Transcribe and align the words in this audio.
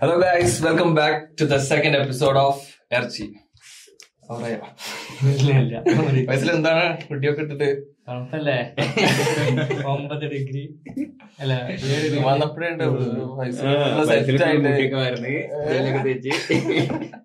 Hello 0.00 0.14
guys 0.22 0.56
welcome 0.64 0.88
back 0.98 1.18
to 1.38 1.44
the 1.52 1.56
second 1.68 1.96
episode 2.00 2.38
of 2.46 2.62
എർച്ചി 2.96 3.26
വയസ്സിൽ 6.28 6.48
എന്താണ് 6.54 6.84
കുട്ടിയൊക്കെ 7.08 7.42
ഇട്ടിട്ട്? 7.44 7.68
തണുപ്പല്ലേ? 8.08 8.56
ഒമ്പത് 9.92 10.24
ഡിഗ്രി. 10.32 10.62
അല്ല 11.40 11.52
വന്നപ്പോഴേണ്ട 12.26 12.82
വന്നപ്പോഴേ 12.88 13.48
ഉണ്ട്. 13.50 14.02
സെറ്റ് 14.10 14.42
ആയിട്ട്. 14.48 14.72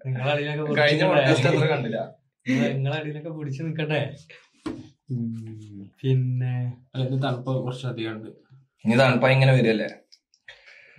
നിങ്ങളടിയിലൊക്കെ 0.05 0.75
കഴിഞ്ഞ 0.81 1.01
കണ്ടില്ല. 1.73 1.99
നിങ്ങളടിയിലൊക്കെ 2.75 3.33
പിടിച്ചു 3.39 3.61
നിക്കട്ടെ 3.67 4.01
പിന്നെ 6.01 6.53
അല്ലെങ്കിൽ 6.93 7.19
തണുപ്പ് 7.25 7.51
കുറച്ചധികം 7.65 8.13
ഉണ്ട് 8.15 8.29
ഇനി 8.85 8.95
തണുപ്പ 9.03 9.25
ഇങ്ങനെ 9.35 9.51
വരികയല്ലേ? 9.57 9.89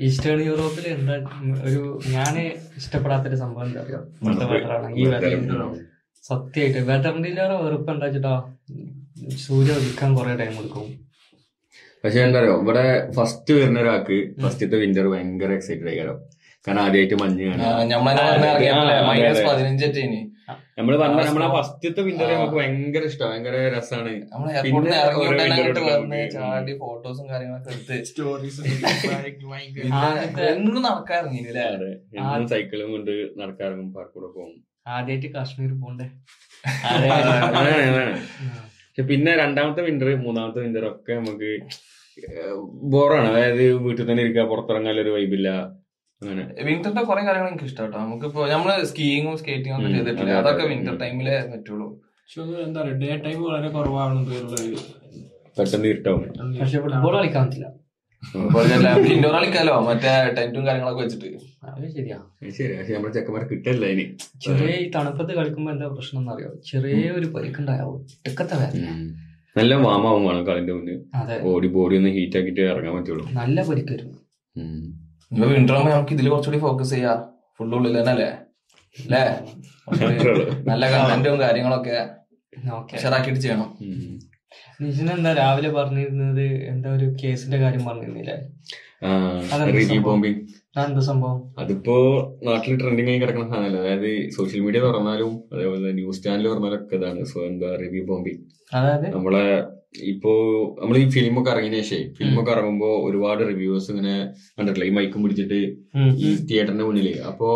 ഈസ്റ്റേൺ 0.03 0.41
യൂറോപ്പിൽ 0.49 0.85
എന്താ 0.95 1.15
ഒരു 1.69 1.81
ഞാൻ 2.15 2.35
ഇഷ്ടപ്പെടാത്തൊരു 2.79 3.37
സംഭവം 3.43 3.67
എന്താ 3.67 3.81
അറിയോ? 3.83 4.01
ഇവിടുത്തെ 4.21 4.47
വെതറാണ് 4.53 4.89
ഈ 4.97 5.05
വെതർ 5.13 5.33
സത്യമായിട്ട് 6.25 6.81
വെതറിന്റെ 6.91 7.29
ഇല്ലാതെ 7.33 7.55
വെറുപ്പ് 7.65 7.91
എന്താ 7.93 8.07
വെച്ചിട്ടാ? 8.09 8.35
സൂര്യ 9.45 9.73
ഉദിക്കാൻ 9.81 10.11
കുറെ 10.19 10.35
ടൈം 10.41 10.55
എടുക്കും. 10.61 10.87
പക്ഷെ 12.05 12.21
എന്താ 12.27 12.39
പറയുക 12.39 12.63
ഇവിടെ 12.63 12.85
ഫസ്റ്റ് 13.17 13.53
വരുന്ന 13.57 13.79
ഒരാൾക്ക് 13.83 14.17
ഫസ്റ്റത്തെ 14.43 14.79
വിന്റർ 14.83 15.07
ഭയങ്കര 15.13 15.51
എക്സൈറ്റഡ് 15.59 15.91
ആയിക്കാരം 15.91 16.17
കാരണം 16.67 16.83
ആദ്യമായിട്ട് 16.85 17.17
മഞ്ഞ് 17.23 17.45
കാണാം 17.49 17.93
നമ്മളെ 20.79 20.97
പറഞ്ഞ 20.99 21.21
നമ്മളെ 21.27 21.47
ഫസ്റ്റത്തെ 21.55 22.03
വിന്റർ 22.07 22.29
നമുക്ക് 22.33 22.57
ഭയങ്കര 22.59 23.03
ഇഷ്ടം 23.11 23.27
ഭയങ്കര 23.31 23.57
രസമാണ് 23.75 24.13
നമ്മൾ 24.25 24.49
എയർപോർട്ടിൽ 24.53 25.43
ഇറങ്ങി 25.45 25.85
വന്ന് 25.91 26.21
ചാടി 26.35 26.73
ഫോട്ടോസും 26.81 27.27
കാര്യങ്ങളൊക്കെ 27.31 27.71
എടുത്ത്. 27.75 27.97
സ്റ്റോറീസ് 28.05 28.61
എന്നും 30.51 30.77
അല്ലേ 30.81 32.45
സൈക്കിളും 32.53 32.91
കൊണ്ട് 32.93 33.11
നടക്കാറും 33.41 33.89
പാർക്കൂടെ 33.95 34.29
പോകും. 34.37 34.53
ആദ്യമായിട്ട് 34.89 35.29
കാശ്മീർ 35.35 35.73
പോണ്ടേ? 35.83 36.07
പിന്നെ 39.09 39.33
രണ്ടാമത്തെ 39.37 39.83
വിന്റർ 39.87 40.09
മൂന്നാമത്തെ 40.25 40.61
വിന്റർ 40.65 40.85
ഒക്കെ 40.89 41.13
നമുക്ക് 41.15 41.49
ബോറാണ് 42.93 43.29
അതായത് 43.31 43.63
വീട്ടിൽ 43.85 44.05
തന്നെ 44.09 44.23
ഇരിക്കുക 44.25 44.43
പുറത്തിറങ്ങാൻ 44.51 44.97
ഒരു 45.01 45.13
വൈബില്ല 45.15 45.49
വിന്ററിന്റെ 46.67 47.03
കുറെ 47.11 47.23
കാര്യങ്ങൾ 47.27 47.49
എനിക്ക് 47.49 47.67
ഇഷ്ടം 47.71 47.85
കേട്ടോ 47.85 47.99
നമുക്കിപ്പോ 47.99 48.43
നമ്മൾ 48.53 48.71
സ്കീയിങ്ങും 48.91 49.37
സ്കേറ്റിംഗും 49.41 49.77
ഒന്നും 49.79 49.93
ചെയ്തിട്ടില്ല. 49.97 50.23
അതെ, 50.25 50.33
അതെ. 50.33 50.41
അതൊക്കെ 50.43 50.65
വിന്റർ 50.73 50.97
ടൈമിലേ 51.03 51.37
പറ്റുള്ളൂ. 51.53 51.87
പക്ഷെ 52.19 52.41
അത് 52.45 52.53
എന്താ 52.67 52.81
പറയുക 52.83 52.99
ഡേ 53.03 53.11
ടൈം 53.25 53.39
വളരെ 53.47 53.69
കുറവാണെന്ന് 53.69 54.25
പെട്ടെന്ന് 55.57 55.89
ഇരുട്ടാവും. 55.89 56.23
പക്ഷെ 56.61 56.79
ഫുട്ബോൾ 56.85 57.15
കളിക്കാൻ 57.19 57.43
പറ്റില്ല. 57.47 57.69
ഇൻഡോർ 59.13 59.33
കളിക്കാലോ? 59.37 59.73
മറ്റേ 59.87 60.11
ടെന്റും 60.37 60.63
കാര്യങ്ങളൊക്കെ 60.67 61.03
വെച്ചിട്ട്. 61.05 61.29
അത് 61.71 61.87
ശരിയാ. 61.97 62.19
ശരി 62.59 62.73
പക്ഷെ 62.79 62.93
നമ്മുടെ 62.97 63.13
ചെക്കന്മാരെ 63.17 63.47
കിട്ടല്ല 63.53 63.85
ഇനി. 63.95 64.05
ചെറിയ 64.45 64.71
ഈ 64.83 64.87
തണുപ്പത്ത് 64.97 65.33
കളിക്കുമ്പോ 65.39 65.71
എന്താ 65.75 65.89
പ്രശ്നം 65.97 66.21
എന്നറിയോ? 66.23 66.51
ചെറിയ 66.71 67.11
ഒരു 67.19 67.29
വേദന. 67.35 68.87
നല്ല 69.57 69.73
വാമാവും 69.85 70.23
വേണം 70.29 70.45
കളിന്റെ 70.47 70.73
മുന്നേ 70.77 70.95
ഓടി 71.23 71.39
ബോഡി 71.47 71.69
ബോഡി 71.75 71.95
ഒന്ന് 72.01 72.11
ഹീറ്റ് 72.17 72.39
ആക്കിട്ട് 72.41 72.63
ഇറങ്ങാൻ 72.71 72.95
പറ്റുള്ളൂ. 72.99 73.25
നല്ല 73.41 73.65
പരിക്ക് 73.71 73.93
വരും. 73.95 74.13
ഇപ്പൊ 75.33 75.47
വിന്റർ 75.53 75.75
ആകുമ്പോ 75.77 75.93
നമുക്ക് 75.95 76.15
ഇതിൽ 76.17 76.27
കുറച്ചുകൂടി 76.33 76.61
ഫോക്കസ് 76.65 76.93
ചെയ്യാം. 76.95 77.19
ഫുള്ള് 77.57 77.75
ഉള്ളിൽ 77.77 77.95
തന്നെ 77.99 78.13
അല്ലേ? 78.15 78.31
അല്ലേ? 78.97 79.23
നല്ല 80.71 80.85
കണ്ടന്റും 80.93 81.39
കാര്യങ്ങളൊക്കെ 81.45 81.97
ഓക്കെ. 82.79 82.95
ഉഷാറാക്കിയിട്ട് 82.99 83.41
ചെയ്യണം. 83.45 83.69
എന്താ 85.17 85.31
രാവിലെ 85.41 85.71
പറഞ്ഞിരുന്നത്? 85.79 86.47
എന്താ 86.73 86.89
ഒരു 86.97 87.07
കേസിന്റെ 87.23 87.59
കാര്യം 87.65 87.83
പറഞ്ഞിരുന്നില്ലേ? 87.89 88.37
റിവ്യൂ 89.69 89.85
സംഭവം? 91.11 91.39
അതിപ്പോ 91.63 91.95
നാട്ടിൽ 92.47 92.75
ട്രെൻഡിങ് 92.81 93.11
ആയി 93.13 93.21
കിടക്കുന്ന 93.23 93.47
സാധനമല്ല 93.53 93.79
അതായത് 93.83 94.11
സോഷ്യൽ 94.37 94.61
മീഡിയ 94.67 94.81
തുറന്നാലും 94.87 95.33
അതേപോലെ 95.53 95.91
ന്യൂസ് 95.99 96.23
ചാനൽ 96.25 96.47
തുറന്നാലും 96.51 96.79
ഒക്കെ 96.83 96.97
ഇതാണ്. 97.01 97.23
സോ 97.33 97.39
എന്താ 97.51 97.71
റിവ്യൂ 97.83 98.03
ബോംബിങ് 98.11 98.43
അതായത്? 98.79 99.07
നമ്മളെ 99.17 99.47
ഇപ്പോ 99.95 100.33
നമ്മൾ 100.81 100.97
ഈ 100.99 101.05
ഫിലിമൊക്കെ 101.15 101.51
ഇറങ്ങിയ 101.51 101.81
ശേഷം 101.81 102.11
ഫിലിമൊക്കെ 102.19 102.51
ഇറങ്ങുമ്പോ 102.51 102.91
ഒരുപാട് 103.07 103.43
റിവ്യൂസ് 103.49 103.89
ഇങ്ങനെ 103.93 104.15
കണ്ടിട്ടില്ല? 104.57 104.87
ഈ 104.91 104.93
മൈക്കും 104.99 105.23
പിടിച്ചിട്ട് 105.23 105.59
ഈ 106.25 106.29
തിയേറ്ററിന്റെ 106.49 106.85
മുന്നിൽ. 106.85 107.09
അപ്പോ 107.31 107.49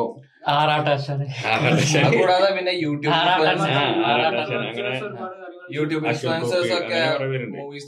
കൂടാതെ 2.17 2.49
പിന്നെ 2.57 2.73
യൂട്യൂബ് 2.83 3.15
യൂട്യൂബ് 5.77 6.05
ഇൻഫ്ലുവൻസേഴ്സ് 6.09 6.73
ഒക്കെ 6.81 7.01
കുറെ 7.15 7.27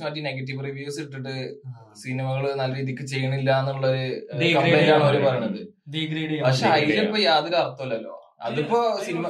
പറ്റി 0.07 0.21
നെഗറ്റീവ് 0.21 0.65
റിവ്യൂസ് 0.69 1.01
ഇട്ടിട്ട് 1.01 1.35
സിനിമകൾ 2.03 2.45
നല്ല 2.61 2.73
രീതിക്ക് 2.79 3.05
ചെയ്യണില്ല 3.13 3.51
എന്നുള്ളൊരു 3.61 4.05
കംപ്ലൈന്റ് 4.57 4.93
ആണ് 4.97 5.05
അവർ 5.05 5.19
പറയണത്. 5.29 5.61
പക്ഷെ 6.47 6.67
അതിലിപ്പോ 6.69 7.21
യാതൊരു 7.29 7.57
അർത്ഥമില്ലല്ലോ 7.65 8.15
അതിപ്പോ 8.49 8.81
സിനിമ 9.07 9.27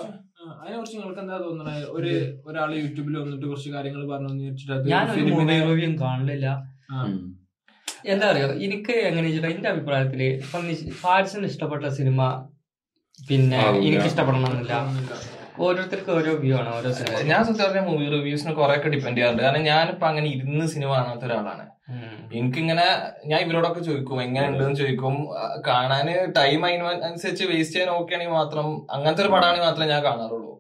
അതിനെ 0.61 0.77
കുറിച്ച് 0.79 0.97
നിങ്ങൾക്ക് 0.99 1.21
എന്താ 1.25 1.37
തോന്നുന്നത്? 1.45 1.83
ഒരു 1.97 2.13
ഒരാൾ 2.49 2.71
യൂട്യൂബിൽ 2.83 3.15
വന്നിട്ട് 3.23 3.47
കുറച്ച് 3.51 3.71
കാര്യങ്ങൾ 3.77 4.03
പറഞ്ഞു 4.13 4.45
വെച്ചിട്ട് 4.51 4.73
അത് 4.77 4.87
ഞാൻ 4.95 5.11
ഒരു 5.15 5.25
റിവ്യൂ 5.71 5.91
കാണില്ല. 6.05 6.47
എന്താ 8.13 8.27
അറിയോ? 8.33 8.49
എനിക്ക് 8.67 8.95
എങ്ങനെ 9.09 9.25
വെച്ചിട്ട് 9.29 9.49
എന്റെ 9.55 9.69
അഭിപ്രായത്തിൽ 9.73 10.21
ഫാരിസിന് 11.03 11.47
ഇഷ്ടപ്പെട്ട 11.53 11.87
സിനിമ 11.99 12.21
പിന്നെ. 13.19 13.61
എനിക്ക് 13.89 14.09
ഇഷ്ടപ്പെടണമെന്നില്ല 14.13 14.75
ഓരോരുത്തർക്കും 15.67 16.13
ഓരോ 16.19 16.33
വ്യൂ 16.43 16.53
ആണ് 16.59 16.71
ഓരോ 16.79 16.91
സിനിമ 16.99 17.23
ഞാൻ 17.31 17.41
സത്യം 17.47 17.65
പറഞ്ഞ 17.65 17.81
മൂവി 17.89 18.05
റിവ്യൂസിന് 18.15 18.53
കുറെ 18.59 18.75
ഒക്കെ 18.79 18.89
ഡിപെൻഡ് 18.95 19.17
ചെയ്യാറുണ്ട്. 19.17 19.43
കാരണം 19.47 19.65
ഞാനിപ്പോ 19.73 20.05
അങ്ങനെ 20.11 20.29
ഇരുന്ന് 20.35 20.67
സിനിമ 20.75 20.91
കാണാത്ത 20.99 21.25
ഒരാളാണ്. 21.29 21.65
എനിക്കിങ്ങനെ 22.39 22.87
ഞാൻ 23.31 23.39
ഇവരോടൊക്കെ 23.45 23.83
ചോദിക്കും 23.89 24.19
എങ്ങനെ 24.27 24.47
ഉണ്ടെന്ന് 24.53 24.79
ചോദിക്കും 24.81 25.15
കാണാന് 25.69 26.15
ടൈം 26.39 26.65
അനുസരിച്ച് 26.67 27.45
വേസ്റ്റ് 27.53 27.77
ചെയ്യാൻ 27.77 27.93
ഓക്കെ 27.99 28.15
ആണെങ്കിൽ 28.17 28.37
മാത്രം 28.41 28.69
അങ്ങനത്തെ 28.97 29.25
ഒരു 29.25 29.33
പടമാണെങ്കിൽ 29.35 29.67
മാത്രമേ 29.69 29.89
ഞാൻ 29.95 30.03
കാണാറുള്ളൂ. 30.09 30.53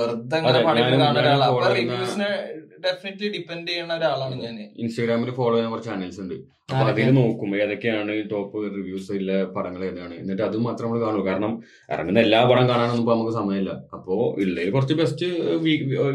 വെറുതെ 0.00 0.36
അങ്ങനെ 0.38 0.60
പടം 0.66 0.84
കാണുന്ന 1.00 1.22
ഒരാളാണ് 1.22 1.48
അപ്പൊ 1.48 1.72
റിവ്യൂസിന് 1.78 2.28
ഡെഫിനറ്റ്ലി 2.84 3.28
ഡിപ്പെൻഡ് 3.36 3.68
ചെയ്യുന്ന 3.70 3.92
ഒരാളാണ് 3.98 4.34
ഞാൻ 4.44 4.54
ഇൻസ്റ്റാഗ്രാമിൽ 4.82 5.30
ഫോളോ 5.38 5.54
ചെയ്യുന്ന 5.54 5.72
കുറച്ച് 5.72 5.90
ചാനൽസ് 5.90 6.20
ഉണ്ട്. 6.24 6.36
അപ്പൊ 6.70 6.84
അതിൽ 6.92 7.10
നോക്കും 7.18 7.50
ഏതൊക്കെയാണ് 7.62 8.14
ടോപ്പ് 8.32 8.58
റിവ്യൂസ് 8.76 9.12
ഇല്ല 9.18 9.30
പടങ്ങൾ 9.54 9.82
ഏതാണ്. 9.88 10.14
എന്നിട്ട് 10.22 10.42
അത് 10.48 10.56
മാത്രം 10.66 10.86
നമ്മൾ 10.86 11.00
കാണൂ 11.06 11.20
കാരണം 11.28 11.52
ഇറങ്ങുന്ന 11.94 12.20
എല്ലാ 12.26 12.40
പടം 12.50 12.64
കാണാനൊന്നും 12.70 13.02
ഇപ്പൊ 13.04 13.14
നമുക്ക് 13.16 13.34
സമയമില്ല. 13.40 13.72
അപ്പോ 13.96 14.14
ഉള്ളതിൽ 14.42 14.70
കുറച്ച് 14.76 14.96
ബെസ്റ്റ് 15.00 15.28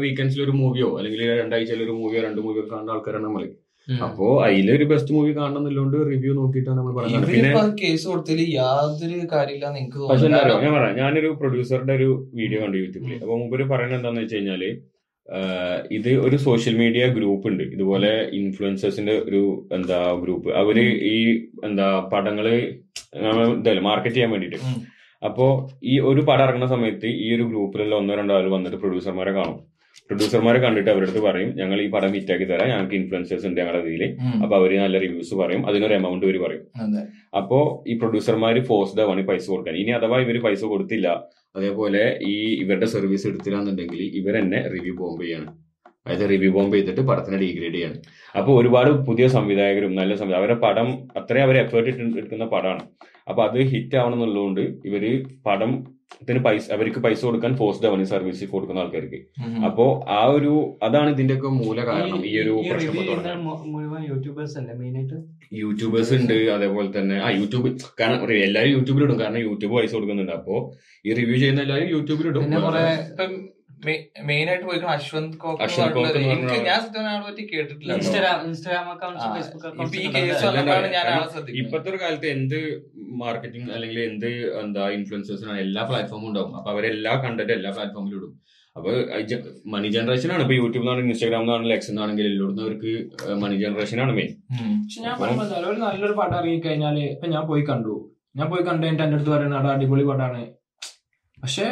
വീക്കെൻഡ്സിൽ 0.04 0.42
ഒരു 0.46 0.54
മൂവിയോ 0.60 0.90
അല്ലെങ്കിൽ 1.00 1.22
രണ്ടാഴ്ചയിൽ 1.42 1.82
ഒരു 1.88 1.96
മൂവിയോ 2.00 2.22
രണ്ട് 2.28 2.40
മൂവിയോ 2.46 2.64
കാണുന്ന 2.72 2.96
ആൾക്കാരാണ് 2.96 3.26
നമ്മൾ 3.28 3.44
അപ്പോ 3.88 4.26
അതിലൊരു 4.44 4.84
ബെസ്റ്റ് 4.90 5.14
മൂവി 5.14 5.32
കാണണമെന്നുള്ളതുകൊണ്ട് 5.32 5.96
റിവ്യൂ 6.10 6.32
നോക്കിയിട്ടാണ് 6.34 6.78
നമ്മൾ 6.78 6.94
പറയുന്നത് 6.96 7.30
പിന്നെ 7.30 7.50
കേസ് 7.80 8.06
കൊടുത്തതിൽ 8.08 8.48
യാതൊരു 8.54 9.18
കാര്യമില്ല 9.32 9.66
നിങ്ങൾക്ക് 9.74 10.00
പക്ഷെ 10.10 10.28
ഞാൻ 10.28 10.72
പറയാം 10.76 10.96
ഞാനൊരു 11.00 11.30
പ്രൊഡ്യൂസറുടെ 11.40 11.94
ഒരു 12.00 12.08
വീഡിയോ 12.34 12.60
കണ്ടു 12.62 12.78
യൂട്യൂബിൽ 12.78 13.14
അപ്പൊ 13.18 13.36
മുമ്പ് 13.42 13.64
പറയുന്നത് 13.72 13.98
എന്താന്ന് 13.98 14.22
വെച്ച് 14.22 14.36
കഴിഞ്ഞാൽ 14.36 14.64
ഇത് 15.90 16.10
ഒരു 16.24 16.36
സോഷ്യൽ 16.38 16.74
മീഡിയ 16.80 17.04
ഗ്രൂപ്പ് 17.14 17.46
ഉണ്ട്. 17.50 17.62
ഇതുപോലെ 17.74 18.10
ഇൻഫ്ലുവൻസേഴ്സിന്റെ 18.38 19.14
ഒരു 19.28 19.40
എന്താ 19.72 19.98
ഗ്രൂപ്പ് 20.22 20.48
അവർ 20.60 20.76
ഈ 21.10 21.16
എന്താ 21.64 21.86
പടങ്ങൾ 22.12 22.46
മാർക്കറ്റ് 23.86 24.16
ചെയ്യാൻ 24.16 24.32
വേണ്ടിട്ട് 24.34 24.58
ഉം. 24.64 24.74
അപ്പോ 25.22 25.46
ഈ 25.84 25.94
ഒരു 26.08 26.22
പടം 26.28 26.44
ഇറങ്ങുന്ന 26.46 26.68
സമയത്ത് 26.72 27.08
ഈ 27.22 27.28
ഒരു 27.36 27.44
ഗ്രൂപ്പിലുള്ള 27.50 27.94
ഒന്നോ 27.96 28.14
രണ്ടോ 28.14 28.34
ആൾ 28.34 28.48
വന്നിട്ട് 28.50 28.78
പ്രൊഡ്യൂസർമാരെ 28.82 29.32
കാണും. 29.32 29.56
പ്രൊഡ്യൂസർമാരെ 30.08 30.58
കണ്ടിട്ട് 30.64 30.90
അവരുടെ 30.92 31.08
അടുത്ത് 31.08 31.22
പറയും 31.28 31.50
ഞങ്ങൾ 31.60 31.78
ഈ 31.84 31.86
പടം 31.94 32.10
ഹിറ്റാക്കി 32.16 32.46
തരാം 32.50 32.68
ഞങ്ങൾക്ക് 32.72 32.96
ഇൻഫ്ലുവൻസേഴ്സ് 33.00 33.46
ഉണ്ട് 33.48 33.58
ഞങ്ങളുടെ 33.60 33.90
ഇതിൽ. 33.92 34.04
അപ്പൊ 34.42 34.54
അവർ 34.60 34.72
നല്ല 34.84 34.98
റിവ്യൂസ് 35.04 35.34
പറയും 35.42 35.62
അതിനൊരു 35.68 35.94
എമൗണ്ട് 36.00 36.24
ഇവർ 36.26 36.38
പറയും. 36.44 36.64
അപ്പോ 37.40 37.58
ഈ 37.90 37.94
പ്രൊഡ്യൂസർമാര് 38.02 38.62
ഫോഴ്സ് 38.70 39.00
ആവാണ് 39.04 39.22
ഈ 39.24 39.26
പൈസ 39.30 39.46
കൊടുക്കാൻ. 39.54 39.76
ഇനി 39.82 39.92
അഥവാ 39.98 40.18
ഇവർ 40.26 40.38
പൈസ 40.46 40.62
കൊടുത്തില്ല 40.72 41.08
അതേപോലെ 41.58 42.02
ഈ 42.32 42.36
ഇവരുടെ 42.62 42.86
സർവീസ് 42.94 43.26
എടുത്തില്ല 43.30 43.58
എന്നുണ്ടെങ്കിൽ 43.62 44.00
ഇവർ 44.20 44.36
തന്നെ 44.40 44.60
റിവ്യൂ 44.74 44.94
ബോംബ് 45.00 45.22
ചെയ്യാണ്. 45.24 45.50
അതായത് 46.06 46.24
റിവ്യൂ 46.32 46.50
ബോംബ് 46.54 46.74
ചെയ്തിട്ട് 46.76 47.02
പടത്തിനെ 47.10 47.36
ഡീഗ്രേഡ് 47.42 47.74
ചെയ്യാണ്. 47.74 47.98
അപ്പൊ 48.38 48.50
ഒരുപാട് 48.60 48.90
പുതിയ 49.06 49.26
സംവിധായകരും 49.36 49.92
നല്ല 50.00 50.12
സംവിധായകരും 50.20 50.40
അവരുടെ 50.42 50.58
പടം 50.64 50.88
അത്രയും 51.18 51.44
അവർ 51.46 51.56
എഫേർട്ട് 51.62 51.90
ഇട്ട് 51.92 52.18
എടുക്കുന്ന 52.20 52.46
പടമാണ് 52.54 52.84
അപ്പൊ 53.30 53.40
അത് 53.48 53.58
ഹിറ്റ് 53.72 53.96
ആവണം 54.00 54.16
എന്നുള്ളതുകൊണ്ട് 54.16 54.60
ഇവർ 54.88 55.04
പടം 55.46 55.70
ത്തിന് 56.24 56.40
പൈസ 56.44 56.64
അവർക്ക് 56.74 57.00
പൈസ 57.04 57.20
കൊടുക്കാൻ 57.26 57.52
ഫോഴ്സ്ഡ് 57.60 57.86
ആവാണ് 57.88 58.02
ഈ 58.04 58.08
സർവീസ് 58.12 58.44
കൊടുക്കുന്ന 58.52 58.82
ആൾക്കാർക്ക്. 58.82 59.18
അപ്പോ 59.68 59.84
ആ 60.16 60.20
ഒരു 60.36 60.52
അതാണ് 60.86 61.08
ഇതിന്റെ 61.14 61.34
ഒക്കെ 61.38 61.50
മൂല 61.60 61.78
കാരണം 61.88 62.20
ഈ 62.30 62.32
ഒരു 62.42 62.52
യൂട്യൂബേഴ്സ് 64.10 64.56
അല്ലേ 64.60 64.74
മെയിൻ 64.80 64.94
ആയിട്ട്? 65.00 65.16
യൂട്യൂബേഴ്സ് 65.62 66.12
ഉണ്ട് 66.18 66.36
അതേപോലെ 66.56 66.88
തന്നെ. 66.98 67.16
ആ 67.26 67.28
യൂട്യൂബ് 67.40 67.70
കാരണം 68.00 68.32
എല്ലാവരും 68.46 68.72
യൂട്യൂബിലിടും 68.76 69.18
കാരണം 69.22 69.40
യൂട്യൂബ് 69.48 69.74
പൈസ 69.78 69.92
കൊടുക്കുന്നുണ്ട്. 69.96 70.34
അപ്പോ 70.40 70.56
ഈ 71.08 71.12
റിവ്യൂ 71.20 71.36
ചെയ്യുന്ന 71.42 71.64
എല്ലാവരും 71.66 71.90
യൂട്യൂബിൽ 71.96 72.28
മെയിൻ 74.28 74.46
ആയിട്ട് 74.50 74.66
പോയിക്കണം 74.66 74.92
അശ്വന്ത് 74.94 75.36
കോക്ക് 75.42 75.62
എനിക്ക് 76.24 76.58
ഞാൻ 76.68 76.78
സത്യം 76.84 77.08
ആളെ 77.10 77.22
പറ്റി 77.26 77.42
കേട്ടിട്ടില്ല 77.52 77.92
ഇൻസ്റ്റാഗ്രാം 78.48 78.86
അക്കൗണ്ട്സ് 78.92 79.26
ഫേസ്ബുക്ക് 79.34 79.66
അക്കൗണ്ട്സ് 79.70 81.52
ഇപ്പത്തെ 81.62 81.88
ഒരു 81.92 81.98
കാലത്ത് 82.02 82.28
എന്ത് 82.36 82.58
മാർക്കറ്റിംഗ് 83.22 83.70
അല്ലെങ്കിൽ 83.76 84.00
എന്ത് 84.10 84.30
എന്താ 84.62 84.84
ഇൻഫ്ലുവൻസേഴ്സിനാണ് 84.98 85.60
എല്ലാ 85.66 85.82
പ്ലാറ്റ്ഫോമും 85.90 86.28
ഉണ്ടാവും. 86.30 86.54
അപ്പൊ 86.58 86.70
അവരെല്ലാ 86.74 87.14
കണ്ടന്റ് 87.24 87.54
എല്ലാ 87.58 87.72
പ്ലാറ്റ്ഫോമിലും 87.76 88.18
ഇടും. 88.20 88.32
അപ്പൊ 88.76 88.90
മണി 89.72 89.88
ജനറേഷൻ 89.96 90.30
ആണ്. 90.34 90.42
ഇപ്പൊ 90.44 90.54
യൂട്യൂബ് 90.60 90.82
നിന്നാണെങ്കിൽ 90.82 91.12
ഇൻസ്റ്റാഗ്രാം 91.12 91.50
ആണെങ്കിലും 91.54 91.76
എക്സ് 91.76 91.92
ആണെങ്കിലും 92.04 92.30
എല്ലായിടത്തും 92.30 92.64
അവർക്ക് 92.66 92.92
മണി 93.42 93.56
ജനറേഷൻ 93.64 93.98
ആണ് 94.04 94.12
മെയിൻ 94.18 94.32
പക്ഷെ 94.84 95.00
ഞാൻ 95.06 95.14
പറയുമ്പോൾ 95.20 95.68
ഒരു 95.70 95.78
നല്ലൊരു 95.84 96.16
പടം 96.20 96.36
ഇറങ്ങി 96.40 96.60
കഴിഞ്ഞാൽ 96.66 96.96
ഇപ്പൊ 97.12 97.28
ഞാൻ 97.34 97.44
പോയി 97.50 97.64
കണ്ടു. 97.70 97.94
ഞാൻ 98.38 98.46
പോയി 98.52 98.62
കണ്ടു 98.68 98.82
കഴിഞ്ഞിട്ട് 98.84 99.04
എന്റെ 99.06 99.16
അടുത്ത് 99.18 99.32
പറയുന്നത് 99.34 99.70
അടിപൊളി 99.74 100.04
പടമാണ് 100.10 100.42
പക്ഷെ 101.38 101.66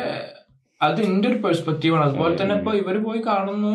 അത് 0.86 1.00
എന്റെ 1.08 1.26
ഒരു 1.30 1.38
പെർസ്പെക്റ്റീവ് 1.44 1.94
ആണ്. 1.96 2.04
അതുപോലെ 2.08 2.34
തന്നെ 2.42 2.54
ഇപ്പൊ 2.60 2.72
ഇവർ 2.82 2.96
പോയി 3.08 3.20
കാണുന്നു. 3.30 3.74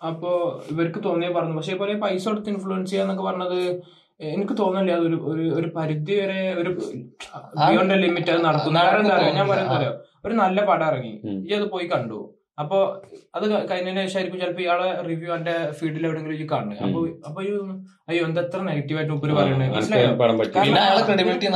അപ്പോ 0.00 0.30
ഇവർക്ക് 0.72 1.00
തോന്നിയ 1.08 1.28
പറഞ്ഞു. 1.36 1.54
പക്ഷെ 1.58 1.72
ഇപ്പൊ 1.74 1.86
പൈസ 2.06 2.24
കൊടുത്ത് 2.28 2.50
ഇൻഫ്ലുവൻസ് 2.54 2.90
ചെയ്യാന്നൊക്കെ 2.92 3.24
പറഞ്ഞത് 3.30 3.60
എനിക്ക് 4.34 4.54
തോന്നുന്നില്ല. 4.60 4.96
അതൊരു 4.98 5.16
ഒരു 5.32 5.44
ഒരു 5.58 5.68
പരിധി 5.76 6.14
വരെ 6.20 6.40
ഒരു 6.60 6.70
ബിയോണ്ട് 7.60 7.94
ലിമിറ്റ് 8.02 8.30
അത് 8.34 8.42
നടക്കും 8.48 8.74
ഞാൻ 9.38 9.46
പറയുന്നത് 9.52 9.88
ഒരു 10.26 10.34
നല്ല 10.42 10.58
പടം 10.70 10.86
ഇറങ്ങി. 10.90 11.14
ഇനി 11.44 11.54
അത് 11.60 11.66
പോയി 11.74 11.86
കണ്ടു? 11.94 12.18
അപ്പൊ 12.58 12.76
അത് 13.34 13.44
കഴിഞ്ഞതിനു 13.70 14.02
ശേഷമായിരിക്കും 14.02 14.40
ചിലപ്പോ 14.40 14.62
ഇയാളെ 14.64 14.88
റിവ്യൂ 15.06 15.30
എന്റെ 15.36 15.54
ഫീൽഡിൽ 15.78 16.04
എവിടെയെങ്കിലും 16.06 16.50
കാണുന്നത് 16.52 16.82
അപ്പൊ 16.86 17.00
അപ്പൊ 17.28 17.40
അയ്യോ 18.08 18.22
എന്താ 18.28 18.42
എത്ര 18.42 18.60
നെഗറ്റീവ് 18.68 18.98
ആയിട്ട് 19.00 19.14
ഉപ്പര് 19.16 19.32
പറയുന്നത് 19.32 21.04
ക്രെഡിബിലിറ്റി 21.06 21.48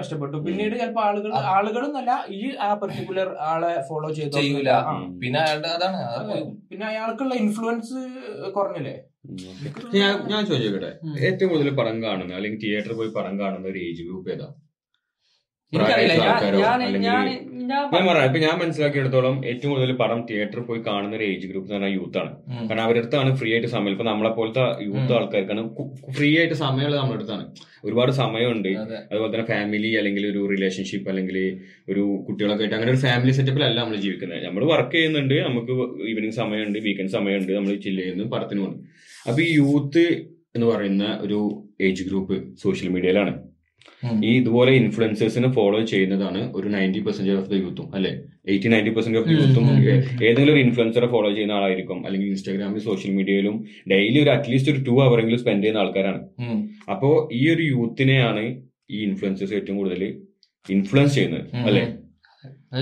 നഷ്ടപ്പെട്ടു. 0.00 0.36
പിന്നീട് 0.46 0.74
ചിലപ്പോ 0.80 1.02
ആളുകൾ 1.02 1.30
ആളുകളെന്നല്ല 1.52 2.12
ഈ 2.30 2.42
ആ 2.60 2.70
പെർട്ടിക്കുലർ 2.74 3.30
ആളെ 3.50 3.72
ഫോളോ 3.88 4.10
ചെയ്തു 4.18 4.34
ചെയ്യൂല. 4.38 4.70
പിന്നെ 5.22 5.40
അയാളുടെ 5.44 5.70
അതാണ്. 5.76 6.00
പിന്നെ 6.70 6.86
അയാൾക്കുള്ള 6.86 7.34
ഇൻഫ്ലുവൻസ് 7.36 7.98
കുറഞ്ഞില്ലേ? 8.56 8.96
ഞാൻ 9.96 10.12
ഞാൻ 10.28 10.42
ചോദിച്ചോട്ടെ 10.46 10.90
ഏറ്റവും 11.26 11.48
കൂടുതൽ 11.50 11.70
പടം 11.78 11.96
കാണുന്ന 12.04 12.34
അല്ലെങ്കിൽ 12.34 12.60
തിയേറ്ററിൽ 12.60 12.96
പോയി 12.96 13.10
പടം 13.16 13.34
കാണുന്ന 13.40 13.66
ഒരു 13.68 13.80
ഏജ് 13.86 14.02
ഗ്രൂപ്പ് 14.08 14.30
ഏതാ? 14.30 14.48
എനിക്കറിയില്ല 14.48 14.65
ഞാൻ 17.92 18.06
പറയാം. 18.06 18.24
ഇപ്പൊ 18.24 18.38
ഞാൻ 18.38 18.58
മനസ്സിലാക്കിയെടുത്തോളം 18.58 19.46
ഏറ്റവും 19.46 19.74
കൂടുതൽ 19.74 19.92
പടം 19.92 20.26
തിയേറ്ററിൽ 20.30 20.60
പോയി 20.60 20.80
കാണുന്ന 20.86 21.16
ഒരു 21.16 21.24
ഏജ് 21.24 21.46
ഗ്രൂപ്പ് 21.46 21.72
എന്ന് 21.72 21.74
പറഞ്ഞാൽ 21.74 22.00
യൂത്ത് 22.00 22.18
ആണ്. 22.18 22.36
കാരണം 22.68 22.82
അവരുടെ 22.82 22.98
അടുത്താണ് 22.98 23.36
ഫ്രീ 23.36 23.52
ആയിട്ട് 23.52 23.68
സമയം. 23.68 23.90
ഇപ്പൊ 23.90 24.04
നമ്മളെ 24.04 24.30
പോലത്തെ 24.30 24.84
യൂത്ത്. 24.84 25.12
ആൾക്കാർക്കാണ് 25.12 25.74
ഫ്രീ 26.10 26.38
ആയിട്ട് 26.38 26.54
സമയമുള്ളത് 26.54 27.00
നമ്മുടെ 27.00 27.18
അടുത്താണ്. 27.18 27.46
ഒരുപാട് 27.84 28.10
സമയമുണ്ട്. 28.10 28.68
അതുപോലെ 29.12 29.32
തന്നെ 29.32 29.46
ഫാമിലി 29.46 29.94
അല്ലെങ്കിൽ 29.94 30.26
ഒരു 30.26 30.48
റിലേഷൻഷിപ്പ് 30.50 31.08
അല്ലെങ്കിൽ 31.08 31.60
ഒരു 31.92 32.24
കുട്ടികളൊക്കെ 32.28 32.62
ആയിട്ട് 32.62 32.74
അങ്ങനെ 32.74 32.92
ഒരു 32.92 32.98
ഫാമിലി 32.98 33.30
സെറ്റപ്പിലല്ല 33.30 33.80
നമ്മൾ 33.80 33.96
ജീവിക്കുന്നത്. 33.96 34.44
നമ്മൾ 34.44 34.64
വർക്ക് 34.64 34.92
ചെയ്യുന്നുണ്ട്. 34.92 35.34
നമുക്ക് 35.34 35.72
ഈവനിങ് 36.08 36.30
സമയമുണ്ട് 36.30 36.78
വീക്കെൻഡ് 36.78 37.10
സമയമുണ്ട്. 37.10 37.52
നമ്മൾ 37.52 37.74
ചില്ല് 37.74 38.02
ചെയ്യുന്നു 38.02 38.24
പടത്തിന് 38.24 38.60
പോകുന്നു. 38.60 38.82
അപ്പൊ 39.28 39.42
ഈ 39.42 39.54
യൂത്ത് 39.54 40.26
എന്ന് 40.54 40.66
പറയുന്ന 40.66 41.18
ഒരു 41.20 41.68
ഏജ് 41.80 42.04
ഗ്രൂപ്പ് 42.04 42.56
സോഷ്യൽ 42.56 42.88
മീഡിയയിലാണ്. 42.88 43.45
ഈ 44.26 44.30
ഇതുപോലെ 44.40 44.72
ഇൻഫ്ലുവൻസേഴ്സിനെ 44.72 45.52
ഫോളോ 45.52 45.80
ചെയ്യുന്നതാണ് 45.80 46.40
ഒരു 46.58 46.68
നയന്റി 46.68 46.98
പെർസെന്റേജ് 46.98 47.38
ഓഫ് 47.38 47.50
ദ 47.50 47.54
യൂത്തും 47.54 47.94
അല്ലെ 47.94 48.12
eighty 48.52 48.68
ninety 48.68 48.90
percent 48.90 49.18
of 49.18 49.28
the 49.28 49.32
യൂത്തും. 49.32 49.64
ഏതെങ്കിലും 50.26 50.52
ഒരു 50.54 50.60
ഇൻഫ്ലുവൻസറെ 50.60 51.06
ഫോളോ 51.06 51.30
ചെയ്യുന്ന 51.30 51.52
ആളായിരിക്കും 51.52 52.06
അല്ലെങ്കിൽ 52.06 52.28
ഇൻസ്റ്റാഗ്രാമിലും 52.28 52.84
സോഷ്യൽ 52.84 53.12
മീഡിയയിലും 53.14 53.64
ഡെയിലി 53.92 54.18
ഒരു 54.22 54.30
അറ്റ്ലീസ്റ്റ് 54.30 54.72
ഒരു 54.72 54.82
ടു 54.88 54.96
അവറെങ്കിലും 55.08 55.38
സ്പെൻഡ് 55.38 55.62
ചെയ്യുന്ന 55.62 55.82
ആൾക്കാരാണ്. 55.84 56.22
അപ്പോ 56.90 57.28
ഈ 57.32 57.42
ഒരു 57.54 57.62
യൂത്തിനെയാണ് 57.62 58.44
ഈ 58.90 58.98
ഇൻഫ്ലുവൻസേഴ്സ് 59.08 59.54
ഏറ്റവും 59.54 59.78
കൂടുതൽ 59.78 60.02
ഇൻഫ്ലുവൻസ് 60.66 61.14
ചെയ്യുന്നത്. 61.14 61.44
അല്ലെ 61.56 61.82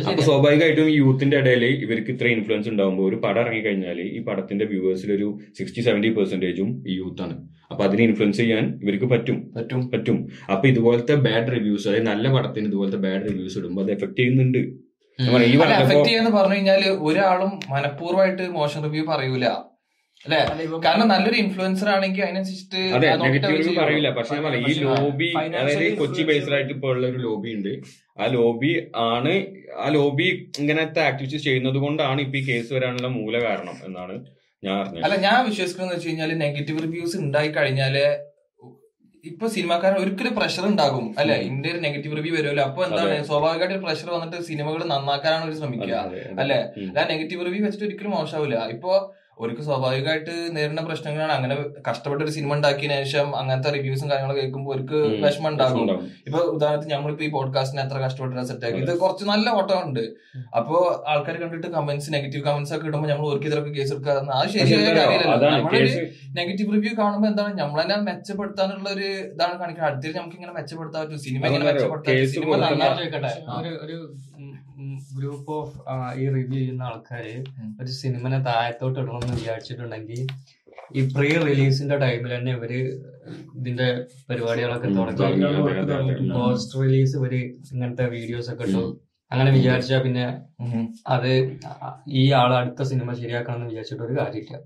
അപ്പൊ. 0.03 0.23
സ്വാഭാവികമായിട്ടും 0.23 0.89
ഈ 0.91 0.97
യൂത്തിന്റെ 0.97 1.37
ഇടയിൽ 1.39 1.65
ഇവർക്ക് 1.85 2.11
ഇത്ര 2.11 2.27
ഇൻഫ്ലുവൻസ് 2.27 2.69
ഉണ്ടാകുമ്പോൾ 2.69 3.09
ഒരു 3.09 3.17
പടം 3.17 3.41
ഇറങ്ങി 3.41 3.61
കഴിഞ്ഞാൽ 3.61 4.01
ഈ 4.09 4.19
പടത്തിന്റെ 4.21 4.65
വ്യൂവേഴ്സിൽ 4.65 5.13
ഒരു 5.13 5.27
സിക്സ്റ്റി 5.59 5.83
സെവന്റി 5.83 6.09
പെർസെന്റേജും 6.09 6.71
ഈ 6.89 6.95
യൂത്താണ് 6.95 7.37
അപ്പൊ 7.71 7.85
അതിനെ 7.85 8.05
ഇൻഫ്ലുവൻസ് 8.05 8.37
ചെയ്യാൻ 8.37 8.81
ഇവർക്ക് 8.83 9.05
പറ്റും. 9.05 9.37
പറ്റും. 9.57 9.91
പറ്റും. 9.91 10.17
അപ്പൊ 10.53 10.69
ഇതുപോലത്തെ 10.69 11.15
ബാഡ് 11.27 11.53
റിവ്യൂസ് 11.53 11.89
അതായത് 11.89 12.07
നല്ല 12.07 12.29
പടത്തിന് 12.29 12.67
ഇതുപോലത്തെ 12.67 12.97
ബാഡ് 12.97 13.23
റിവ്യൂസ് 13.29 13.59
ഇടുമ്പോൾ 13.59 13.83
അത് 13.83 13.93
എഫക്ട് 13.93 14.17
ചെയ്യുന്നുണ്ട്. 14.17 14.61
എഫക്ട് 15.79 16.05
ചെയ്യാന്ന് 16.05 16.31
പറഞ്ഞു 16.31 16.55
കഴിഞ്ഞാൽ 16.55 16.83
ഒരാളും 17.03 17.53
മനഃപൂർവമായിട്ട് 17.71 18.43
മോശം 18.51 18.83
റിവ്യൂ 18.85 19.05
പറയൂല. 19.05 19.47
അല്ലെ? 20.27 20.39
കാരണം 20.87 21.09
നല്ലൊരു 21.13 21.37
ഇൻഫ്ലുവൻസർ 21.43 21.89
ആണെങ്കിൽ 21.95 22.23
അതിനനുസരിച്ചിട്ട്. 22.27 22.83
പറയില്ല. 23.81 24.11
പക്ഷെ 24.19 24.37
ഈ 24.71 24.75
ലോബി 24.85 25.29
അതായത് 25.39 25.99
കൊച്ചി 25.99 26.23
ബേസ്ഡ് 26.29 26.55
ആയിട്ട് 26.59 26.73
ഇപ്പോൾ 26.77 26.93
ഉള്ള 26.97 27.07
ഒരു 27.13 27.19
ലോബി 27.27 27.51
ഉണ്ട്. 27.57 27.73
ആ 28.21 28.27
ലോബി 28.37 28.71
ആണ് 29.09 29.35
ആ 29.85 29.89
ലോബി 29.89 30.29
ഇങ്ങനത്തെ 30.61 31.01
ആക്ടിവിറ്റീസ് 31.09 31.45
ചെയ്യുന്നത് 31.45 31.79
കൊണ്ടാണ് 31.87 32.21
ഇപ്പൊ 32.27 32.39
ഈ 32.39 32.45
കേസ് 32.51 32.71
വരാനുള്ള 32.77 33.09
മൂല 33.19 33.37
കാരണം 33.49 33.77
എന്നാണ് 33.89 34.15
ഞാൻ 34.63 34.75
അറിഞ്ഞത്. 34.83 35.05
അല്ല 35.07 35.17
ഞാൻ 35.27 35.39
വിശ്വസിക്കുന്നത് 35.49 35.95
വെച്ച് 35.97 36.09
കഴിഞ്ഞാൽ 36.09 36.31
നെഗറ്റീവ് 36.45 36.79
റിവ്യൂസ് 36.87 37.17
ഉണ്ടായി 37.25 37.51
കഴിഞ്ഞാൽ 37.59 37.97
ഇപ്പൊ 39.25 39.47
സിനിമാക്കാരൻ 39.49 39.99
ഒരിക്കലും 40.05 40.33
പ്രഷർ 40.39 40.65
ഉണ്ടാകും 40.71 41.05
അല്ലെ? 41.21 41.37
ഇന്ത്യ 41.51 41.71
ഒരു 41.75 41.81
നെഗറ്റീവ് 41.85 42.17
റിവ്യൂ 42.19 42.33
വരുമല്ലോ. 42.39 42.65
അപ്പൊ 42.71 42.81
എന്താണ്. 42.87 43.15
സ്വാഭാവികമായിട്ട് 43.29 43.85
പ്രഷർ 43.85 44.09
വന്നിട്ട് 44.15 44.39
സിനിമകൾ 44.49 44.81
നന്നാക്കാനാണ് 44.93 45.45
അവർ 45.47 45.55
ശ്രമിക്കുക. 45.61 45.95
അല്ലെ? 46.43 46.59
ആ 46.99 47.05
നെഗറ്റീവ് 47.13 47.47
റിവ്യൂ 47.49 47.63
വെച്ചിട്ട് 47.67 47.87
ഒരിക്കലും 47.89 48.13
മോശമാവില്ല. 48.17 48.59
ഇപ്പൊ 48.75 48.91
അവർക്ക് 49.41 49.63
സ്വാഭാവികമായിട്ട് 49.63 50.57
നേരിടുന്ന 50.57 50.81
പ്രശ്നങ്ങളാണ്. 50.81 51.33
അങ്ങനെ 51.33 51.55
കഷ്ടപ്പെട്ട 51.91 52.23
ഒരു 52.23 52.31
സിനിമ 52.31 52.55
ഉണ്ടാക്കിയതിനു 52.55 53.05
ശേഷം 53.05 53.37
അങ്ങനത്തെ 53.37 53.71
റിവ്യൂസും 53.71 54.11
കാര്യങ്ങളും 54.11 54.37
കേൾക്കുമ്പോൾ 54.37 54.75
അവർക്ക്. 54.75 54.95
വിഷമം 55.25 55.49
ഉണ്ടാകും. 55.49 55.81
ഇപ്പൊ 56.27 56.39
ഉദാഹരണത്തിന് 56.39 56.91
നമ്മളിപ്പോ 56.95 57.25
ഈ 57.25 57.31
പോഡ്കാസ്റ്റിന് 57.31 57.83
എത്ര 57.83 57.99
കഷ്ടപ്പെട്ട് 57.99 58.47
സെറ്റ് 58.47 58.67
ആക്കി 58.67 58.77
ഇത് 58.77 58.99
കുറച്ച് 58.99 59.25
നല്ല 59.25 59.51
ഓട്ടം 59.51 59.83
ഉണ്ട് 59.83 60.01
അപ്പോ 60.57 61.05
ആൾക്കാർ 61.09 61.37
കണ്ടിട്ട് 61.37 61.67
കമന്റ്സ് 61.67 62.13
നെഗറ്റീവ് 62.13 62.45
കമന്റ്സ് 62.45 62.75
ഒക്കെ 62.75 62.87
ഇടുമ്പോൾ 62.87 63.09
നമ്മൾ 63.09 63.27
ഓർക്കിതൊക്കെ 63.27 63.71
കേസ് 63.71 63.93
എടുക്കുക 63.93 64.13
അത് 64.35 64.49
ശരിയായ 64.49 64.95
കാര്യമല്ല 64.95 65.51
നമ്മളൊരു 65.51 65.89
നെഗറ്റീവ് 66.35 66.73
റിവ്യൂ 66.73 66.95
കാണുമ്പോൾ 66.99 67.29
എന്താണ്? 67.29 67.59
നമ്മൾ 67.59 67.83
തന്നെ 67.83 67.97
മെച്ചപ്പെടുത്താനുള്ള 67.97 68.91
ഒരു 68.91 69.07
ഇതാണ് 69.33 69.59
കാണിക്കുന്നത്. 69.59 69.93
അടുത്തേക്ക് 69.93 70.19
നമുക്ക് 70.19 70.37
ഇങ്ങനെ 70.37 70.53
മെച്ചപ്പെടുത്താൻ 70.53 71.03
പറ്റും. 71.03 71.19
സിനിമ 71.19 71.47
ഇങ്ങനെ 71.47 71.65
മെച്ചപ്പെടുത്താൻ 71.65 72.27
സിനിമ 72.27 72.57
നന്നായിട്ട് 72.57 73.17
നന്നാ- 73.17 73.63
ഒരു 73.63 73.73
ഒരു 73.87 73.97
ഗ്രൂപ്പ് 75.19 75.53
ഓഫ് 75.61 75.75
ഈ 76.21 76.25
റിവ്യൂ 76.37 76.59
ചെയ്യുന്ന 76.59 76.83
ആൾക്കാര് 76.91 77.35
ഒരു 77.81 77.91
സിനിമനെ 78.03 78.39
താഴത്തോട്ട് 78.49 78.99
ഇടണമെന്ന് 79.01 79.37
വിചാരിച്ചിട്ടുണ്ടെങ്കിൽ 79.41 80.21
ഈ 80.99 81.03
പ്രീ 81.15 81.31
റിലീസിന്റെ 81.49 81.97
ടൈമിൽ 82.05 82.33
തന്നെ 82.37 82.53
ഇവർ 82.57 82.73
ഇതിന്റെ 83.59 83.87
പരിപാടികളൊക്കെ 84.29 84.89
തുടങ്ങി. 84.99 86.15
പോസ്റ്റ് 86.37 86.81
റിലീസ് 86.83 87.15
ഇവർ 87.19 87.33
ഇങ്ങനത്തെ 87.73 88.07
വീഡിയോസ് 88.17 88.51
ഒക്കെ 88.55 88.67
ഇട്ടു. 88.69 88.85
അങ്ങനെ 89.31 89.51
വിചാരിച്ചാ 89.57 89.99
പിന്നെ 90.07 90.27
അത് 91.15 91.31
ഈ 92.21 92.25
ആൾ 92.41 92.51
അടുത്ത 92.61 92.83
സിനിമ 92.91 93.13
ശരിയാക്കണം 93.21 93.57
എന്ന് 93.59 93.69
വിചാരിച്ചിട്ട് 93.71 94.05
ഒരു 94.09 94.17
കാര്യമില്ല. 94.21 94.59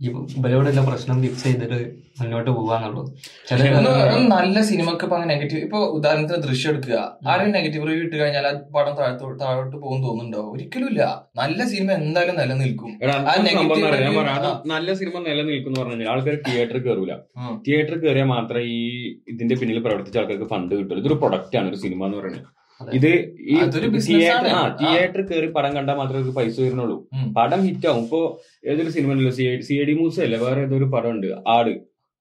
ഇവരോടുള്ള 0.00 0.82
പ്രശ്നം 0.88 1.16
ഫിക്സ് 1.22 1.44
ചെയ്തിട്ട് 1.44 1.78
മുന്നോട്ട് 2.18 2.50
പോവാന്നുള്ളൂ. 2.56 3.02
ചില 3.48 3.62
ഒന്ന് 3.78 3.90
ഒന്ന് 4.16 4.28
നല്ല 4.34 4.60
സിനിമക്ക് 4.68 5.04
ഇപ്പൊ 5.06 5.16
അങ്ങനെ 5.16 5.30
നെഗറ്റീവ് 5.34 5.62
ഇപ്പൊ 5.66 5.78
ഉദാഹരണത്തിന് 5.96 6.42
ദൃശ്യം 6.46 6.70
എടുക്കുക. 6.72 6.98
ആരെയും 7.30 7.50
നെഗറ്റീവ് 7.56 7.86
റിവ്യൂ 7.88 8.04
ഇട്ട് 8.06 8.16
കഴിഞ്ഞാൽ 8.20 8.46
ആ 8.50 8.52
പടം 8.76 8.94
താഴത്തോട്ട് 9.00 9.38
താഴോട്ട് 9.42 9.76
പോകും 9.84 9.98
തോന്നുന്നുണ്ടോ? 10.04 10.42
ഒരിക്കലും 10.54 10.88
ഇല്ല. 10.92 11.02
നല്ല 11.40 11.58
സിനിമ 11.72 11.90
എന്തായാലും 12.00 12.36
നിലനിൽക്കും. 12.42 12.92
നല്ല 14.74 14.88
സിനിമ 15.00 15.16
നിലനിൽക്കും 15.28 15.70
എന്ന് 15.72 15.80
പറഞ്ഞാൽ 15.82 16.10
ആൾക്കാർ 16.14 16.36
തിയേറ്ററിൽ 16.48 16.84
കയറൂല. 16.86 17.14
തിയേറ്ററിൽ 17.66 18.00
കയറിയാൽ 18.04 18.30
മാത്രമേ 18.36 18.64
ഈ 18.76 18.80
ഇതിന്റെ 19.34 19.56
പിന്നിൽ 19.62 19.80
പ്രവർത്തിച്ച 19.88 20.18
ആൾക്കാർക്ക് 20.22 20.48
ഫണ്ട് 20.54 20.74
കിട്ടുള്ളൂ. 20.78 21.00
ഇതൊരു 21.04 21.18
പ്രൊഡക്റ്റ് 21.24 21.58
ആണ് 21.62 21.68
ഒരു 21.72 21.80
സിനിമ 21.86 22.06
എന്ന് 22.08 22.18
പറയുന്നത്. 22.20 22.46
ഇത് 22.80 23.10
ഈ 23.48 23.54
തിയേറ്റർ 24.08 24.46
ആണ്. 24.50 24.50
ആ 24.54 24.62
തിയേറ്റർ 24.80 25.20
കയറി 25.22 25.46
പടം 25.46 25.72
കണ്ടാൽ 25.76 25.96
മാത്രമേ 25.96 26.22
ഒരു 26.22 26.30
പൈസ 26.30 26.60
വരുന്നുള്ളൂ. 26.60 26.96
പടം 27.36 27.60
ഹിറ്റ് 27.66 27.86
ആവും. 27.86 28.04
ഇപ്പൊ 28.04 28.20
ഏതൊരു 28.70 28.90
സിനിമ 28.90 29.12
ഉണ്ടല്ലോ? 29.12 29.32
സി 29.68 29.74
ഐ 29.74 29.84
ഡി 29.84 29.92
മൂസ 29.92 30.20
അല്ലേ? 30.20 30.38
വേറെ 30.38 30.60
ഏതൊരു 30.60 30.84
പടം 30.94 31.10
ഉണ്ട് 31.10 31.26
ആട്. 31.48 31.72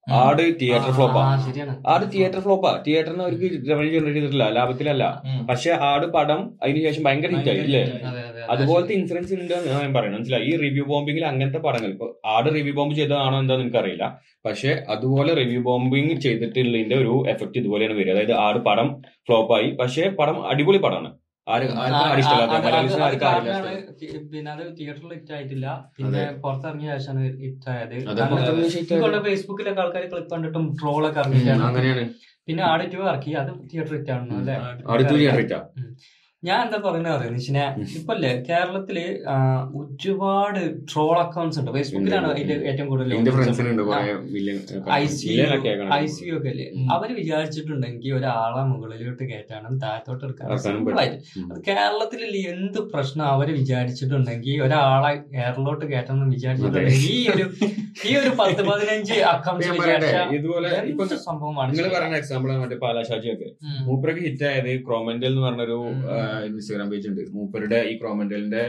ആട് 0.08 0.42
തിയേറ്റർ 0.60 0.92
ഫ്ലോപ്പാ 0.92 1.22
ആ, 1.22 1.32
ശരിയാണ്. 1.46 1.74
ആട് 1.88 2.06
തിയേറ്റർ 2.12 2.40
ഫ്ലോപ്പാ 2.40 2.72
തിയേറ്ററിന് 2.86 3.24
അവർക്ക് 3.24 3.48
റവന്യൂ 3.72 3.92
ജനറേറ്റ് 3.94 4.18
ചെയ്തിട്ടില്ല. 4.18 4.46
ലാഭത്തിലല്ല. 4.50 5.06
പക്ഷെ 5.50 5.72
ആട് 5.90 6.06
പടം 6.08 6.40
അതിനുശേഷം 6.64 7.04
ഭയങ്കര 7.04 7.32
ഹിറ്റായി 7.38 7.60
ഇല്ലേ? 7.60 7.82
അതുപോലത്തെ 8.54 8.94
ഇൻഫ്ലുവൻസ് 8.94 9.34
ഉണ്ട് 9.34 9.54
എന്ന് 9.54 9.70
ഞാൻ 9.74 9.94
പറയുന്നത് 9.94 10.20
മനസ്സിലായി? 10.20 10.46
ഈ 10.52 10.56
റിവ്യൂ 10.64 10.84
ബോംബിങ്ങിൽ 10.92 11.26
അങ്ങനത്തെ 11.32 11.62
പടങ്ങൾ. 11.68 11.90
ഇപ്പൊ 11.96 12.08
ആട് 12.36 12.50
റിവ്യൂ 12.56 12.74
ബോംബ് 12.80 12.96
ചെയ്തതാണോ 12.96 13.40
എന്താ 13.40 13.58
നിനക്ക് 13.62 13.80
അറിയില്ല 13.84 14.06
പക്ഷെ 14.46 14.72
അതുപോലെ 14.96 15.34
റിവ്യൂ 15.34 15.62
ബോംബിങ് 15.62 16.16
ചെയ്തിട്ടുള്ളതിന്റെ 16.26 16.98
ഒരു 17.04 17.14
എഫക്ട് 17.34 17.58
ഇതുപോലെയാണ് 17.62 17.96
വരിക. 18.00 18.14
അതായത് 18.16 18.36
ആട് 18.46 18.60
പടം 18.68 18.90
ഫ്ലോപ്പ് 19.28 19.54
ആയി. 19.58 19.70
പക്ഷെ 19.82 20.10
പടം 20.20 20.38
അടിപൊളി 20.52 20.78
പടമാണ്. 20.78 21.12
പിന്നെ 24.32 24.50
അത് 24.52 24.64
തിയേറ്ററിൽ 24.78 25.12
ഹിറ്റ് 25.14 25.34
ആയിട്ടില്ല. 25.36 25.68
പിന്നെ. 25.98 26.24
പുറത്തിറങ്ങിയ 26.44 26.90
ശേഷമാണ് 26.98 27.22
ഹിറ്റ് 27.44 27.70
ആയത്. 27.74 27.94
ഫേസ്ബുക്കിലൊക്കെ 29.28 29.82
ആൾക്കാർ 29.82 30.06
ക്ലിപ്പ് 30.14 30.32
കണ്ടിട്ടും 30.34 30.66
ട്രോളൊക്കെ 30.82 31.20
ഇറങ്ങിയിട്ടാണ്. 31.20 31.64
അങ്ങനെയാണ്. 31.70 32.04
പിന്നെ 32.48 32.64
ആട് 32.64 32.84
ടു 32.94 33.00
ഇറക്കി. 33.08 33.32
അത് 33.42 33.52
തിയേറ്റർ 33.72 33.94
ഹിറ്റ് 33.98 34.12
ആണോ 34.12 34.36
അല്ലേ? 34.42 34.58
ഞാൻ 36.44 36.60
എന്താ 36.66 36.78
പറയുന്നത് 36.82 37.14
അറിയാം 37.14 37.32
നിഷിനെ? 37.36 37.64
ഇപ്പല്ലേ 37.98 38.32
കേരളത്തിൽ 38.48 38.98
ഒരുപാട് 39.80 40.60
ട്രോൾ 40.90 41.16
അക്കൗണ്ട്സ് 41.22 41.58
ഉണ്ട്. 41.62 41.72
ഫേസ്ബുക്കിലാണ് 41.76 42.28
അതിന്റെ 42.34 42.56
ഏറ്റവും 42.70 42.88
കൂടുതൽ 42.92 43.14
ഐ 44.98 45.06
സി 45.16 45.30
യു. 45.30 45.46
ഒക്കെ 46.38 46.50
അല്ലേ? 46.52 46.68
അവർ 46.96 47.10
വിചാരിച്ചിട്ടുണ്ടെങ്കിൽ 47.20 48.12
ഒരാളെ 48.18 48.62
മുകളിലോട്ട് 48.72 49.24
കയറ്റാനും 49.24 49.74
താഴത്തോട്ട് 49.84 50.24
എടുക്കാനും 50.28 50.54
കേരളത്തിൽ 51.68 52.22
അത് 52.24 52.38
എന്ത് 52.54 52.80
പ്രശ്നം 52.94 53.26
അവർ 53.34 53.50
വിചാരിച്ചിട്ടുണ്ടെങ്കിൽ 53.60 54.62
ഒരാളെ 54.68 55.12
എയറിലോട്ട് 55.40 55.86
കയറ്റണം 55.86 56.16
എന്ന് 56.18 56.36
വിചാരിച്ചിട്ടുണ്ടെങ്കിൽ 56.36 57.10
ഈ 57.14 57.20
ഒരു 57.34 57.48
ഈ 58.08 58.14
ഒരു 58.22 58.32
പത്ത് 58.40 58.62
പതിനഞ്ച് 58.70 59.16
അക്കൗണ്ട്സ് 59.32 59.70
ഇതുപോലെ 60.38 60.70
സംഭവമാണ് 61.28 61.70
നിങ്ങൾ 61.72 61.90
പറയുന്ന 61.96 62.22
എക്സാമ്പിൾ 62.22 62.56
മറ്റേ 62.64 62.80
പാലാശാജി 62.84 63.28
ഒക്കെ 63.34 63.50
മൂപ്പരൊക്കെ 63.88 64.24
ഹിറ്റ് 64.28 64.48
ആയത് 64.52 64.72
ക്രോമന്റൽ 64.88 65.32
എന്ന് 65.32 65.44
പറഞ്ഞൊരു. 65.48 65.80
ഇൻസ്റ്റാഗ്രാം 66.50 66.90
പേജ് 66.94 67.08
ഉണ്ട്. 67.12 67.24
മൂപ്പരുടെ 67.38 67.80
ഈ 67.92 67.94
ക്രോമന്റലിന്റെ 68.02 68.64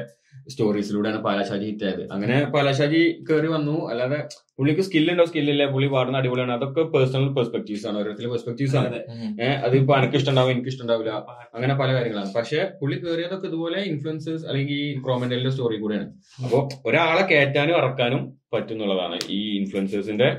സ്റ്റോറീസിലൂടെയാണ് 0.52 1.20
പാലാശാജി 1.24 1.66
ഹിറ്റ് 1.68 1.86
ആയത്. 1.86 2.02
അങ്ങനെ 2.14 2.36
പാലാശാജി 2.54 3.00
കയറി 3.28 3.48
വന്നു. 3.54 3.76
അല്ലാതെ 3.90 4.18
പുള്ളിക്ക് 4.58 4.82
സ്കില്ലുണ്ടോ 4.86 5.24
സ്കില്ലില്ല 5.30 5.64
പുള്ളി 5.74 5.88
പാടുന്ന 5.94 6.20
അടിപൊളിയാണ്. 6.20 6.52
അതൊക്കെ 6.58 6.82
പേഴ്സണൽ 6.94 7.28
പെർസ്പെക്ടീവ്സ് 7.36 7.86
ആണ്. 7.88 7.96
ഓരോരുത്തരുടെ 8.00 8.32
പെർസ്പെക്ടീവ്സ് 8.34 8.76
ആണ്. 8.80 8.98
അത് 9.66 9.74
ഇപ്പൊ 9.80 9.94
എനിക്ക് 9.98 10.16
ഇഷ്ടമുണ്ടാവും 10.20 10.52
എനിക്ക് 10.54 10.70
ഇഷ്ടമുണ്ടാവില്ല 10.72 11.12
അങ്ങനെ 11.56 11.74
പല 11.80 11.88
കാര്യങ്ങളാണ്. 11.96 12.30
പക്ഷെ 12.38 12.60
പുള്ളി 12.80 12.98
കയറിയതൊക്കെ 13.02 13.48
ഇതുപോലെ 13.50 13.80
ഇൻഫ്ലുവൻസേഴ്സ് 13.92 14.46
അല്ലെങ്കിൽ 14.50 14.78
ഈ 14.86 14.88
ക്രോമന്റലിന്റെ 15.06 15.52
സ്റ്റോറി 15.54 15.78
കൂടെയാണ്. 15.84 16.08
അപ്പൊ 16.44 16.60
ഒരാളെ 16.90 17.24
കയറ്റാനും 17.32 17.76
ഇറക്കാനും 17.80 18.22
പറ്റുന്നുള്ളതാണ് 18.54 19.18
ഈ 19.38 19.40
ഇൻഫ്ലുവൻസേഴ്സിന്റെ 19.60 20.30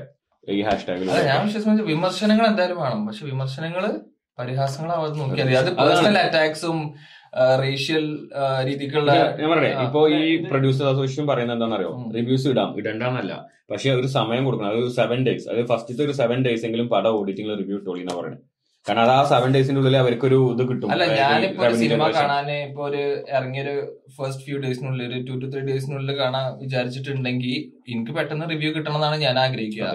ഈ 0.48 0.60
ഹാഷ്ടാഗിൽ 0.68 1.10
അല്ല 1.14 1.24
ഞാൻ 1.30 1.40
വിശ്വസിച്ച 1.46 1.86
വിമർശനങ്ങൾ 1.94 2.46
എന്തായാലും 2.52 2.78
വേണം. 2.84 3.00
പക്ഷെ 3.08 3.24
വിമർശനങ്ങൾ 3.30 3.84
പരിഹാസങ്ങളാവാതെ 4.38 5.16
നോക്കിയാൽ 5.20 5.56
അത് 5.62 5.70
പേഴ്സണൽ 5.78 6.16
അറ്റാക്സും 6.18 6.78
റേഷ്യൽ 7.62 8.06
രീതിക്കുള്ള 8.68 9.10
ഞാൻ 9.40 9.48
പറയാം 9.52 9.82
ഇപ്പൊ 9.86 10.00
ഈ 10.18 10.22
പ്രൊഡ്യൂസർ 10.50 10.86
അസോസിയേഷൻ 10.92 11.26
പറയുന്നത് 11.30 11.56
എന്താണെന്നറിയോ. 11.56 11.90
റിവ്യൂസ് 12.16 12.46
ഇടാം 12.52 12.70
ഇടണ്ടെന്നല്ല. 12.80 13.32
പക്ഷെ 13.72 13.90
ഒരു 13.98 14.08
സമയം 14.18 14.44
കൊടുക്കണം 14.46 14.70
അത് 14.72 14.88
സെവൻ 15.00 15.20
ഡേയ്സ് 15.26 15.46
അത് 15.52 15.60
ഫസ്റ്റത്തെ 15.72 16.02
ഒരു 16.06 16.14
സെവൻ 16.20 16.38
ഡേയ്സ് 16.46 16.64
എങ്കിലും 16.68 16.88
പട 16.94 17.06
ഓഡിറ്റിംഗിൽ 17.18 17.54
റിവ്യൂ 17.62 17.76
ഇട്ടോളി 17.80 18.02
എന്നാ 18.04 18.16
പറയുന്നത് 18.20 18.44
കാരണം 18.86 19.02
അത് 19.02 19.12
ആ 19.14 19.22
സെവൻ 19.32 19.50
ഡേയ്സിന്റെ 19.54 19.80
ഉള്ളിൽ 19.80 19.96
അവർക്കൊരു 19.96 20.38
ഇത് 20.52 20.62
കിട്ടും 20.68 20.90
അല്ല 20.92 21.04
അതായത് 21.04 21.20
ഞാനിപ്പോ 21.22 21.70
സിനിമ 21.80 22.04
കാണാൻ 22.18 22.46
ഇപ്പൊ 22.68 22.82
ഒരു 22.88 23.02
ഇറങ്ങിയൊരു 23.36 23.74
ഫസ്റ്റ് 24.16 24.44
ഫ്യൂ 24.46 24.56
ഡേയ്സിനുള്ളിൽ 24.64 25.04
ഒരു 25.08 25.18
ടു 25.28 25.34
ടു 25.42 25.48
ത്രീ 25.52 25.62
ഡേയ്സിനുള്ളിൽ 25.68 26.12
കാണാൻ 26.22 26.46
വിചാരിച്ചിട്ടുണ്ടെങ്കിൽ 26.62 27.52
എനിക്ക് 27.92 28.14
പെട്ടെന്ന് 28.18 28.48
റിവ്യൂ 28.54 28.70
കിട്ടണമെന്നാണ് 28.76 29.18
ഞാൻ 29.26 29.38
ആഗ്രഹിക്കുക. 29.44 29.90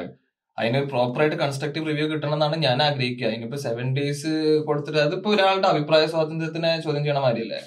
അതിന് 0.57 0.79
പ്രോപ്പർ 0.91 1.21
ആയിട്ട് 1.21 1.38
കൺസ്ട്രക്റ്റീവ് 1.43 1.88
റിവ്യൂ 1.89 2.05
കിട്ടണം 2.12 2.35
എന്നാണ് 2.38 2.57
ഞാൻ 2.67 2.77
ആഗ്രഹിക്കുക. 2.88 3.27
ഇനിയിപ്പോ 3.35 3.57
സെവൻ 3.65 3.88
ഡേയ്സ് 3.97 4.31
കൊടുത്തിട്ട് 4.67 5.00
അതിപ്പോ 5.07 5.29
ഒരാളുടെ 5.35 5.67
അഭിപ്രായ 5.74 6.05
സ്വാതന്ത്ര്യത്തിനെ 6.13 6.71
ചോദ്യം 6.85 7.03
ചെയ്യണ 7.05 7.21
മാതിരിയല്ലേ? 7.25 7.59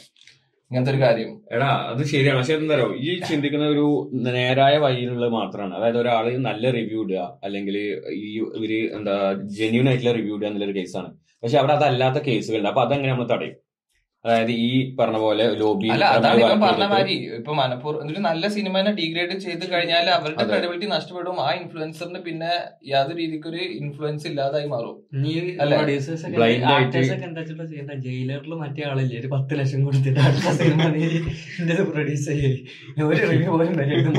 ഇങ്ങനത്തെ 0.71 0.93
ഒരു 0.93 1.01
കാര്യം. 1.05 1.31
എടാ 1.55 1.69
അത് 1.91 2.03
ശരിയാണ്. 2.13 2.39
പക്ഷെ 2.41 2.55
എന്താ 2.55 2.75
പറയുക 2.75 2.97
ഈ 3.09 3.13
ചിന്തിക്കുന്ന 3.29 3.67
ഒരു 3.75 3.87
നേരായ 4.27 4.75
വഴിയിലുള്ളത് 4.85 5.33
മാത്രമാണ്. 5.39 5.73
അതായത് 5.79 5.99
ഒരാൾ 6.03 6.27
നല്ല 6.49 6.71
റിവ്യൂ 6.79 6.99
ഇടുക 7.05 7.21
അല്ലെങ്കിൽ 7.47 7.77
ഈ 8.25 8.29
ഇവർ 8.59 8.73
എന്താ 8.99 9.15
ജെന്യൂൻ 9.59 9.89
ആയിട്ടുള്ള 9.93 10.13
റിവ്യൂ 10.19 10.35
ഇടുക 10.37 10.49
എന്നുള്ളൊരു 10.51 10.77
കേസാണ് 10.81 11.11
പക്ഷെ 11.43 11.59
അവിടെ 11.59 11.75
അതല്ലാത്ത 11.79 12.19
കേസുകളുണ്ട് 12.29 12.71
അപ്പൊ 12.73 12.83
അതെങ്ങനെ 12.87 13.11
നമ്മൾ 13.13 13.29
തടയും? 13.35 13.57
അതായത് 14.25 14.51
ഈ 14.65 14.71
പറഞ്ഞ 14.99 15.19
പോലെ 15.25 15.45
ലോബി 15.61 15.89
അല്ല 15.95 16.05
അതാണ് 16.15 16.41
ഇപ്പം 16.45 16.61
പറഞ്ഞ 16.65 16.87
മാതിരി. 16.93 17.15
ഇപ്പൊ 17.37 17.53
മനഃപൂർവം 17.61 18.09
ഒരു 18.13 18.21
നല്ല 18.27 18.49
സിനിമനെ 18.55 18.91
ഡീഗ്രേഡ് 18.99 19.35
ചെയ്ത് 19.45 19.65
കഴിഞ്ഞാൽ 19.73 20.07
അവരുടെ 20.15 20.45
ക്രെഡിബിലിറ്റി 20.49 20.89
നഷ്ടപ്പെടും. 20.95 21.37
ആ 21.45 21.49
ഇൻഫ്ലുവൻസറിന് 21.59 22.21
പിന്നെ 22.27 22.51
യാതൊരു 22.93 23.19
രീതിക്കൊരു 23.23 23.61
ഇൻഫ്ലുവൻസ് 23.81 24.27
ഇല്ലാതായി 24.31 24.67
മാറും. 24.73 24.97
നീ 25.23 25.35
അല്ല, 25.65 25.73
പ്രൊഡ്യൂസേഴ്സ് 25.81 26.25
ആയിട്ട് 26.73 26.97
എന്താ 27.29 27.41
വെച്ചിട്ട് 27.41 27.67
ചെയ്യണ്ട? 27.71 27.93
ജയിലറിൽ 28.07 28.55
മറ്റേ 28.65 28.85
ആളില്ലേ? 28.91 29.21
ഒരു 29.23 29.31
പത്ത് 29.37 29.61
ലക്ഷം 29.61 29.85
കൊടുത്തിട്ട് 29.89 30.21
അടുത്ത 30.27 30.55
സിനിമ 30.61 30.89
നീ 30.97 31.05
പ്രൊഡ്യൂസ് 31.93 32.27
ചെയ്യേ. 32.31 32.51
ഒരു 33.09 33.23
റിവ്യൂ 33.33 33.51
പോലും 33.55 33.77
വരരുത് 33.83 34.11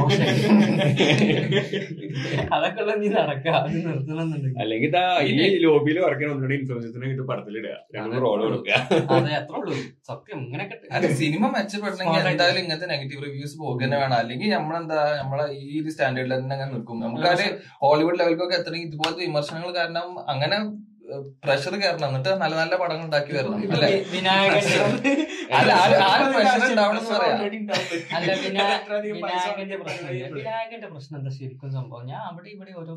അതൊക്കെ 2.55 2.81
ഉള്ള 2.85 2.93
നീ 3.03 3.07
നടക്കുക 3.19 3.53
അത് 3.63 3.77
നിർത്തണമെന്നുണ്ടെങ്കിൽ 3.85 4.61
അല്ലെങ്കിൽ 4.63 4.97
ഈ 5.35 5.61
ലോബിയിൽ 5.67 5.99
വർക്ക് 6.07 6.25
ഒന്നുകൂടി 6.33 6.57
ഇൻഫ്ലുവൻസിനെ 6.61 7.27
പടത്തിലിടുക. 7.33 7.75
രണ്ട് 7.99 8.17
റോൾ 8.25 8.39
കൊടുക്കുക. 8.47 8.75
അതെ 9.17 9.31
അത്രേ 9.41 9.57
ഉള്ളൂ. 9.61 9.77
സത്യം 10.09 10.39
ഇങ്ങനെയൊക്കെ 10.45 11.09
സിനിമ 11.21 11.43
മെച്ചപ്പെടണമെങ്കിൽ. 11.55 12.29
എന്തായാലും 12.33 12.61
ഇങ്ങനത്തെ 12.63 12.89
നെഗറ്റീവ് 12.93 13.23
റിവ്യൂസ് 13.27 13.55
പോകുക 13.61 13.81
തന്നെ 13.83 13.97
വേണം. 13.97 14.17
അല്ലെങ്കിൽ 14.17 14.51
നമ്മളെന്താ 14.53 14.99
നമ്മളെ 15.21 15.45
ഈ 15.61 15.81
ഒരു 15.81 15.91
സ്റ്റാൻഡേർഡിൽ 15.95 16.35
തന്നെ 16.35 16.55
അങ്ങനെ 16.55 16.71
നിൽക്കും. 16.75 16.99
നമുക്കത് 16.99 17.45
ഹോളിവുഡ് 17.83 18.19
ലെവലിലൊക്കെ 18.19 18.57
എത്തണമെങ്കിൽ 18.59 18.89
ഇതുപോലത്തെ 18.91 19.23
വിമർശനങ്ങൾ 19.27 19.71
കാരണം 19.75 20.07
അങ്ങനെ 20.29 20.59
പ്രഷർ 21.43 21.73
കയറണം. 21.75 22.07
എന്നിട്ട് 22.09 22.31
നല്ല 22.41 22.55
നല്ല 22.55 22.73
പടങ്ങൾ 22.81 23.05
ഉണ്ടാക്കി 23.05 23.31
വരണം. 23.37 23.61
അല്ലെ? 23.75 23.89
വിനായകന്റെ 29.11 30.87
പ്രശ്നം 30.87 31.15
എന്താ 31.19 31.31
ശരിക്കും 31.37 31.71
സംഭവം? 31.71 32.03
ഞാൻ 32.05 32.21
അവിടെ 32.29 32.49
ഇവിടെ 32.49 32.71
ഓരോ 32.81 32.93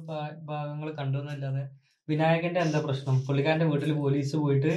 ഭാഗങ്ങൾ 0.50 0.88
കണ്ടുവന്നല്ലാതെ 1.00 1.62
വിനായകന്റെ 2.08 2.60
എന്താ 2.60 2.78
പ്രശ്നം? 2.80 3.16
പുള്ളിക്കാരന്റെ 3.26 3.66
വീട്ടിൽ 3.66 3.92
പോലീസ് 3.92 4.36
പോയിട്ട് 4.36 4.72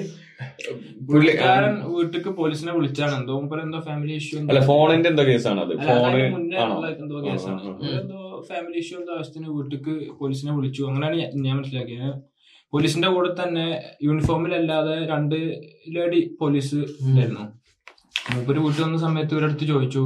പുള്ളിക്കാരൻ 1.05 1.93
വീട്ടിക്ക് 1.93 2.29
പോലീസിനെ 2.29 2.73
വിളിച്ചാണ്. 2.73 3.15
എന്തോ 3.19 3.39
എന്തോ 3.63 3.79
ഫാമിലി 3.79 4.13
ഇഷ്യൂ 4.13 4.39
അല്ല 4.39 4.65
ഫോണിന്റെ 4.65 5.09
എന്തോ 5.09 5.23
കേസാണ് 5.23 5.59
അത്. 5.59 5.73
ഫോണ് 5.87 6.31
മുന്നേ 6.33 6.57
എന്തോ 7.03 7.19
കേസാണ്. 7.25 7.61
എന്തോ 8.01 8.45
ഫാമിലി 8.49 8.77
ഇഷ്യൂ 8.77 8.99
എന്തോ 8.99 9.13
ആവശ്യത്തിന് 9.15 9.49
വീട്ടിക്ക് 9.49 10.11
പോലീസിനെ 10.11 10.55
വിളിച്ചു. 10.55 10.83
അങ്ങനെയാണ് 10.83 11.17
ഞാൻ- 11.35 11.57
മനസ്സിലാക്കിയത്. 11.57 12.13
പോലീസിന്റെ 12.73 13.07
കൂടെ 13.07 13.29
തന്നെ 13.43 13.65
യൂണിഫോമിലല്ലാതെ 14.03 14.95
രണ്ട് 15.07 15.35
ലേഡി 15.89 16.37
പോലീസ് 16.41 16.75
ഉണ്ടായിരുന്നു. 16.75 17.43
മൂപ്പര് 18.35 18.59
വീട്ടിൽ 18.59 18.83
വന്ന 18.83 18.97
സമയത്ത് 18.97 19.33
ഇവരടുത്ത് 19.33 19.65
ചോദിച്ചു 19.65 20.03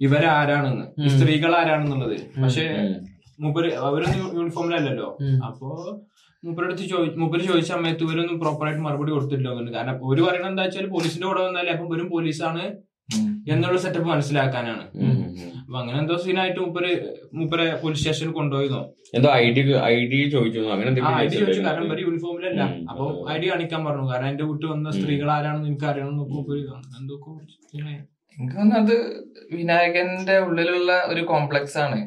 ഇവരാരാണെന്ന്. 0.00 1.08
സ്ത്രീകൾ 1.08 1.54
ആരാണെന്നുള്ളത് 1.56 2.16
പക്ഷെ 2.42 2.66
മൂപ്പര് 3.40 3.74
അവരൊന്നും 3.74 4.34
യൂണിഫോമിലല്ലല്ലോ. 4.34 5.08
അപ്പോ 5.46 5.68
മൂപ്പരടുത്ത് 6.46 6.84
ചോദി 6.92 7.08
മൂപ്പര് 7.20 7.44
ചോദിച്ച 7.50 7.70
സമയത്ത് 7.76 8.04
ഇവരൊന്നും 8.06 8.36
പ്രോപ്പറായിട്ട് 8.42 8.82
മറുപടി 8.88 9.12
കൊടുത്തില്ല 9.14 9.46
തോന്നുന്നു 9.48 9.72
കാരണം 9.78 9.96
ഒരു 10.10 10.20
പറയണത് 10.26 10.50
എന്താ 10.52 10.64
വെച്ചാൽ 10.66 10.88
പോലീസിന്റെ 10.96 11.26
കൂടെ 11.30 11.42
വന്നാലേ 11.46 11.72
അപ്പം 11.76 11.88
വരും 11.94 12.08
പോലീസാണ് 12.16 12.64
എന്നുള്ള 13.54 13.78
സെറ്റപ്പ് 13.82 14.08
മനസ്സിലാക്കാനാണ്. 14.12 14.84
അപ്പൊ 15.64 15.76
അങ്ങനെ 15.80 15.96
എന്തോ 16.02 16.14
സീനായിട്ട് 16.22 16.58
മൂപ്പര് 16.62 16.90
മൂപ്പരെ 17.38 17.66
പോലീസ് 17.82 18.00
സ്റ്റേഷനിൽ 18.00 18.32
കൊണ്ടുപോയിരുന്നോ 18.38 18.80
എന്തോ 19.16 19.28
ഐ 19.42 19.44
ഡി 19.56 19.62
ഐ 19.90 19.96
ഡി 20.12 20.18
ചോദിച്ചു 20.34 20.62
അങ്ങനെ 20.74 20.90
ഐ 21.20 21.26
ഡി 21.30 21.36
ചോദിച്ചു. 21.36 21.62
കാരണം 21.68 21.86
ഇവർ 21.88 22.00
യൂണിഫോമിലല്ല. 22.06 22.62
അപ്പൊ 22.90 23.04
ഐ 23.34 23.36
ഡി 23.42 23.46
കാണിക്കാൻ 23.52 23.80
പറഞ്ഞു. 23.88 24.06
കാരണം 24.12 24.28
എന്റെ 24.32 24.44
വീട്ടിൽ 24.48 24.66
വന്ന 24.74 24.92
സ്ത്രീകൾ 24.98 25.30
ആരാണെന്ന് 25.36 25.68
എനിക്ക് 25.70 25.88
അറിയണം 25.92 26.16
നോക്കും 26.18 26.36
മൂപ്പര് 26.38 26.60
എന്തൊക്കെ. 26.98 27.32
അത് 28.80 28.94
വിനായകന്റെ 29.56 30.36
ഉള്ളിലുള്ള 30.48 30.92
ഒരു 31.12 31.24
കോംപ്ലക്സ് 31.32 31.78
ആണ്. 31.86 31.98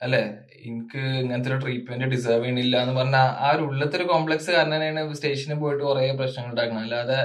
അല്ലെ? 0.00 0.22
എനിക്ക് 0.64 1.00
ഇങ്ങനത്തെ 1.20 1.50
ഒരു 1.50 1.58
ട്രീറ്റ്മെന്റ് 1.60 2.06
ഡിസേർവ് 2.12 2.42
ചെയ്യണില്ല 2.42 2.76
എന്ന് 2.82 2.94
പറഞ്ഞാൽ 2.96 3.26
ആ 3.40 3.50
ഒരു 3.54 3.62
ഉള്ളത്തെ 3.68 3.96
ഒരു 3.98 4.06
കോംപ്ലക്സ് 4.10 4.50
കാരണം 4.50 4.74
തന്നെയാണ് 4.76 5.14
സ്റ്റേഷനിൽ 5.14 5.58
പോയിട്ട് 5.62 5.82
കുറെ 5.84 6.04
പ്രശ്നങ്ങൾ 6.20 6.50
ഉണ്ടാക്കുന്നത് 6.50 6.86
അല്ലാതെ 6.86 7.18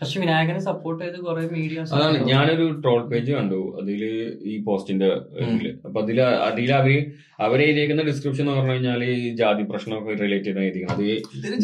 പക്ഷെ 0.00 0.18
വിനായകനെ 0.20 0.60
സപ്പോർട്ട് 0.62 1.00
ചെയ്ത് 1.02 1.18
കുറെ 1.26 1.42
മീഡിയ 1.52 1.80
അതാണ്. 1.96 2.16
ഞാനൊരു 2.30 2.64
ട്രോൾ 2.78 3.00
പേജ് 3.10 3.32
കണ്ടു. 3.32 3.58
അതിൽ 3.80 4.00
ഈ 4.44 4.54
പോസ്റ്റിന്റെ 4.64 5.08
അപ്പൊ 5.86 5.98
അതിൽ 6.02 6.18
അതിൽ 6.48 6.70
അവർ 6.72 6.94
അവരെ 7.40 7.64
എഴുതിയേക്കുന്ന 7.66 8.04
ഡിസ്ക്രിപ്ഷൻ 8.08 8.42
എന്ന് 8.44 8.54
പറഞ്ഞു 8.56 8.72
കഴിഞ്ഞാൽ 8.72 9.02
ഈ 9.10 9.28
ജാതി 9.40 9.64
പ്രശ്നമൊക്കെ 9.70 10.16
റിലേറ്റഡ് 10.22 10.58
ആയിരിക്കും 10.62 10.90
അത് 10.94 11.04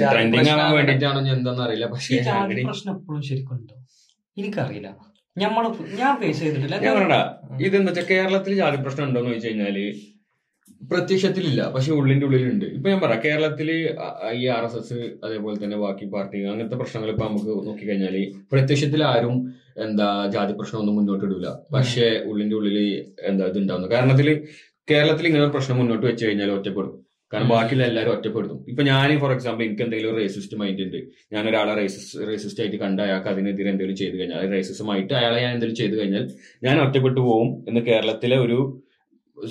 ട്രെൻഡിങ് 0.05 0.51
ആവാൻ 0.55 0.71
വേണ്ടിട്ടാണെന്ന് 0.77 1.33
എന്താണെന്ന് 1.37 1.65
അറിയില്ല. 1.67 1.89
പക്ഷേ 1.95 2.21
ജാതി 2.29 2.63
പ്രശ്നം 2.69 2.93
എപ്പോഴും 2.97 3.23
ശരിക്കും 3.29 3.57
ഉണ്ടോ? 3.57 3.75
എനിക്കറിയില്ല. 4.37 4.91
ഞമ്മൾ 5.37 5.65
ഞാൻ 5.99 6.13
ഫേസ് 6.21 6.41
ചെയ്തിട്ടില്ല. 6.43 6.77
ഞാൻ 6.85 6.95
പറയണ്ട 6.97 7.19
ഇതെന്താ 7.67 7.91
വെച്ചാൽ 7.91 8.07
കേരളത്തിൽ 8.13 8.55
ജാതി 8.61 8.79
പ്രശ്നം 8.85 9.05
ഉണ്ടോന്ന് 9.09 9.31
ചോദിച്ചു 9.33 9.49
കഴിഞ്ഞാൽ 9.49 9.77
പ്രത്യക്ഷത്തിലില്ല 10.81 11.73
പക്ഷെ 11.75 11.93
ഉള്ളിന്റെ 11.93 12.27
ഉള്ളിലുണ്ട്. 12.27 12.65
ഇപ്പൊ 12.67 12.91
ഞാൻ 12.91 13.01
പറയാം 13.01 13.25
കേരളത്തിൽ 13.25 13.69
അ- 14.01 14.33
ഈ 14.33 14.47
ആർ 14.47 14.65
എസ് 14.65 14.77
എസ് 14.77 14.95
അതേപോലെ 15.25 15.65
തന്നെ 15.65 15.77
ബാക്കി 15.77 16.07
പാർട്ടി 16.07 16.45
അങ്ങനത്തെ 16.45 16.77
പ്രശ്നങ്ങൾ 16.77 17.11
ഇപ്പൊ 17.11 17.25
നമുക്ക് 17.27 17.67
നോക്കിക്കഴിഞ്ഞാൽ 17.67 18.17
പ്രത്യക്ഷത്തിൽ 18.53 19.05
ആരും 19.05 19.35
എന്താ 19.79 20.27
ജാതി 20.27 20.53
പ്രശ്നമൊന്നും 20.53 20.97
മുന്നോട്ട് 20.97 21.25
ഇടില്ല 21.25 21.49
പക്ഷെ 21.75 22.07
ഉള്ളിന്റെ 22.25 22.57
ഉള്ളിൽ 22.57 22.79
എന്താ 23.23 23.47
ഇത് 23.47 23.59
ഉണ്ടാവുന്നു 23.59 23.89
കാരണത്തിൽ 23.91 24.29
കേരളത്തിൽ 24.89 25.27
ഇങ്ങനെ 25.27 25.45
ഒരു 25.45 25.53
പ്രശ്നം 25.53 25.79
മുന്നോട്ട് 25.79 26.07
വെച്ച് 26.07 26.27
കഴിഞ്ഞാൽ 26.27 26.51
ഒറ്റപ്പെടും. 26.51 26.95
കാരണം 27.33 27.49
ബാക്കിയുള്ള 27.49 27.85
എല്ലാവരും 27.85 28.13
ഒറ്റപ്പെടുത്തും. 28.13 28.65
ഇപ്പൊ 28.69 28.83
ഞാൻ 28.83 29.19
ഫോർ 29.19 29.33
എക്സാമ്പിൾ 29.33 29.65
എനിക്ക് 29.65 29.83
എന്തെങ്കിലും 29.83 30.17
റേസിസ്റ്റ് 30.17 30.57
മൈൻഡ് 30.57 30.83
ഉണ്ട്. 30.83 31.01
ഞാൻ 31.33 31.49
ഒരാളെ 31.49 31.75
റേസിസ്റ്റ് 31.75 32.29
റേസിസ്റ്റ് 32.29 32.61
ആയിട്ട് 32.61 32.77
കണ്ട 32.77 33.01
അയാൾക്ക് 33.01 33.29
അതിനെതിരെ 33.29 33.71
എന്തെങ്കിലും 33.71 33.97
ചെയ്തു 33.97 34.17
കഴിഞ്ഞാൽ 34.17 34.51
റേസിസമായിട്ട് 34.51 35.15
അയാളെ 35.15 35.41
ഞാൻ 35.43 35.53
എന്തെങ്കിലും 35.53 35.77
ചെയ്തു 35.77 35.97
കഴിഞ്ഞാൽ 36.01 36.25
ഞാൻ 36.63 36.81
ഒറ്റപ്പെട്ടു 36.81 37.21
പോകും 37.21 37.65
എന്ന് 37.69 37.81
കേരളത്തിലെ 37.81 38.39
ഒരു 38.39 38.59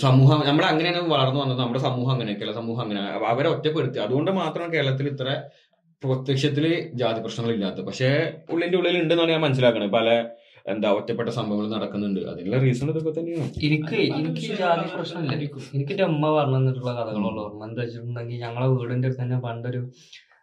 സമൂഹം 0.05 0.39
നമ്മൾ 0.47 0.65
അങ്ങനെയാണ് 0.71 1.01
വളർന്നു 1.15 1.39
വന്നത്. 1.41 1.59
നമ്മുടെ 1.59 1.81
സമൂഹം 1.87 2.13
അങ്ങനെ 2.15 2.33
കേരള 2.33 2.53
സമൂഹം 2.53 2.81
അങ്ങനെ. 2.85 3.01
അവരെ 3.33 3.49
ഒറ്റപ്പെടുത്തി. 3.49 3.99
അതുകൊണ്ട് 3.99 4.31
മാത്രമാണ് 4.31 4.73
കേരളത്തിൽ 4.73 5.07
ഇത്ര 5.13 5.29
പ്രത്യക്ഷത്തിൽ 6.03 6.65
ജാതി 6.93 7.19
പ്രശ്നങ്ങൾ 7.21 7.51
ഇല്ലാത്തത്. 7.53 7.85
പക്ഷേ 7.85 8.09
ഉള്ളിന്റെ 8.53 8.77
ഉള്ളിൽ 8.79 8.97
ഉണ്ടെന്നാണ് 9.03 9.31
ഞാൻ 9.35 9.41
മനസ്സിലാക്കുന്നത് 9.41 9.91
പല 9.91 10.09
എന്താ 10.71 10.87
ഒറ്റപ്പെട്ട 10.91 11.29
സംഭവങ്ങൾ 11.29 11.67
നടക്കുന്നുണ്ട്. 11.75 12.21
അതിനുള്ള 12.31 12.57
റീസൺ 12.63 12.89
ഇതൊക്കെ 12.93 13.11
തന്നെയാണ്. 13.19 13.51
എനിക്ക് 13.67 13.97
എനിക്ക് 14.19 14.47
ജാതി 14.61 14.85
പ്രശ്നമില്ല 14.95 15.33
എനിക്ക് 15.75 15.91
എന്റെ 15.93 16.03
അമ്മ 16.03 16.31
പറഞ്ഞു 16.37 16.57
തന്നിട്ടുള്ള 16.59 16.91
കഥകളുള്ള. 16.99 17.39
ഓർമ്മ 17.45 17.65
എന്താ 17.69 17.81
വെച്ചിട്ടുണ്ടെങ്കിൽ 17.83 18.41
ഞങ്ങളെ 18.45 18.67
വീടിന്റെ 18.73 19.07
അടുത്ത് 19.09 19.23
തന്നെ 19.23 19.39
പണ്ടൊരു 19.45 19.81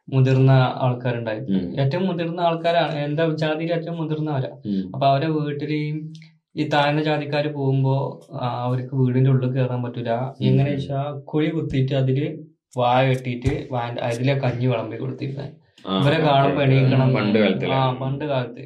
മുതിർന്ന 0.08 0.52
ആൾക്കാരുണ്ടായിരുന്നു. 0.84 1.60
ഏറ്റവും 1.82 2.06
മുതിർന്ന 2.08 2.40
ആൾക്കാരാണ് 2.48 2.96
എന്താ 3.08 3.24
ജാതിയിൽ 3.42 3.72
ഏറ്റവും 3.72 3.98
മുതിർന്നവരാ. 4.02 4.50
അപ്പൊ 4.94 5.06
അവരെ 5.06 5.28
വീട്ടിൽ 5.36 5.72
ഈ 6.56 6.68
താഴ്ന്ന 6.68 7.02
ജാതിക്കാർ 7.02 7.46
പോകുമ്പോ 7.48 7.94
അവർക്ക് 8.40 8.94
വീടിന്റെ 8.94 9.30
ഉള്ളിൽ 9.30 9.50
കയറാൻ 9.52 9.82
പറ്റൂല. 9.82 10.10
എങ്ങനെ 10.40 10.70
വെച്ചാ 10.70 11.00
കുഴി 11.24 11.48
കുത്തിയിട്ട് 11.48 11.94
അതിൽ 11.94 12.18
വായ 12.76 13.08
കെട്ടിയിട്ട് 13.08 13.52
അതിലെ 14.02 14.34
കഞ്ഞി 14.34 14.66
വിളമ്പി 14.66 14.96
കൊടുത്തിരുന്നത് 14.96 15.50
ഇവരെ 16.00 16.18
കാണുമ്പോ 16.26 16.62
എണീക്കണം. 16.62 17.14
പണ്ട് 17.14 17.38
കാലത്ത് 17.38 17.72
ആ 17.78 17.92
പണ്ട് 18.02 18.24
കാലത്ത്. 18.24 18.64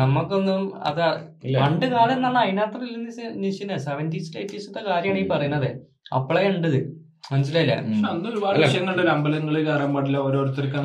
നമുക്കൊന്നും 0.00 0.62
അത് 0.84 1.00
പണ്ട് 1.60 1.86
കാലം 1.86 2.16
എന്നാണ് 2.16 2.38
അതിനകത്ത് 2.38 2.78
നിശ്ചയ 3.44 3.76
സെവന്റീസ് 3.76 4.38
എയ്റ്റീസിന്റെ 4.38 4.82
കാര്യമാണ് 4.88 5.18
ഈ 5.18 5.28
പറയുന്നത് 5.28 5.70
അപ്പോഴേ 6.14 6.48
ഉണ്ടത് 6.48 6.80
മനസ്സിലായില്ലേ? 7.32 7.74
അന്ന് 8.10 8.28
ഒരുപാട്. 8.28 8.58
വിഷയങ്ങളുണ്ട് 8.58 9.10
അമ്പലങ്ങളിൽ 9.10 9.64
കയറാൻ 9.66 9.94
പാടില്ല 9.94 10.18
ഓരോരുത്തർക്ക് 10.18 10.76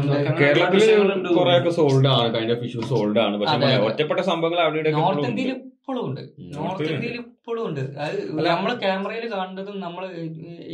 ഒക്കെ 1.58 1.70
സോൾഡ് 1.70 2.08
ആണ് 2.08 2.28
കൈൻഡ് 2.34 2.54
ഓഫ് 2.56 2.66
ഇഷ്യൂ 2.68 2.82
സോൾഡ് 2.82 3.20
ആണ്. 3.20 3.36
പക്ഷെ. 3.42 3.78
ഒറ്റപ്പെട്ട 3.88 4.22
സംഭവങ്ങൾ 4.32 4.60
അവിടെ 4.60 4.92
നോർത്ത് 4.92 5.28
ഇന്ത്യയിൽ. 5.30 5.56
ഇപ്പോഴും 5.86 6.06
ഉണ്ട്. 6.10 6.22
നോർത്ത് 6.54 6.86
ഇന്ത്യയിൽ 6.92 7.18
ഇപ്പോഴും 7.24 7.64
ഉണ്ട്. 7.70 7.82
അത് 8.04 8.16
നമ്മൾ 8.30 8.46
നമ്മൾ 8.52 8.72
ക്യാമറയിൽ 8.84 9.26
കാണുന്നതും 9.34 9.76
നമ്മൾ 9.84 10.04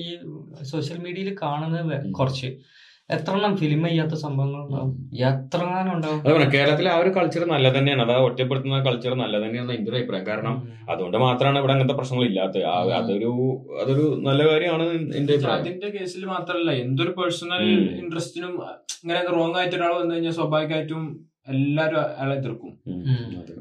ഈ 0.02 0.06
സോഷ്യൽ 0.70 1.00
മീഡിയയിൽ 1.06 1.32
കാണുന്നത് 1.42 1.96
കുറച്ച്. 2.18 2.50
എത്ര 3.16 3.32
എണ്ണം 3.38 3.54
ഫിലിം 3.62 3.82
ചെയ്യാത്ത 3.88 4.16
സംഭവങ്ങൾ 4.24 4.60
ഉണ്ടാവും. 4.66 4.92
എത്ര 5.30 5.60
കേരളത്തിലെ 6.54 6.90
ആ 6.92 7.00
ഒരു 7.02 7.10
കൾച്ചർ 7.18 7.44
നല്ല 7.54 7.70
തന്നെയാണ്. 7.78 8.04
അതാ 8.06 8.16
ഒറ്റപ്പെടുത്തുന്ന 8.28 8.78
കൾച്ചർ 8.86 9.16
നല്ല 9.24 9.36
തന്നെയാണ് 9.44 9.74
എന്റെ 9.78 9.92
ഒരു 9.92 9.98
അഭിപ്രായം. 10.00 10.26
കാരണം 10.30 10.56
അതുകൊണ്ട് 10.94 11.18
മാത്രമാണ് 11.26 11.60
ഇവിടെ 11.62 11.74
അങ്ങനത്തെ 11.76 11.98
പ്രശ്നങ്ങൾ 12.00 12.26
ഇല്ലാത്തത് 12.30 12.64
അതൊരു 13.00 13.32
അതൊരു 13.82 14.06
നല്ല 14.28 14.42
കാര്യമാണ് 14.52 14.88
എന്റെ 15.22 15.36
അതിന്റെ 15.58 15.90
കേസിൽ 15.98 16.24
മാത്രമല്ല 16.36 16.78
എന്തൊരു 16.86 17.14
പേഴ്സണൽ. 17.20 17.66
ഇൻട്രസ്റ്റിനും 18.04 18.56
ഇങ്ങനെ 19.04 19.22
റോങ് 19.38 19.60
ആയിട്ട് 19.60 19.76
ഒരാൾ 19.80 19.94
വന്നു 20.00 20.16
കഴിഞ്ഞാൽ 20.16 20.38
സ്വാഭാവികമായിട്ടും 20.40 21.04
എല്ലാരും 21.48 22.00
അയാളെ 22.02 22.34
എതിർക്കും. 22.36 22.72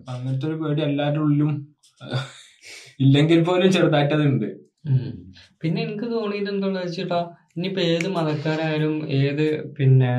അങ്ങനത്തെ 0.09 0.47
ഒരു 0.47 0.57
പേടി 0.63 0.83
എല്ലാവരുടെ 0.83 1.23
ഉള്ളിലും 1.23 1.53
ഇല്ലെങ്കിൽ 3.01 3.39
പോലും 3.45 3.69
ചെറുതായിട്ട് 3.73 4.15
ഉണ്ട് 4.25 4.49
പിന്നെ 5.63 5.79
എനിക്ക് 5.83 6.07
തോന്നിയത് 6.13 6.49
എന്താണെന്ന് 6.51 6.81
വെച്ചിട്ടാ 6.81 7.19
ഇനിയിപ്പോ 7.57 7.81
ഏത് 7.93 8.07
മതക്കാരായാലും 8.09 8.95
ഏത് 9.19 9.45
പിന്നെ 9.77 10.11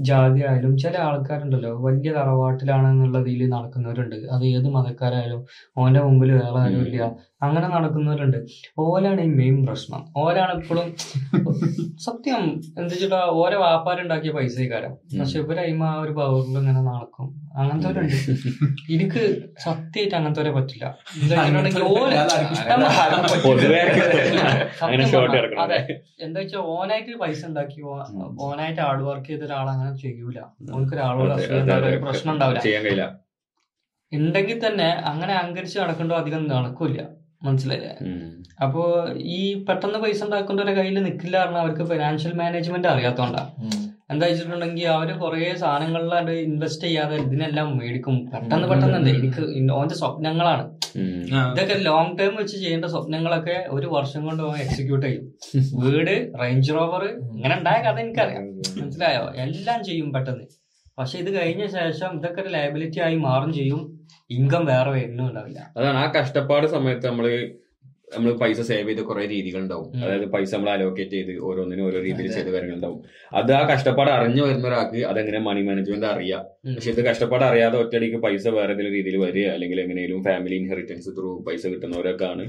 ജാതി 0.00 0.40
ആയാലും 0.40 0.72
ചില 0.78 0.94
ആൾക്കാരുണ്ടല്ലോ 0.98 1.70
വലിയ 1.86 2.10
തറവാട്ടിലാണ് 2.12 2.88
രീതിയിൽ 3.18 3.42
നടക്കുന്നവരുണ്ട്. 3.48 4.16
അത് 4.34 4.44
ഏത് 4.52 4.68
മതക്കാരായാലും 4.76 5.42
ഓന്റെ 5.76 6.02
മുമ്പിൽ 6.06 6.32
വേറെ 6.32 6.58
ആരും 6.60 6.82
ഇല്ല 6.86 7.00
അങ്ങനെ 7.46 7.66
നടക്കുന്നവരുണ്ട്. 7.74 8.38
ഓലാണ് 8.84 9.20
ഈ 9.26 9.30
മെയിൻ 9.40 9.56
പ്രശ്നം. 9.66 10.00
ഓലാണ് 10.22 10.52
ഇപ്പോഴും 10.60 10.88
സത്യം 12.06 12.42
എന്താ 12.78 12.90
വെച്ചിട്ടാ 12.94 13.20
ഓരോ 13.42 13.56
വ്യാപാരം 13.64 14.08
പൈസ 14.36 14.56
കാരം 14.72 14.92
പക്ഷെ 15.20 15.36
ഇവരയിമ 15.44 15.84
ആ 15.92 16.00
ഒരു 16.04 16.12
പവറിൽ 16.18 16.58
ഇങ്ങനെ 16.62 16.82
നടക്കും. 16.88 17.28
അങ്ങനത്തെ 17.60 18.02
എനിക്ക് 18.94 19.22
സത്യമായിട്ട് 19.64 20.16
അങ്ങനത്തെ 20.18 20.52
പറ്റില്ല. 20.58 20.84
അതെ. 25.64 25.80
എന്താ 26.26 26.38
വെച്ചാൽ 26.40 26.60
ഓനായിട്ട് 26.76 27.18
പൈസ 27.24 27.40
ഉണ്ടാക്കി. 27.50 27.80
ഓനായിട്ട് 28.48 28.80
ഹാർഡ് 28.86 29.04
വർക്ക് 29.08 29.28
ചെയ്ത 29.30 29.42
ഒരാൾ 29.48 29.66
അങ്ങനെ 29.74 29.92
ചെയ്യൂല. 30.04 30.38
ഓനക്ക് 30.76 30.94
ഒരാളോട് 30.98 31.34
പ്രശ്നം 32.06 32.32
ഉണ്ടാവില്ല. 32.34 33.02
ഉണ്ടെങ്കിൽ 34.12 34.56
തന്നെ 34.66 34.86
അങ്ങനെ 35.08 35.32
അഹങ്കരിച്ച് 35.40 35.76
നടക്കണ്ടോ 35.80 36.14
അധികം 36.20 36.44
നടക്കൂല 36.52 37.02
മനസ്സിലായില്ലേ. 37.42 37.92
അപ്പോ 38.64 38.82
ഈ 39.36 39.40
പെട്ടെന്ന് 39.68 39.98
പൈസ 39.98 40.20
ഉണ്ടാക്കുന്നവരുടെ 40.24 40.74
കയ്യിൽ 40.78 40.98
നിൽക്കില്ല 41.02 41.36
പറഞ്ഞാൽ 41.42 41.60
അവർക്ക് 41.60 41.84
ഫിനാൻഷ്യൽ 41.92 42.32
മാനേജ്മെന്റ് 42.40 42.88
അറിയാത്തോണ്ടാ. 42.88 43.42
എന്താ 44.12 44.26
വെച്ചിട്ടുണ്ടെങ്കിൽ 44.26 44.86
അവർ 44.88 45.08
കുറെ 45.18 45.56
സാധനങ്ങളിലാണ്ട് 45.62 46.30
ഇൻവെസ്റ്റ് 46.30 46.84
ചെയ്യാതെ 46.86 47.16
ഇതിനെല്ലാം 47.16 47.68
മേടിക്കും. 47.78 48.16
പെട്ടെന്ന് 48.32 48.68
പെട്ടെന്ന് 48.68 48.96
എന്താ 48.98 49.10
എനിക്ക് 49.18 49.72
ഓന്റെ 49.78 49.96
സ്വപ്നങ്ങളാണ്. 50.00 50.64
ഇതൊക്കെ 51.52 51.76
ലോങ് 51.88 52.16
ടേം 52.18 52.32
വെച്ച് 52.40 52.56
ചെയ്യേണ്ട 52.56 52.86
സ്വപ്നങ്ങളൊക്കെ 52.94 53.56
ഒരു 53.76 53.86
വർഷം 53.96 54.24
കൊണ്ട് 54.24 54.42
എക്സിക്യൂട്ട് 54.64 55.06
ചെയ്യും. 55.06 55.26
വീട് 55.84 56.14
റേഞ്ച് 56.40 56.72
റോവർ 56.78 57.04
ഇങ്ങനെ 57.36 57.54
ഉണ്ടായ 57.58 57.78
കഥ 57.86 58.00
എനിക്കറിയാം. 58.06 58.46
മനസ്സിലായോ? 58.80 59.24
എല്ലാം 59.46 59.84
ചെയ്യും 59.84 60.12
പെട്ടെന്ന്. 60.12 60.46
പക്ഷെ 61.00 61.16
ഇത് 61.22 61.30
കഴിഞ്ഞ 61.38 61.64
ശേഷം 61.78 62.10
ഇതൊക്കെ 62.18 62.40
ഒരു 62.44 62.50
ലയബിലിറ്റി 62.56 63.00
ആയി 63.06 63.16
മാറും 63.28 63.50
ചെയ്യും. 63.58 63.82
ഇൻകം 64.36 64.62
വേറെ 64.72 64.90
വരുന്നും 64.96 65.26
ഉണ്ടാവില്ല. 65.30 65.60
അതാണ് 65.78 65.98
ആ 66.04 66.06
കഷ്ടപ്പാട് 66.18 66.66
സമയത്ത് 66.76 67.06
നമ്മൾ 67.10 67.26
നമ്മൾ 68.14 68.30
പൈസ 68.38 68.60
സേവ് 68.68 68.86
ചെയ്ത 68.88 69.02
കുറെ 69.08 69.24
രീതികൾ 69.32 69.60
ഉണ്ടാവും. 69.64 69.90
അതായത് 70.02 70.24
പൈസ 70.32 70.50
നമ്മൾ 70.54 70.70
അലോക്കേറ്റ് 70.70 71.16
ചെയ്ത് 71.16 71.34
ഓരോന്നിനും 71.48 71.84
ഓരോ 71.88 71.98
രീതിയിൽ 72.06 72.30
ചെയ്ത് 72.36 72.50
കാര്യങ്ങൾ 72.54 72.76
ഉണ്ടാവും. 72.78 73.00
അത് 73.40 73.50
ആ 73.58 73.60
കഷ്ടപ്പാട് 73.72 74.10
അറിഞ്ഞു 74.14 74.42
വരുന്ന 74.46 74.66
ഒരാൾക്ക് 74.70 75.00
അതെങ്ങനെ 75.10 75.40
മണി 75.48 75.62
മാനേജ്മെന്റ് 75.68 76.08
അറിയാം. 76.14 76.42
പക്ഷെ 76.76 76.90
ഇത് 76.94 77.00
കഷ്ടപ്പാട് 77.08 77.44
അറിയാതെ 77.50 77.78
ഒറ്റയടിക്ക് 77.82 78.18
പൈസ 78.26 78.44
വേറെ 78.56 78.74
ഏതെങ്കിലും 78.74 78.96
രീതിയിൽ 78.98 79.16
വരിക 79.26 79.46
അല്ലെങ്കിൽ 79.54 79.80
എങ്ങനെയും 79.84 80.22
ഫാമിലി 80.28 80.56
ഇൻഹെറിറ്റൻസ് 80.62 81.12
ത്രൂ 81.18 81.30
പൈസ 81.48 81.62
കിട്ടുന്നവരൊക്കെയാണ് 81.74 82.46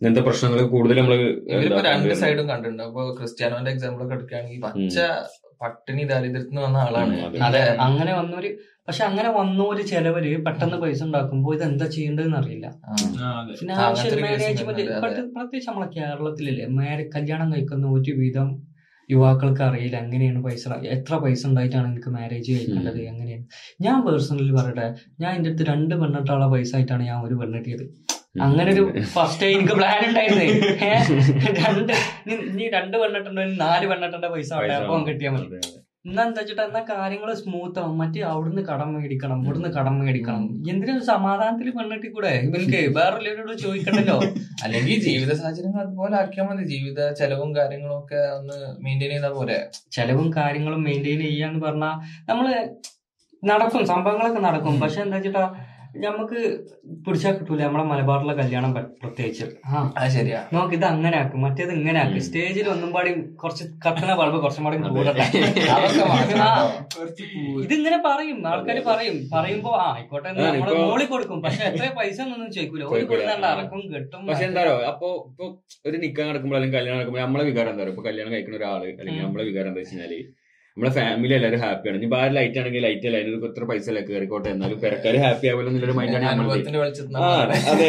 ഇങ്ങനത്തെ 0.00 0.24
പ്രശ്നങ്ങൾ 0.28 0.60
കൂടുതൽ 0.74 0.96
നമ്മൾ 1.00 1.16
രണ്ട് 1.88 2.14
സൈഡും 2.22 2.46
കണ്ടിട്ടുണ്ട്. 2.52 2.82
അപ്പൊ 2.88 3.02
ക്രിസ്ത്യാനോന്റെ 3.20 3.72
എക്സാമ്പിൾ 3.74 4.02
ഒക്കെ 4.06 4.16
എടുക്കുകയാണെങ്കിൽ 4.18 4.62
പച്ച 4.66 4.96
പട്ടിണി 5.64 6.04
ദാരിദ്ര്യത്തിന് 6.04 6.60
വന്ന 6.60 6.78
ആളാണ്. 6.84 7.16
അതെ. 7.48 7.62
അങ്ങനെ 7.86 8.12
വന്നൊരു 8.12 8.50
പക്ഷെ 8.88 9.02
അങ്ങനെ 9.04 9.28
വന്നൊരു 9.30 9.82
ചെലവര് 9.90 10.30
പെട്ടെന്ന് 10.46 10.78
പൈസ 10.82 11.00
ഉണ്ടാക്കുമ്പോ 11.04 11.54
ഇത് 11.54 11.62
എന്താ 11.62 11.86
ചെയ്യേണ്ടതെന്ന് 11.86 12.38
അറിയില്ല. 12.40 12.66
ഫിനാൻഷ്യൽ 13.60 14.14
മാനേജ്മെന്റ് 14.24 14.84
പ്രത്യേകിച്ച് 15.34 15.68
നമ്മളെ 15.70 15.88
കേരളത്തിലല്ലേ 15.96 16.66
മേരെ 16.78 17.04
കല്യാണം 17.14 17.48
കഴിക്കുന്ന 17.52 17.92
ഒരു 17.96 18.14
വിധം 18.20 18.50
യുവാക്കൾക്ക് 19.08 19.62
അറിയില്ല 19.62 19.96
എങ്ങനെയാണ് 19.96 20.40
പൈസ 20.44 20.62
എത്ര 20.96 21.14
പൈസ 21.16 21.40
ഉണ്ടായിട്ടാണ് 21.46 21.86
എനിക്ക് 21.88 22.10
മാരേജ് 22.10 22.50
കഴിക്കേണ്ടത് 22.52 23.00
എങ്ങനെയാണ്. 23.10 23.44
ഞാൻ 23.80 23.96
പേഴ്സണലി 24.06 24.54
പറയട്ടെ 24.58 24.86
ഞാൻ 25.20 25.30
എന്റെ 25.36 25.50
അടുത്ത് 25.50 25.66
രണ്ട് 25.72 25.94
പെണ്ണിട്ടുള്ള 26.02 26.46
പൈസ 26.46 26.70
ആയിട്ടാണ് 26.74 27.04
ഞാൻ 27.04 27.18
ഒരു 27.26 27.36
പെണ്ണിട്ടിയത് 27.40 27.84
അങ്ങനെ 28.34 28.72
ഒരു 28.72 29.02
ഫസ്റ്റ് 29.02 29.46
എനിക്ക് 29.46 29.72
പ്ലാൻ 29.72 30.08
ഉണ്ടായിരുന്നേ? 30.08 30.46
രണ്ട് 31.60 31.92
നീ- 32.56 32.70
രണ്ട് 32.72 32.96
പെണ്ണിട്ടുണ്ടോ? 32.98 33.42
നാല് 33.56 33.86
പെണ്ണിട്ടേണ്ട? 33.86 34.26
പൈസ 34.26 34.52
അപ്പം 34.52 35.04
കിട്ടിയാൽ 35.08 35.32
മതി. 35.32 35.58
എന്നാ 36.06 36.22
എന്താ 36.22 36.40
വെച്ചിട്ട് 36.40 36.62
എന്നാ 36.62 36.80
കാര്യങ്ങൾ 36.90 37.34
സ്മൂത്ത് 37.34 37.78
ആവും. 37.78 37.98
മറ്റേ 37.98 38.20
അവിടുന്ന് 38.20 38.62
കടം 38.62 38.94
മേടിക്കണം 38.94 39.44
ഇവിടുന്ന് 39.44 39.68
കടം 39.68 39.98
മേടിക്കണം. 39.98 40.42
എന്തിനും 40.70 41.00
സമാധാനത്തിൽ 41.04 41.70
പെണ്ണിട്ടി 41.70 42.08
കൂടെ? 42.08 42.28
ഇവർക്ക് 42.28 42.80
വേറെ 42.98 43.54
ചോദിക്കണ്ടല്ലോ? 43.54 44.18
അല്ലെങ്കിൽ 44.64 45.00
ജീവിത 45.00 45.32
സാഹചര്യങ്ങൾ 45.32 45.80
അതുപോലെ 45.80 46.16
ആക്കിയാൽ 46.16 46.46
മതി. 46.46 46.64
ജീവിത 46.64 47.12
ചെലവും 47.12 47.56
കാര്യങ്ങളും 47.56 47.98
ഒക്കെ 47.98 48.30
ഒന്ന് 48.38 48.56
മെയിന്റെയിൻ 48.80 49.10
ചെയ്താൽ 49.10 49.32
പോലെ 49.32 49.70
ചെലവും 49.92 50.32
കാര്യങ്ങളും 50.36 50.82
മെയിന്റെയിൻ 50.82 51.20
ചെയ്യാന്ന് 51.20 51.60
പറഞ്ഞാൽ 51.60 51.94
നമ്മൾ 52.28 52.46
നടക്കും 53.44 53.86
സംഭവങ്ങളൊക്കെ 53.86 54.40
നടക്കും. 54.40 54.80
പക്ഷെ 54.80 55.02
എന്താ 55.02 55.16
വെച്ചിട്ടാ 55.16 55.44
നമുക്ക് 55.94 56.38
പിടിച്ചാൽ 57.04 57.32
കിട്ടൂല. 57.32 57.60
നമ്മളെ 57.62 57.84
മലബാറിലെ 57.84 58.34
കല്യാണം 58.34 58.70
പ്ര- 58.74 58.88
പ്രത്യേകിച്ച്. 59.02 59.46
ആ. 59.66 59.80
അത് 59.96 60.08
ശരിയാ. 60.10 60.40
നമുക്ക് 60.52 60.74
ഇത് 60.74 60.84
അങ്ങനെ 60.84 61.16
ആക്കും 61.16 61.42
മറ്റേത് 61.42 61.72
ഇങ്ങനെ 61.72 61.98
ആക്കും 62.00 62.22
സ്റ്റേജിൽ 62.22 62.68
ഒന്നും 62.68 62.90
പാടി 62.92 63.10
കുറച്ച് 63.34 63.64
കത്തണ 63.84 64.14
ബൾബ് 64.14 64.38
കുറച്ചും 64.38 64.64
പാടി 64.64 64.76
കൂടട്ടെ. 64.88 65.26
കേട്ടോ. 65.32 65.76
ഇതിങ്ങനെ 67.64 67.98
പറയും. 68.06 68.38
ആൾക്കാർ 68.46 68.78
പറയും. 68.86 69.16
പറയുമ്പോ 69.34 69.72
ആ 69.76 69.86
ആയിക്കോട്ടെ 69.94 70.28
നമ്മൾ 70.30 70.72
മോളി 70.82 71.04
കൊടുക്കും. 71.04 71.38
പക്ഷെ 71.42 71.64
എത്ര 71.64 71.86
പൈസ 71.98 72.18
ഒന്നും 72.26 72.50
ചോദിക്കൂല. 72.52 72.84
ഒരു. 72.92 73.04
കൊടുക്കണ്ട 73.06 73.44
അറക്കും 73.54 73.82
കിട്ടും 73.94 74.22
പക്ഷെ 74.26 74.44
എന്താണോ 74.44 74.74
അപ്പൊ 74.92 75.08
ഇപ്പൊ 75.30 75.44
ഒരു 75.86 75.96
നിക്കാൻ 76.04 76.26
നടക്കുമ്പോൾ 76.28 76.56
അല്ലെങ്കിൽ 76.56 76.78
കല്യാണം 76.78 76.98
നടക്കുമ്പോൾ 76.98 77.22
നമ്മളെ 77.22 77.44
വികാരം 77.44 77.70
എന്താ 77.70 77.82
പറയുക 77.82 77.94
ഇപ്പൊ 77.94 78.04
കല്യാണം 78.08 78.32
കഴിക്കുന്ന 78.32 78.56
ഒരാൾ 78.56 78.82
അല്ലെങ്കിൽ 78.94 79.22
നമ്മളെ 79.24 79.44
വികാരം 79.44 79.68
എന്താ 79.68 79.80
വെച്ച് 79.80 79.94
കഴിഞ്ഞാൽ 79.94 80.14
നമ്മളെ 80.76 80.90
ഫാമിലി 80.94 81.34
എല്ലാവരും 81.36 81.60
ഹാപ്പിയാണ് 81.62 81.98
ഇനി 81.98 82.08
ബാഹ്യ 82.12 82.30
ലൈറ്റ് 82.36 82.58
ആണെങ്കിൽ 82.60 82.82
ലൈറ്റ് 82.84 83.06
അല്ല? 83.08 83.18
അതിനൊരു 83.20 83.46
എത്ര 83.48 83.64
പൈസ 83.68 83.86
അല്ല 83.90 84.00
കയറിക്കോട്ടെ 84.06 84.48
എന്നാലും 84.54 84.78
പെരക്കാര് 84.82 85.18
ഹാപ്പി 85.22 85.46
ആവില്ല 85.50 85.68
എന്നുള്ളൊരു 85.70 85.94
മൈൻഡാണ് 85.98 86.26
അതെ. 87.72 87.88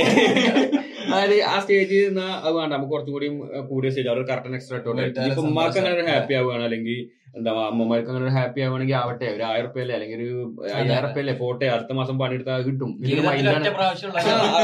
അതായത് 1.12 1.36
ആ 1.52 1.56
സ്റ്റേജിൽ 1.64 2.02
നിന്ന് 2.08 2.28
അത് 2.46 2.54
വേണ്ട 2.60 2.72
നമുക്ക് 2.76 2.94
കുറച്ചും 2.94 3.14
കൂടി 3.18 3.28
കൂടിയ 3.72 3.92
സ്റ്റേജ് 3.92 4.10
അവർ 4.14 4.22
കറക്റ്റ് 4.32 4.58
എക്സ്ട്രാ 4.60 4.80
ഇട്ടോട്ടെ. 4.82 5.06
ഇപ്പൊ 5.30 5.44
ഉമ്മാർക്ക് 5.50 5.80
അങ്ങനെ 5.82 5.96
ഒരു 6.00 6.08
ഹാപ്പി 6.14 6.34
ആവുകയാണ്. 6.40 6.66
അല്ലെങ്കിൽ 6.70 6.98
എന്താ 7.38 7.52
അമ്മമാർക്ക് 7.70 8.10
അങ്ങനെ 8.12 8.26
ഒരു 8.28 8.34
ഹാപ്പി 8.36 8.60
ആവുകയാണെങ്കിൽ 8.66 8.96
ആവട്ടെ. 9.00 9.28
ഒരു 9.36 9.44
ആയിരം 9.48 9.66
റുപ്യല്ലേ 9.68 9.94
അല്ലെങ്കിൽ 9.96 10.20
ഒരു 10.20 10.30
അയ്യായിരം 10.76 11.06
റുപ്യല്ലേ 11.06 11.34
പോട്ടെ. 11.42 11.66
അടുത്ത 11.76 11.92
മാസം 12.00 12.16
പണിയെടുത്താൽ 12.22 12.62
കിട്ടും. 12.68 12.92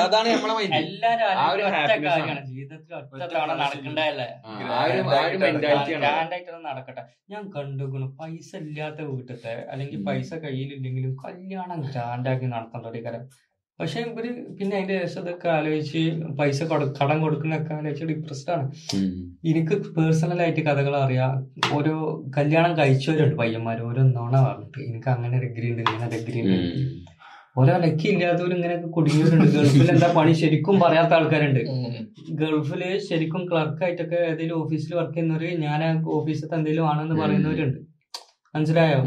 അതാണ് 0.05 0.29
നമ്മളെ 0.35 0.53
മൈൻഡ് 0.59 0.77
ആ 1.43 1.47
ഒരു 1.51 1.63
ഗ്രാൻഡായിട്ടൊന്ന് 5.89 6.63
നടക്കട്ടെ. 6.69 7.03
ഞാൻ 7.33 7.43
കണ്ടുക്കുന്നു 7.57 8.07
പൈസ 8.21 8.49
ഇല്ലാത്ത 8.65 8.99
വീട്ടിലത്തെ 9.11 9.55
അല്ലെങ്കിൽ 9.73 9.99
പൈസ 10.09 10.31
കയ്യിലില്ലെങ്കിലും 10.45 11.13
കല്യാണം 11.25 11.81
ഗ്രാൻഡാക്കി 11.91 12.49
നടത്തേണ്ട 12.55 12.87
ഒരു 12.93 13.01
കാര്യം. 13.07 13.25
പക്ഷെ 13.81 13.99
ഇവർ 13.99 14.55
പിന്നെ 14.59 14.77
അതിന്റെ 14.77 15.05
ശേഷം 15.05 15.21
ഇതൊക്കെ 15.21 15.49
ആലോചിച്ച് 15.49 16.21
പൈസ 16.39 16.63
കൊടു- 16.63 16.93
കടം 17.03 17.21
കൊടുക്കുന്നൊക്കെ 17.21 17.73
ആലോചിച്ച് 17.73 18.05
ഡിപ്രസ്ഡ് 18.05 18.51
ആണ്. 18.51 18.71
എനിക്ക് 19.45 19.75
പേഴ്സണൽ 19.75 20.41
ആയിട്ട് 20.41 20.59
കഥകൾ 20.59 20.95
അറിയാം. 20.95 21.47
ഓരോ 21.73 22.23
കല്യാണം 22.37 22.77
കഴിച്ചവരുണ്ട് 22.77 23.35
പയ്യന്മാർ 23.35 23.81
ഓരോ 23.81 24.03
നോണ 24.03 24.41
പറഞ്ഞിട്ട് 24.41 24.89
എനിക്ക് 24.89 25.09
അങ്ങനെ 25.09 25.39
ഡിഗ്രി 25.41 25.71
ഉണ്ട് 25.71 25.89
ഇങ്ങനെ 25.91 26.09
ഡിഗ്രി 26.17 26.41
ഉണ്ട്. 26.41 27.01
ഓരോ 27.57 27.77
ലക്കി 27.77 28.07
ഇല്ലാത്തവരും 28.07 28.55
ഇങ്ങനെയൊക്കെ 28.55 28.87
കുടുങ്ങിയവരുണ്ട്. 28.87 29.51
ഗൾഫിൽ 29.51 29.91
എന്താ 29.91 30.13
പണി? 30.17 30.31
ശരിക്കും 30.31 30.79
പറയാത്ത 30.79 31.13
ആൾക്കാരുണ്ട്. 31.13 31.59
ഗൾഫിൽ 32.31 32.99
ശരിക്കും 32.99 33.49
ക്ലർക്കായിട്ടൊക്കെ 33.51 34.15
ഏതെങ്കിലും 34.15 34.63
ഓഫീസിൽ 34.63 34.95
വർക്ക് 34.95 35.13
ചെയ്യുന്നവര് 35.13 35.57
ഞാൻ 35.57 36.03
ഓഫീസിലത്തെ 36.09 36.55
എന്തെങ്കിലും 36.55 36.89
ആണെന്ന്. 36.89 37.15
പറയുന്നവരുണ്ട്. 37.21 37.77
മനസ്സിലായോ? 38.55 39.01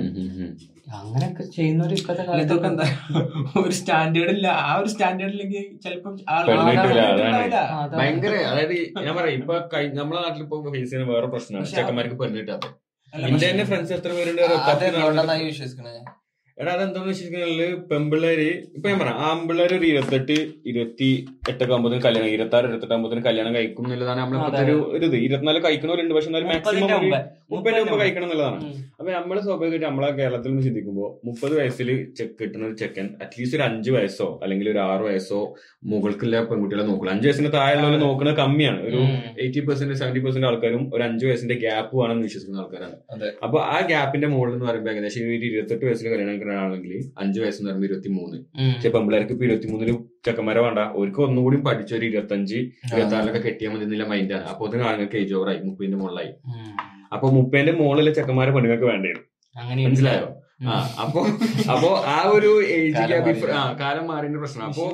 അങ്ങനെയൊക്കെ 0.87 1.45
ചെയ്യുന്നവര് 1.55 1.95
ഇപ്പത്തെ 1.95 2.23
ഇതൊക്കെ 2.41 2.69
എന്താ? 2.69 2.87
ഒരു 3.61 3.75
സ്റ്റാൻഡേർഡ് 3.79 4.33
ഇല്ല 4.35 4.49
ആ 4.63 4.73
ഒരു 4.81 4.89
സ്റ്റാൻഡേർഡ് 4.89 5.35
ഇല്ലെങ്കിൽ 5.35 5.65
ചിലപ്പം. 5.85 6.15
ഭയങ്കര 7.95 8.35
അതായത് 8.51 8.75
ഞാൻ 8.99 9.15
പറയാം 9.15 9.37
ഇപ്പൊ 9.39 9.55
നമ്മളെ 9.95 10.21
നാട്ടിൽ 10.21 10.43
ഇപ്പൊ 10.43 10.59
ഫേസ് 10.69 10.91
ചെയ്യുന്ന 10.91 11.13
വേറെ 11.13 11.31
പ്രശ്നമാണ് 11.35 11.73
ചെക്കന്മാർക്ക് 11.73 12.19
പെണ്ണ് 12.21 12.43
എന്റെ 13.13 13.41
തന്നെ 13.45 13.65
ഫ്രണ്ട്സ് 13.65 13.95
എത്ര 13.95 14.13
പേരുണ്ട് 14.13 14.43
വിശ്വസിക്കണേ? 15.47 15.95
എടാ 16.59 16.73
അതെന്താന്ന് 16.75 17.09
വെച്ചിട്ടുണ്ടെങ്കിൽ 17.11 17.61
പെമ്പിള്ളേര് 17.89 18.47
ഇപ്പൊ 18.75 18.87
ഞാൻ 18.91 18.99
പറയാം 19.01 19.17
ആമ്പിള്ളേര് 19.29 19.75
ഒരു 19.75 19.87
ഇരുപത്തെട്ട് 19.89 20.37
ഇരുപത്തി 20.67 21.09
എട്ടൊക്കെ 21.51 21.73
ആകുമ്പോൾ 21.73 21.97
കല്യാണം 22.05 22.29
ഇരുപത്തി 22.29 22.57
ആറ് 22.59 22.67
ഇരുപത്തെട്ട് 22.67 22.95
ആകുമ്പോൾ 22.95 23.23
കല്യാണം 23.27 23.53
കഴിക്കും 23.57 23.85
എന്നുള്ളതാണ് 23.87 24.21
നമ്മളെ 24.21 24.61
ഒരു 24.65 24.77
ഇത്. 24.99 25.17
ഇരുപത്തിനാല് 25.25 25.63
കഴിക്കുന്നവരുണ്ട് 25.65 26.15
പക്ഷെ 26.15 26.31
എന്നാലും 26.31 26.51
മാക്സിമം 26.53 26.93
മുപ്പതിന്റെ 27.51 27.81
മുമ്പ് 27.81 27.97
കഴിക്കണം 28.01 28.25
എന്നുള്ളതാണ്. 28.27 28.59
അപ്പൊ 28.99 29.11
നമ്മൾ 29.17 29.37
സ്വാഭാവികമായിട്ട് 29.47 29.87
നമ്മളെ 29.87 30.09
കേരളത്തിൽ 30.19 30.51
നിന്ന് 30.51 30.63
ചിന്തിക്കുമ്പോൾ 30.67 31.09
മുപ്പത് 31.27 31.55
വയസ്സിൽ 31.59 31.89
ചെക്ക് 32.19 32.37
കിട്ടുന്ന 32.41 32.65
ഒരു 32.69 32.77
ചെക്കൻ 32.83 33.07
അറ്റ്ലീസ്റ്റ് 33.23 33.57
ഒരു 33.59 33.65
അഞ്ച് 33.67 33.91
വയസ്സോ 33.91 34.29
അല്ലെങ്കിൽ 34.43 34.67
ഒരു 34.71 34.81
ആറ് 34.85 35.03
വയസ്സോ 35.09 35.41
മുകൾക്കുള്ള 35.93 36.41
പെൺകുട്ടികളെ 36.51 36.85
നോക്കുക 36.91 37.11
അഞ്ച് 37.15 37.27
വയസ്സിന് 37.29 37.51
താഴെയുള്ളവരെ 37.57 37.99
നോക്കുന്നത് 38.05 38.37
കമ്മിയാണ്. 38.43 38.81
ഒരു. 38.89 39.01
എയ്റ്റി 39.43 39.63
പെർസെന്റ് 39.69 39.99
സെവന്റി 40.01 40.23
പെർസെന്റ് 40.27 40.49
ആൾക്കാരും 40.51 40.83
ഒരു 40.95 41.05
അഞ്ച് 41.09 41.27
വയസ്സിന്റെ 41.29 41.57
ഗ്യാപ്പ് 41.65 41.95
വേണമെന്ന് 42.01 42.27
വിശ്വസിക്കുന്ന 42.29 42.63
ആൾക്കാരാണ്. 42.65 42.97
അപ്പൊ 43.47 43.59
ആ 43.75 43.77
ഗ്യാപ്പിന്റെ 43.93 44.31
മുകളിൽ 44.35 44.55
എന്ന് 44.57 44.67
പറയുമ്പോൾ 44.71 44.93
ഏകദേശം 44.95 45.21
ഒരു 45.27 45.47
ഇരുപത്തെട്ട് 45.51 45.85
വയസ്സിൽ 45.89 46.09
കല്യാണം 46.15 46.33
കഴിക്കുന്ന 46.33 46.57
അഞ്ചു 46.79 47.11
അഞ്ച് 47.25 47.39
വയസ്സ് 47.45 47.61
എന്ന് 47.61 47.71
പറയുമ്പോൾ 47.71 47.91
ഇരുപത്തി 47.91 48.13
മൂന്ന്. 48.19 48.39
പക്ഷെ 48.75 48.93
പെമ്പിള്ളേർക്ക് 48.97 49.35
ഇപ്പൊ 49.37 49.47
ഇരുപത്തി 49.49 49.71
മൂന്നിൽ 49.73 49.93
ചെക്കന്മാരെ 50.29 50.61
വേണ്ട. 50.67 50.81
അവർക്ക് 50.97 51.23
ഒന്നുകൂടി 51.29 51.57
പഠിച്ചൊരു 51.69 52.05
ഇരുപത്തഞ്ച് 52.11 52.59
ഇരുപത്തി 52.93 53.17
ആറിലൊക്കെ 53.19 53.43
കെട്ടിയാൽ 53.49 53.73
മതി 53.75 53.87
എന്നുള്ള 53.89 54.09
മൈൻഡാണ് 54.15 54.47
അപ്പൊ 54.53 54.69
അതിന് 54.69 54.85
ആളുകൾക്ക് 54.91 55.19
ഏജ് 55.23 55.35
ഓവറായി 55.39 55.61
മുപ്പതിന്റെ 55.69 55.99
മുകളിലായി. 56.03 56.33
അപ്പൊ 57.15 57.31
മുപ്പേന്റെ 57.31 57.73
മുകളിലെ 57.81 58.13
ചെക്കന്മാരെ 58.13 58.51
പെണ്ണുങ്ങൾക്ക് 58.55 58.87
വേണ്ടേ 58.87 59.13
അങ്ങനെയുണ്ട്. 59.55 59.89
മനസ്സിലായോ. 59.89 60.27
ആ 60.65 60.67
അപ്പൊ 61.03 61.21
അപ്പൊ 61.75 61.89
ആ 62.09 62.23
ഒരു 62.35 62.51
ഏജ് 62.75 62.95
കാലം 63.81 64.07
മാറിന്റെ 64.11 64.39
പ്രശ്നം. 64.39 64.65
അപ്പൊ 64.69 64.85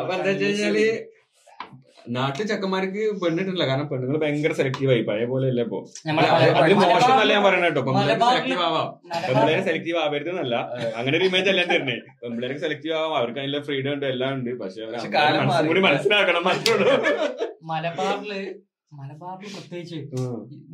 അപ്പൊ 0.00 0.12
എന്താ 0.14 0.30
വെച്ച് 0.32 0.44
കഴിഞ്ഞാൽ 0.44 0.76
നാട്ടിൽ 2.14 2.44
ചെക്കന്മാർക്ക് 2.50 3.02
പെണ്ണിട്ടില്ല 3.22 3.64
കാരണം 3.70 3.86
പെണ്ണുങ്ങൾ 3.90 4.16
ഭയങ്കര 4.22 4.52
സെലക്റ്റീവ് 4.60 4.90
ആയി. 4.94 5.02
പഴയ 5.08 5.24
പോലെ 5.32 5.46
അല്ലേ 5.52 5.62
ഇപ്പൊ. 5.66 5.78
മോശം 6.82 7.10
എന്നല്ല 7.12 7.32
ഞാൻ 7.36 7.42
പറയണ 7.46 7.64
കേട്ടോ. 7.68 7.82
പെമ്പിള്ളേർക്ക് 7.86 8.26
സെലക്റ്റീവ് 8.32 8.62
ആവാം. 8.66 8.88
പെൺപിള്ളേരെ 9.26 9.62
സെലക്റ്റീവ് 9.68 9.98
ആവരുത് 10.04 10.30
എന്നല്ല 10.34 10.54
അങ്ങനെ 10.98 11.14
ഒരു 11.18 11.26
ഇമേജ് 11.30 11.50
അല്ല 11.52 11.64
തരണേ 11.72 11.96
പെമ്പിള്ളേർക്ക് 12.22 12.62
സെലക്റ്റീവ് 12.66 12.94
ആവാം. 13.00 13.16
അവർക്ക് 13.20 13.40
അതിന്റെ 13.42 13.60
ഫ്രീഡം 13.68 13.92
ഉണ്ട് 13.96 14.06
എല്ലാം 14.14 14.32
ഉണ്ട്. 14.38 14.50
പക്ഷെ. 14.62 14.86
കൂടി 15.70 15.82
മനസ്സിലാക്കണം 15.88 16.44
മലബാറിൽ 17.72 18.32
മലബാറിൽ 18.98 19.48
പ്രത്യേകിച്ച് 19.54 19.96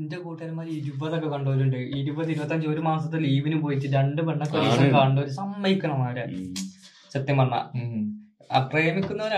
എന്റെ 0.01 0.17
കൂട്ടുകാരന്മാർ 0.25 0.67
ഇരുപതൊക്കെ 0.79 1.29
കണ്ടവരുണ്ട്. 1.35 1.79
ഇരുപത് 2.01 2.29
ഇരുപത്തഞ്ച് 2.35 2.67
ഒരു 2.75 2.83
മാസത്തെ 2.89 3.21
ലീവിന് 3.27 3.59
പോയിട്ട് 3.63 3.87
രണ്ട് 3.99 4.21
പെണ്ണൊക്കെ. 4.29 4.59
കണ്ടവര് 4.99 5.33
സമ്മതിക്കണം 5.41 6.03
അവരെ 6.07 6.25
സത്യം 7.15 7.39
പറഞ്ഞ. 7.41 7.57
പ്രേമിക്കുന്നവർ 8.71 9.35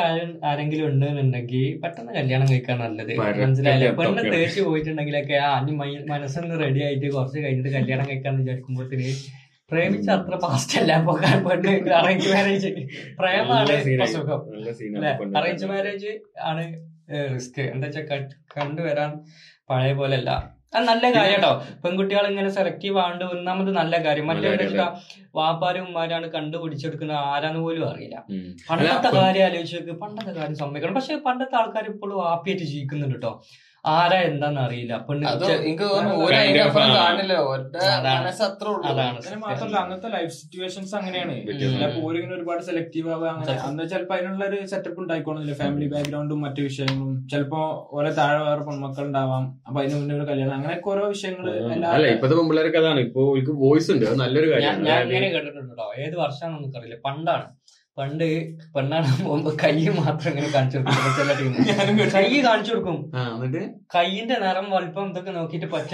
ആരെങ്കിലും 0.50 0.84
ഉണ്ടെന്നുണ്ടെങ്കിൽ 0.86 1.64
പെട്ടെന്ന് 1.82 2.12
കല്യാണം 2.12 2.46
കഴിക്കാൻ 2.46 2.76
നല്ലത്. 2.78 3.12
മനസ്സിലായില്ലേ? 3.42 3.88
പെണ്ണ്. 4.00 4.22
തേച്ച് 4.34 4.60
പോയിട്ടുണ്ടെങ്കിലൊക്കെ 4.68 5.36
ആ 5.46 5.50
അനി 5.58 5.72
മനസ്സൊന്ന് 6.12 6.58
റെഡി 6.64 6.82
ആയിട്ട് 6.86 7.06
കുറച്ച് 7.14 7.38
കഴിഞ്ഞിട്ട് 7.44 7.72
കല്യാണം 7.76 8.06
കഴിക്കാന്ന് 8.10 8.42
വിചാരിക്കുമ്പോഴത്തേന് 8.44 9.10
പ്രേമിച്ച 9.70 10.08
അത്ര 10.10 10.34
ഫാസ്റ്റ് 10.42 10.74
അല്ല. 10.80 10.92
പോകാൻ 11.06 11.36
പെണ്ണ് 11.46 11.70
അറേഞ്ച് 12.00 12.28
മാരേജ് 12.34 12.70
പ്രേമാണ് 13.20 13.76
സുഖം 14.14 14.42
അറേഞ്ച് 15.36 15.66
മാരേജ് 15.66 16.12
ആണ് 16.50 16.64
റിസ്ക് 17.32 17.62
എന്താ 17.72 17.86
വെച്ചാൽ 17.88 18.22
കണ്ടുവരാൻ 18.56 19.10
പഴയ 19.70 19.92
പോലെ 19.92 20.16
അല്ല. 20.16 20.30
അത് 20.76 20.84
നല്ല 20.90 21.04
കാര്യം 21.16 21.34
കേട്ടോ. 21.34 21.52
പെൺകുട്ടികൾ 21.84 22.26
ഇങ്ങനെ 22.26 22.50
സെലക്റ്റീവ് 22.50 22.98
ആണ്ട് 22.98 23.24
ഒന്നാമത് 23.24 23.70
നല്ല 23.80 24.04
കാര്യം. 24.04 24.26
മറ്റേ 24.26 24.48
വാപ്പാരും 25.34 25.84
ഉമ്മാരാണ് 25.86 26.26
കണ്ടുപിടിച്ചെടുക്കുന്ന 26.26 27.12
ആരാന്ന് 27.12 27.60
പോലും 27.60 27.84
അറിയില്ല. 27.90 28.16
പണ്ടത്തെ 28.70 29.10
കാര്യം 29.20 29.46
ആലോചിച്ച് 29.46 29.92
പണ്ടത്തെ 30.02 30.32
കാര്യം 30.40 30.56
സമ്മതിക്കണം. 30.62 30.94
പക്ഷെ 30.94 31.16
പണ്ടത്തെ 31.26 31.56
ആൾക്കാർ 31.62 31.86
ഇപ്പോഴും 31.94 32.18
ഹാപ്പിയായിട്ട് 32.28 32.66
ജീവിക്കുന്നുണ്ട് 32.72 33.14
കേട്ടോ. 33.14 33.32
ആരാ 33.92 34.18
എന്താന്ന് 34.28 34.60
അറിയില്ല. 34.64 34.92
മാത്രമല്ല 39.44 39.76
അന്നത്തെ 39.82 40.08
ലൈഫ് 40.14 40.32
സിറ്റുവേഷൻസ് 40.40 40.94
അങ്ങനെയാണ്. 40.98 41.34
ഓരിങ്ങനെ 42.04 42.34
ഒരുപാട് 42.38 42.62
സെലക്റ്റീവ് 42.68 43.08
ആവുക 43.14 43.28
അങ്ങനെ. 43.32 43.56
അന്ന് 43.68 43.84
ചിലപ്പോ 43.92 44.14
അതിനുള്ള 44.16 44.44
ഒരു 44.50 44.58
സെറ്റപ്പ് 44.72 45.00
ഉണ്ടായിക്കോണമെന്നില്ല 45.04 45.56
ഫാമിലി 45.62 45.88
ബാക്ക്ഗ്രൗണ്ടും 45.94 46.40
മറ്റു 46.46 46.62
വിഷയങ്ങളും. 46.68 47.12
ചിലപ്പോ 47.32 47.60
ഓരോ 47.98 48.12
താഴെ 48.20 48.40
വേറെ 48.48 48.64
പെൺമക്കൾ 48.68 49.04
ഉണ്ടാവാം. 49.08 49.44
അപ്പൊ 49.66 49.78
അതിന് 49.82 49.96
മുന്നേ 50.00 50.16
ഒരു 50.20 50.26
കല്യാണം. 50.30 50.54
അങ്ങനെയൊക്കെ 50.58 50.90
ഓരോ 50.94 51.04
വിഷയങ്ങൾ 51.14 51.44
അല്ല 51.96 52.06
ഇപ്പത്തെ 52.14 52.34
പെമ്പിള്ളേർക്ക് 52.40 52.80
അതാണ്. 52.82 53.00
ഇപ്പൊ 53.08 53.20
അവർക്ക് 53.30 53.54
വോയിസ് 53.64 53.90
ഉണ്ട്. 53.96 54.06
നല്ലൊരു 54.22 54.50
കാര്യം 54.54 54.86
കാര്യമാണ്. 54.86 55.12
ഞാൻ 55.14 55.30
കേട്ടിട്ടുണ്ട്? 55.36 55.70
കേട്ടോ 55.72 55.88
ഏത് 56.04 56.16
വർഷമാണെന്ന് 56.24 56.58
നമുക്കറിയില്ല 56.60 56.98
പണ്ടാണ്. 57.08 57.46
പണ്ട് 57.98 58.24
പെണ്ണാണ് 58.74 59.08
പോകുമ്പോ 59.18 59.50
കൈ 59.60 59.72
മാത്രം 59.98 60.30
ഇങ്ങനെ 60.30 60.48
കാണിച്ചു 60.54 60.78
കൊടുക്കും. 60.78 61.12
ചില 61.18 61.32
ടീം 61.40 61.52
കൈ 62.14 62.24
കാണിച്ചു 62.46 62.72
കൊടുക്കും. 62.72 62.96
എന്നിട്ട്? 63.34 63.62
കൈയിന്റെ 63.94 64.36
നിറം 64.44 64.66
വലുപ്പം 64.70 65.10
ഇതൊക്കെ 65.12 65.32
നോക്കിട്ട് 65.36 65.68
പച്ച 65.74 65.92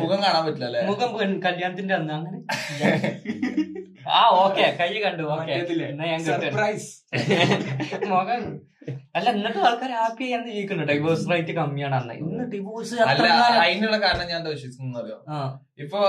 മുഖം 0.00 0.20
കാണാൻ 0.24 0.42
പറ്റില്ല 0.46 0.84
മുഖം 0.90 1.10
കല്യാണത്തിന്റെ 1.46 1.94
അന്ന് 1.98 2.14
അങ്ങനെ. 2.18 2.38
ആ 4.12 4.20
ഓക്കെ. 4.42 4.64
കൈ 4.78 4.92
കണ്ടു. 5.02 5.24
ഓക്കെ. 5.34 5.56
സർപ്രൈസ് 6.28 6.88
മുഖം 8.12 8.42
അല്ല 9.16 9.26
ഇന്നത്തെ 9.36 9.60
ആൾക്കാർ 9.68 9.90
ഹാപ്പി 9.96 10.26
ആയി 10.28 10.44
ജീവിക്കുന്നു 10.48 10.84
ഡൈവോഴ്സ് 10.90 11.26
റേറ്റ് 11.32 11.52
കമ്മിയാണ് 11.58 11.96
അന്ന്. 11.98 12.14
ഇന്ന് 12.22 12.44
ഡിവോഴ്സ് 12.52 12.94
അല്ല 13.04 13.26
അതിനുള്ള 13.64 13.96
കാരണം 14.04 14.26
ഞാൻ 14.30 14.38
എന്താ 14.40 14.52
വിശ്വസിക്കുന്നറിയോ 14.54 15.18
ഇപ്പൊ 15.84 16.00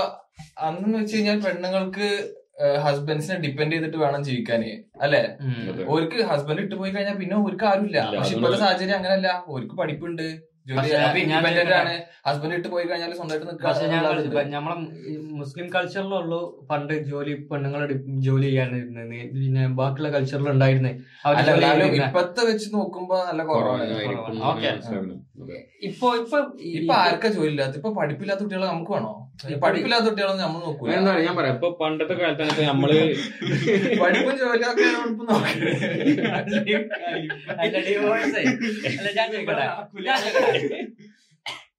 അന്നെന്ന് 0.66 0.96
വെച്ച് 0.98 1.14
കഴിഞ്ഞാൽ 1.16 1.38
പെണ്ണുങ്ങൾക്ക് 1.44 2.08
ഹസ്ബൻഡ്സിനെ 2.60 3.40
ഡിപ്പെൻഡ് 3.40 3.72
ചെയ്തിട്ട് 3.72 3.96
വേണം 3.96 4.24
ജീവിക്കാന് 4.24 4.70
അല്ലെ. 5.02 5.36
ഓർക്ക് 5.86 6.22
ഹസ്ബൻഡ് 6.22 6.60
ഇട്ട് 6.60 6.74
പോയി 6.74 6.90
കഴിഞ്ഞാൽ 6.90 7.16
പിന്നെ 7.16 7.36
ഓർക്ക് 7.36 7.64
ആരുമില്ല. 7.64 8.12
പക്ഷെ 8.18 8.34
ഇപ്പോഴത്തെ 8.34 8.58
സാഹചര്യം 8.58 8.96
അങ്ങനല്ല. 8.96 9.44
ഓർക്ക് 9.46 9.74
പഠിപ്പുണ്ട്. 9.76 10.51
ഹസ്ബൻഡ് 12.26 12.54
ഇട്ട് 12.56 12.68
പോയി 12.72 12.84
കഴിഞ്ഞാൽ 12.84 13.12
സ്വന്തമായിട്ട് 13.14 13.46
നമ്മളെ 14.52 14.76
മുസ്ലിം 15.38 15.66
കൾച്ചറിലുള്ളൂ 15.74 16.38
പണ്ട് 16.68 16.94
ജോലി 17.08 17.32
പെണ്ണുങ്ങളെ 17.48 17.86
ഡി- 17.90 17.96
ജോലി 18.26 18.46
ചെയ്യാനിരുന്നത് 18.48 19.08
പിന്നെ 19.34 19.64
ബാക്കിയുള്ള 19.78 20.10
കൾച്ചറിൽ 20.14 20.48
ഉണ്ടായിരുന്നേ. 20.52 20.92
ഇപ്പത്തെ 22.00 22.44
വെച്ച് 22.50 22.68
നോക്കുമ്പോ 22.74 23.18
നല്ല 23.28 23.42
കുറവാണ്. 23.50 23.88
ഇപ്പൊ 25.86 26.08
ഇപ്പൊ 26.18 26.38
ഇപ്പൊ 26.72 26.92
ആർക്കാ 27.00 27.28
ജോലി 27.34 27.50
ഇല്ലാത്ത 27.52 27.76
ഇപ്പൊ 27.78 27.90
പഠിപ്പില്ലാത്ത 27.96 28.40
കുട്ടികളെ 28.42 28.66
നമുക്ക് 28.68 28.92
വേണോ? 28.96 29.12
പഠിപ്പില്ലാത്ത 29.62 30.04
കുട്ടികളെ 30.08 30.34
നമ്മൾ 30.40 30.60
നോക്കൂല. 30.64 30.90
എന്താ 30.96 31.12
ഞാൻ 31.20 31.34
പറയാം 31.38 31.54
ഇപ്പൊ 31.56 31.68
പണ്ടത്തെ 31.80 32.14
കാലത്താണ് 32.16 32.50
ഇപ്പൊ 32.52 32.64
നമ്മൾ 32.70 32.90
പഠിപ്പും 34.02 34.34
ജോലിയൊക്കെ 34.40 34.86
നോക്കണേ 35.24 35.72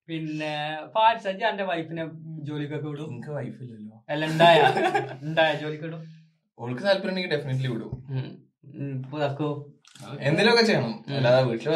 പിന്നെ 0.07 0.77
ഫാറ്റ് 0.95 1.27
അജി 1.29 1.43
എന്റെ 1.43 1.63
വൈഫിനെ 1.63 2.09
ജോലിക്കൊക്കെ 2.43 2.87
വിടും. 2.87 3.11
എനിക്ക് 3.11 3.27
വൈഫില്ലല്ലോ 3.27 4.03
അല്ല 4.09 4.25
ഉണ്ടായ. 4.25 4.61
ഉണ്ടായ 5.21 5.53
ജോലിക്ക് 5.55 5.83
വിടും. 5.83 6.03
ഓൾക്ക് 6.59 6.83
താല്പര്യം 6.83 7.29
ഡെഫിനറ്റ്ലി 7.29 7.67
വിടും. 7.67 7.91
ഉം, 8.09 9.01
എന്തെങ്കിലുമൊക്കെ 10.19 10.63
ചെയ്യണം. 10.63 11.05
അല്ലാതെ 11.07 11.43
വീട്ടിൽ 11.43 11.69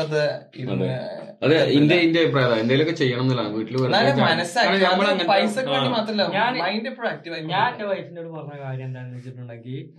ഇരുന്ന് 0.56 0.86
അതെ. 1.44 1.64
ഇന്റെ 1.64 1.96
ഇന്റെ 1.96 2.20
അഭിപ്രായം 2.20 2.52
എന്തെങ്കിലുമൊക്കെ 2.52 2.92
ചെയ്യണം 2.92 3.22
എന്നുള്ളതാണ്. 3.22 3.54
വീട്ടിൽ 3.54 3.78
ഞാൻ 3.78 3.92
ഞാൻ- 6.32 6.58
മൈൻഡ് 6.62 6.88
എപ്പോഴും 6.88 7.10
ആക്റ്റീവ് 7.10 7.40
ഞാൻ 7.40 7.72
എന്റെ 7.72 7.86
വൈഫിനോട് 7.86 8.28
പറഞ്ഞ 8.30 8.62
കാര്യം 8.62 8.86
എന്താണെന്ന് 8.86 9.18
വെച്ചിട്ടുണ്ടെങ്കിൽ. 9.18 9.90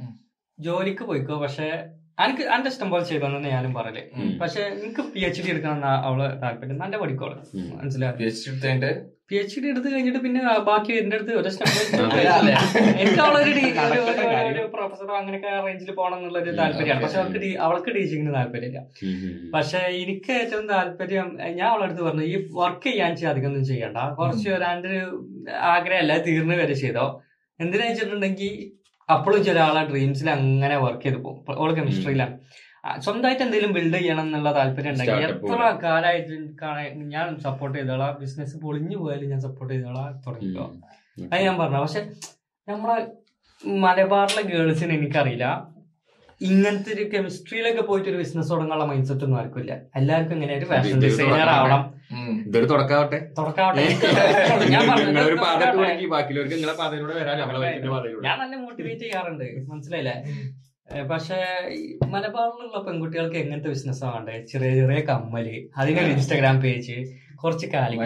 ജോലിക്ക് 0.59 1.05
പോയിക്കോ 1.05 1.39
പക്ഷെ 1.39 1.87
എനിക്ക് 2.19 2.45
എന്റെ 2.55 2.69
ഇഷ്ടം 2.69 2.89
പോലെ 2.93 3.05
ചെയ്തോന്നെ 3.05 3.51
ഞാനും 3.51 3.73
പറയൽ. 3.75 3.99
പക്ഷെ 4.41 4.63
എനിക്ക് 4.77 5.03
പി 5.13 5.21
എച്ച് 5.27 5.43
ഡി 5.43 5.51
എടുക്കണം 5.51 5.85
അവൾ 6.09 6.21
താല്പര്യം. 6.43 6.79
നല്ല 6.79 6.97
പഠിക്കോളെ 6.97 7.37
മനസ്സിലായി? 7.79 8.15
പി 8.19 8.25
എച്ച് 8.25 8.43
ഡി 8.45 8.51
എടുത്തതിന്റെ? 8.53 8.91
പി 9.31 9.37
എച്ച് 9.37 9.61
ഡി 9.63 9.69
എടുത്ത് 9.69 9.89
കഴിഞ്ഞിട്ട് 9.93 10.19
പിന്നെ 10.19 10.41
ബാക്കി 10.69 10.93
എന്റെ 10.93 11.17
അടുത്ത് 11.17 11.33
ഒരു. 11.33 11.51
എനിക്ക് 13.03 13.21
അവളൊരു 13.21 14.63
പ്രൊഫസറോ 14.75 15.15
അങ്ങനെയൊക്കെ 15.21 15.51
റേഞ്ചിൽ 15.67 15.91
പോകണം 15.99 16.17
എന്നുള്ള 16.19 16.39
ഒരു 16.39 16.53
താല്പര്യമാണ്. 16.61 17.03
പക്ഷെ 17.05 17.19
അവൾക്ക് 17.23 17.51
അവൾക്ക് 17.67 17.91
ടീച്ചിങ്ങിന് 17.97 18.35
താല്പര്യമില്ല. 18.35 18.81
പക്ഷെ 19.55 19.83
എനിക്ക് 20.03 20.33
ഏറ്റവും 20.33 20.67
താല്പര്യം 20.67 21.29
ഞാൻ 21.59 21.67
അവളുടെ 21.71 21.87
അടുത്ത് 21.89 22.03
പറഞ്ഞു 22.03 22.27
ഈ 22.33 22.37
വർക്ക് 22.53 22.89
ചെയ്യാൻ 22.91 23.15
അധികം 23.33 23.51
ഒന്നും 23.53 23.65
ചെയ്യണ്ട. 23.65 23.99
കുറച്ച് 24.21 24.49
ഒരു 24.51 24.67
ആഗ്രഹമല്ല 25.75 26.17
തീർന്നു 26.29 26.57
വരെ 26.63 26.77
ചെയ്തോ. 26.85 27.07
എന്തിനാ 27.61 27.87
വെച്ചിട്ടുണ്ടെങ്കിൽ 27.87 28.51
അപ്പോഴും 29.09 29.40
ചില 29.49 29.59
ആളെ 29.66 29.83
ഡ്രീംസിൽ 29.90 30.29
അങ്ങനെ 30.37 30.77
വർക്ക് 30.85 31.05
ചെയ്ത് 31.05 31.18
പോകും. 31.27 31.42
ഓൾ 31.62 31.71
കെമിസ്ട്രിയിലാണ് 31.79 32.35
സ്വന്തമായിട്ട് 33.05 33.42
എന്തെങ്കിലും 33.44 33.73
ബിൽഡ് 33.77 33.99
ചെയ്യണം 33.99 34.27
എന്നുള്ള 34.29 34.51
താല്പര്യം 34.59 34.92
ഉണ്ടെങ്കിൽ 34.92 35.25
എത്ര 35.29 35.62
കാലമായിട്ട് 35.85 36.35
ഞാൻ 37.14 37.27
സപ്പോർട്ട് 37.47 37.77
ചെയ്തോളാം. 37.79 38.12
ബിസിനസ് 38.21 38.57
പൊളിഞ്ഞു 38.64 38.97
പോയാലും 39.03 39.31
ഞാൻ 39.33 39.40
സപ്പോർട്ട് 39.47 39.73
ചെയ്തോളാം 39.75 40.12
തുടങ്ങിയിട്ടോ 40.27 40.66
അത് 41.33 41.40
ഞാൻ 41.47 41.57
പറഞ്ഞു 41.62 41.81
പക്ഷെ 41.85 42.03
നമ്മളെ 42.68 42.99
മലബാറിലെ 43.85 44.42
ഗേൾസിന് 44.51 44.94
എനിക്കറിയില്ല. 44.99 45.47
ഇങ്ങനത്തെ 46.40 46.90
ഒരു 46.92 47.05
കെമിസ്ട്രിയിലൊക്കെ 47.14 47.83
പോയിട്ട് 47.83 48.09
ഒരു 48.09 48.16
ബിസിനസ് 48.16 48.51
തുടങ്ങാനുള്ള 48.51 48.85
മൈൻഡ് 48.85 49.07
സെറ്റ് 49.07 49.24
ഒന്നും 49.24 49.38
ആർക്കും 49.38 49.61
ഇല്ല 49.61 49.72
എല്ലാവർക്കും 49.96 50.35
ഇങ്ങനെ 50.35 50.55
ഒരു 50.59 50.64
ഫാഷൻ 50.64 51.01
ഡിസൈനർ 51.03 51.51
ആവണം 51.57 51.83
ഇതൊരു 52.46 52.66
തുടക്കാവട്ടെ. 52.66 53.18
തുടക്കാവട്ടെ. 53.38 53.83
ഞാൻ 58.24 58.38
നല്ല 58.42 58.57
മോട്ടിവേറ്റ് 58.57 59.01
ചെയ്യാറുണ്ട്. 59.01 59.44
മനസ്സിലായില്ലേ? 59.72 60.16
പക്ഷെ 61.11 61.38
മലബാറിലുള്ള 62.07 62.79
പെൺകുട്ടികൾക്ക് 62.87 63.37
എങ്ങനത്തെ 63.37 63.68
ബിസിനസ് 63.68 64.05
ആവണ്ടേ? 64.05 64.37
ചെറിയ 64.53 64.70
ചെറിയ 64.81 65.01
കമ്മൽ. 65.01 65.48
അതിനൊരു 65.77 66.11
ഇൻസ്റ്റാഗ്രാം 66.16 66.61
പേജ് 66.62 66.96
കുറച്ച് 67.42 67.66
കാലം 67.72 67.98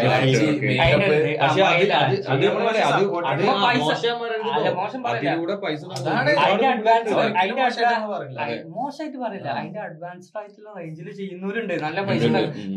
മോശമായിട്ട് 8.77 9.19
പറയില്ല. 9.19 9.49
അതിന്റെ 9.59 9.81
അഡ്വാൻസ്ഡ് 9.81 10.39
ആയിട്ടുള്ള 10.41 10.69
റേഞ്ചിൽ 10.79 11.09
ചെയ്യുന്നവരുണ്ട്. 11.21 11.75
നല്ല 11.85 11.99
പൈസ. 12.09 12.25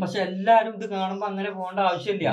പക്ഷെ 0.02 0.18
എല്ലാരും 0.28 0.74
ഇത് 0.78 0.86
കാണുമ്പോ 0.94 1.26
അങ്ങനെ 1.26 1.50
പോകേണ്ട 1.50 1.80
ആവശ്യമില്ല. 1.90 2.30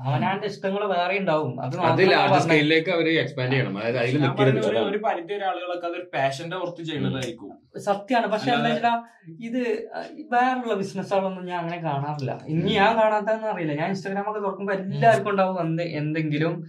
അവനാന്റെ 0.00 0.46
ഇഷ്ടങ്ങൾ 0.46 0.84
വേറെ 0.86 1.18
ഉണ്ടാവും. 1.18 1.62
അത് 1.62 1.76
അവർ 1.76 2.10
ലാർജ് 2.10 2.44
സ്കെയിലിലേക്ക് 2.44 2.90
അവർ 2.90 3.08
എക്സ്പാൻഡ് 3.08 3.52
ചെയ്യണം. 3.52 3.78
അതായത് 3.78 3.98
അതിൽ 3.98 4.20
നിൽക്കരുത് 4.20 4.78
ഒരു- 4.88 5.02
പരിധി 5.02 5.34
വരെ 5.34 5.46
ആളുകളൊക്കെ 5.46 5.86
അതൊരു 5.86 6.10
പാഷന്റെ 6.14 6.56
പുറത്ത് 6.56 6.82
ചെയ്യുന്നതായിരിക്കും. 6.82 7.80
സത്യമാണ് 7.80 8.26
പക്ഷെ 8.26 8.52
എന്താ 8.52 8.72
വെച്ചാ 8.72 9.02
ഇത് 9.44 9.88
വേറെയുള്ള 10.32 10.74
ബിസിനസ്സുകളൊന്നും 10.74 11.46
ഞാൻ 11.46 11.58
അങ്ങനെ 11.58 11.82
കാണാറില്ല. 11.82 12.40
ഇനി 12.46 12.70
ഞാൻ 12.72 12.96
കാണാത്തതെന്ന് 12.96 13.48
അറിയില്ല. 13.48 13.74
ഞാൻ 13.74 13.88
ഇൻസ്റ്റാഗ്രാം 13.88 14.30
ഒക്കെ 14.30 14.40
തുറക്കുമ്പോ 14.40 14.74
എല്ലാവർക്കും 14.74 15.30
ഉണ്ടാവും 15.30 15.60
എന്ത് 15.60 15.82
എന്തെങ്കിലും 15.82 16.64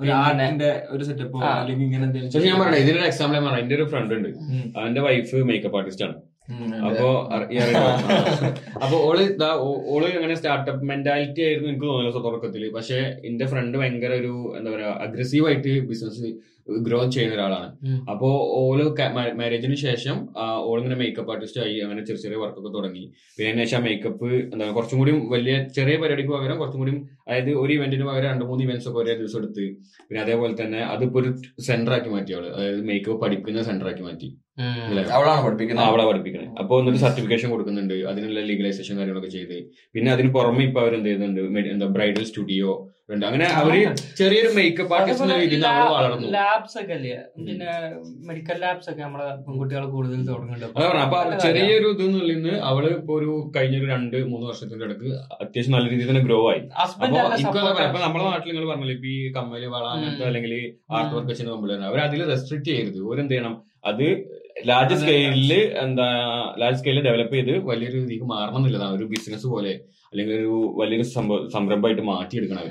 ഒരു 0.00 0.10
പിന്നെ- 0.10 0.86
ഒരു 0.88 1.04
സെറ്റപ്പോ 1.04 1.40
ആ. 1.40 1.60
അല്ലെങ്കിൽ 1.60 1.84
ഇങ്ങനെ 1.84 2.04
എന്തെങ്കിലും 2.04 2.34
പക്ഷെ 2.34 2.48
ഞാൻ 2.48 2.60
പറയണേ 2.60 2.78
ഇതിനൊരു 2.78 3.04
എക്സാമ്പിൾ 3.04 3.38
ഞാൻ 3.38 3.44
പറയാം. 3.46 3.62
എന്റെ 3.62 3.74
ഒരു 3.74 3.84
ഫ്രണ്ട് 3.84 4.14
ഉണ്ട്. 4.14 4.28
അവന്റെ 4.78 5.00
വൈഫ് 5.00 5.34
മേക്കപ്പ് 5.36 5.76
ആർട്ടിസ്റ്റ് 5.76 6.04
ആണ്. 6.04 6.14
അപ്പൊ? 6.88 7.08
അപ്പൊ 8.82 8.96
ഓൾ 9.06 9.18
ഇതാ 9.24 9.50
ഓൾ 9.92 10.04
അങ്ങനെ 10.12 10.36
സ്റ്റാർട്ടപ്പ് 10.40 10.88
മെന്റാലിറ്റി 10.92 11.42
ആയിരുന്നു 11.48 11.68
എനിക്ക് 11.68 11.86
തോന്നുന്നത് 11.86 12.24
തുടക്കത്തിൽ 12.28 12.64
പക്ഷെ 12.78 12.98
എന്റെ 13.30 13.46
ഫ്രണ്ട് 13.46 13.76
ഭയങ്കര 13.78 14.14
ഒരു 14.22 14.34
എന്താ 14.58 14.70
പറയാ 14.70 14.92
അഗ്രസീവ് 15.06 15.46
ആയിട്ട് 15.50 15.74
ബിസിനസ് 15.90 16.30
ഗ്രോ 16.84 16.98
ചെയ്യുന്ന 17.14 17.36
ഒരാളാണ്. 17.36 17.68
അപ്പോ 18.12 18.28
ഓൾ 18.58 18.80
മാരേജിന് 19.38 19.76
ശേഷം 19.84 20.16
ഓളിങ്ങനെ 20.68 20.96
മേക്കപ്പ് 21.00 21.32
ആർട്ടിസ്റ്റ് 21.34 21.60
ആയി 21.64 21.76
അങ്ങനെ 21.86 22.02
ചെറിയ 22.06 22.22
ചെറിയ 22.24 22.38
വർക്കൊക്കെ 22.42 22.70
തുടങ്ങി. 22.76 23.02
പിന്നെ 23.36 23.48
അതിന് 23.50 23.64
ശേഷം 23.64 23.82
മേക്കപ്പ് 23.86 24.28
എന്താ 24.52 24.68
കുറച്ചും 24.76 24.98
കൂടി 25.00 25.12
വലിയ 25.34 25.54
ചെറിയ 25.78 25.96
പരിപാടിക്ക് 26.02 26.32
പകരം 26.36 26.58
കുറച്ചും 26.60 26.80
കൂടി 26.82 26.92
അതായത് 27.26 27.50
ഒരു 27.62 27.72
ഇവന്റിന് 27.72 28.06
പകരം 28.10 28.28
രണ്ട് 28.30 28.44
മൂന്ന് 28.44 28.64
ഇവന്റ്സ് 28.66 28.88
ഒക്കെ 28.90 29.00
ഒരേ 29.02 29.14
ദിവസം 29.14 29.40
എടുത്ത് 29.42 29.64
പിന്നെ 30.06 30.20
അതേപോലെ 30.22 30.54
തന്നെ 30.62 30.80
അതിപ്പോ 30.94 31.18
ഒരു 31.22 31.32
സെന്റർ 31.68 31.94
ആക്കി 31.96 32.12
മാറ്റി 32.14 32.32
അവൾ. 32.38 32.46
അതായത് 32.56 32.80
മേക്കപ്പ് 32.90 33.20
പഠിക്കുന്ന 33.24 33.64
സെന്റർ 33.70 33.88
ആക്കി 33.92 34.04
മാറ്റി. 34.08 34.28
അല്ലേ? 34.60 35.02
പഠിപ്പിക്കുന്നത്. 35.44 35.86
അവളെ 35.90 36.04
പഠിപ്പിക്കണേ. 36.08 36.46
അപ്പൊ 36.60 36.78
എന്നിട്ട് 36.80 37.00
സർട്ടിഫിക്കേഷൻ 37.04 37.48
കൊടുക്കുന്നുണ്ട്. 37.52 37.94
അതിനുള്ള 38.10 38.40
ലീഗലൈസേഷൻ 38.48 38.94
കാര്യങ്ങളൊക്കെ 38.98 39.30
ചെയ്ത്. 39.36 39.58
പിന്നെ 39.94 40.08
അതിന് 40.14 40.30
പുറമെ 40.38 40.64
ഇപ്പൊ 40.68 40.80
അവർ 40.84 40.94
എന്ത് 40.98 41.08
ചെയ്യുന്നുണ്ട്? 41.10 41.68
എന്താ 41.74 41.86
ബ്രൈഡൽ 41.96 42.24
സ്റ്റുഡിയോ 42.30 42.72
ഉണ്ട്. 43.14 43.24
അങ്ങനെ 43.28 43.46
അവർ 43.60 43.72
ചെറിയൊരു 44.18 44.50
മേക്കപ്പ് 44.56 44.92
ആർട്ടിസ്റ്റ് 44.96 45.24
എന്ന 45.26 45.38
രീതിയിൽ 45.42 45.64
അവൾ 45.70 45.88
വളർന്നു. 45.94 46.28
ലാബ്സ് 46.36 46.76
ഒക്കെ 46.82 46.94
അല്ലേ 46.98 47.16
പിന്നെ 47.46 47.70
മെഡിക്കൽ 48.28 48.58
ലാബ്സ് 48.64 48.88
ഒക്കെ 48.92 49.02
നമ്മളെ 49.06 49.26
പെൺകുട്ടികൾ 49.46 49.84
കൂടുതൽ 49.94 50.20
തുടങ്ങുന്നുണ്ട്. 50.30 50.78
അപ്പൊ 51.04 51.18
ചെറിയൊരു 51.46 51.88
ഇത് 51.96 52.04
നിന്ന് 52.32 52.54
അവൾ 52.70 52.84
ഇപ്പൊ 52.98 53.14
ഒരു 53.20 53.32
കഴിഞ്ഞ 53.56 53.80
ഒരു 53.80 53.88
രണ്ട് 53.94 54.16
മൂന്ന് 54.32 54.46
വർഷത്തിന്റെ 54.50 54.86
ഇടയ്ക്ക് 54.88 55.10
അത്യാവശ്യം 55.42 55.74
നല്ല 55.76 55.90
രീതിയിൽ 55.94 56.10
തന്നെ 56.12 56.24
ഗ്രോ 56.28 56.38
ആയി. 56.52 56.62
അപ്പൊ 56.84 57.98
നമ്മുടെ 58.06 58.24
നാട്ടിൽ 58.30 58.50
നിങ്ങൾ 58.52 58.68
പറഞ്ഞില്ല 58.72 58.94
ഇപ്പൊ 58.98 59.10
ഈ 59.16 59.18
കമ്മൽ 59.38 59.66
വള 59.76 59.84
അങ്ങനത്തെ 59.96 60.26
അല്ലെങ്കിൽ 60.30 60.54
ആർട്ട് 60.98 61.14
വർക്ക് 61.18 61.36
ചെയ്യുന്ന 61.40 61.90
അവർ 61.90 62.00
അതിൽ 62.06 62.22
റെസ്ട്രിക്ട് 62.34 62.68
ചെയ്യരുത്. 62.72 63.00
ഓരെന്ത് 63.10 63.34
ചെയ്യണം? 63.34 63.56
അത് 63.90 64.06
ലാർജ് 64.68 64.96
സ്കെയിലിൽ 65.00 65.52
എന്താ 65.82 66.06
ലാർജ് 66.60 66.78
സ്കെയിലിൽ 66.78 67.04
ഡെവലപ്പ് 67.06 67.34
ചെയ്ത് 67.34 67.54
വലിയൊരു 67.68 67.96
രീതിക്ക് 67.98 68.26
മാറണം 68.32 68.58
എന്നുള്ളതാണ് 68.58 68.94
ഒരു 68.94 69.06
ബിസിനസ് 69.12 69.46
പോലെ 69.46 69.72
അല്ലെങ്കിൽ 70.12 70.34
ഒരു 70.38 70.54
വലിയൊരു 70.78 71.06
സംരംഭമായിട്ട് 71.52 72.02
മാറ്റിയെടുക്കണം 72.02 72.64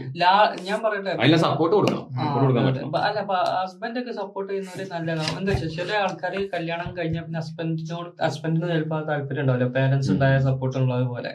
ഞാൻ 0.68 0.78
പറയട്ടെ. 0.84 1.12
അതിനുള്ള 1.14 1.40
സപ്പോർട്ട് 1.46 1.74
കൊടുക്കണം. 1.76 2.04
സപ്പോർട്ട് 2.18 2.44
കൊടുക്കാൻ 2.44 2.66
പറ്റും 2.68 2.98
അല്ല 3.08 3.22
ഹസ്ബൻഡ് 3.56 4.00
ഒക്കെ 4.02 4.14
സപ്പോർട്ട് 4.20 4.50
ചെയ്യുന്നവര് 4.52 4.86
നല്ലതാണ് 4.94 5.38
എന്താ 5.40 5.52
വെച്ചാൽ 5.54 5.72
ചില 5.78 5.92
ആൾക്കാർ 6.02 6.36
കല്യാണം 6.54 6.92
കഴിഞ്ഞ 6.98 7.18
പിന്നെ 7.22 7.40
ഹസ്ബൻഡിനോട് 7.40 8.12
ഹസ്ബൻഡിന് 8.26 8.70
ചിലപ്പോൾ 8.74 9.02
താല്പര്യം 9.10 9.44
ഉണ്ടാവില്ല 9.46 9.70
പേരൻസ് 9.78 10.12
ഉണ്ടായ 10.12 10.38
സപ്പോർട്ട് 10.50 10.78
ഉള്ളത് 10.78 11.08
പോലെ 11.08 11.32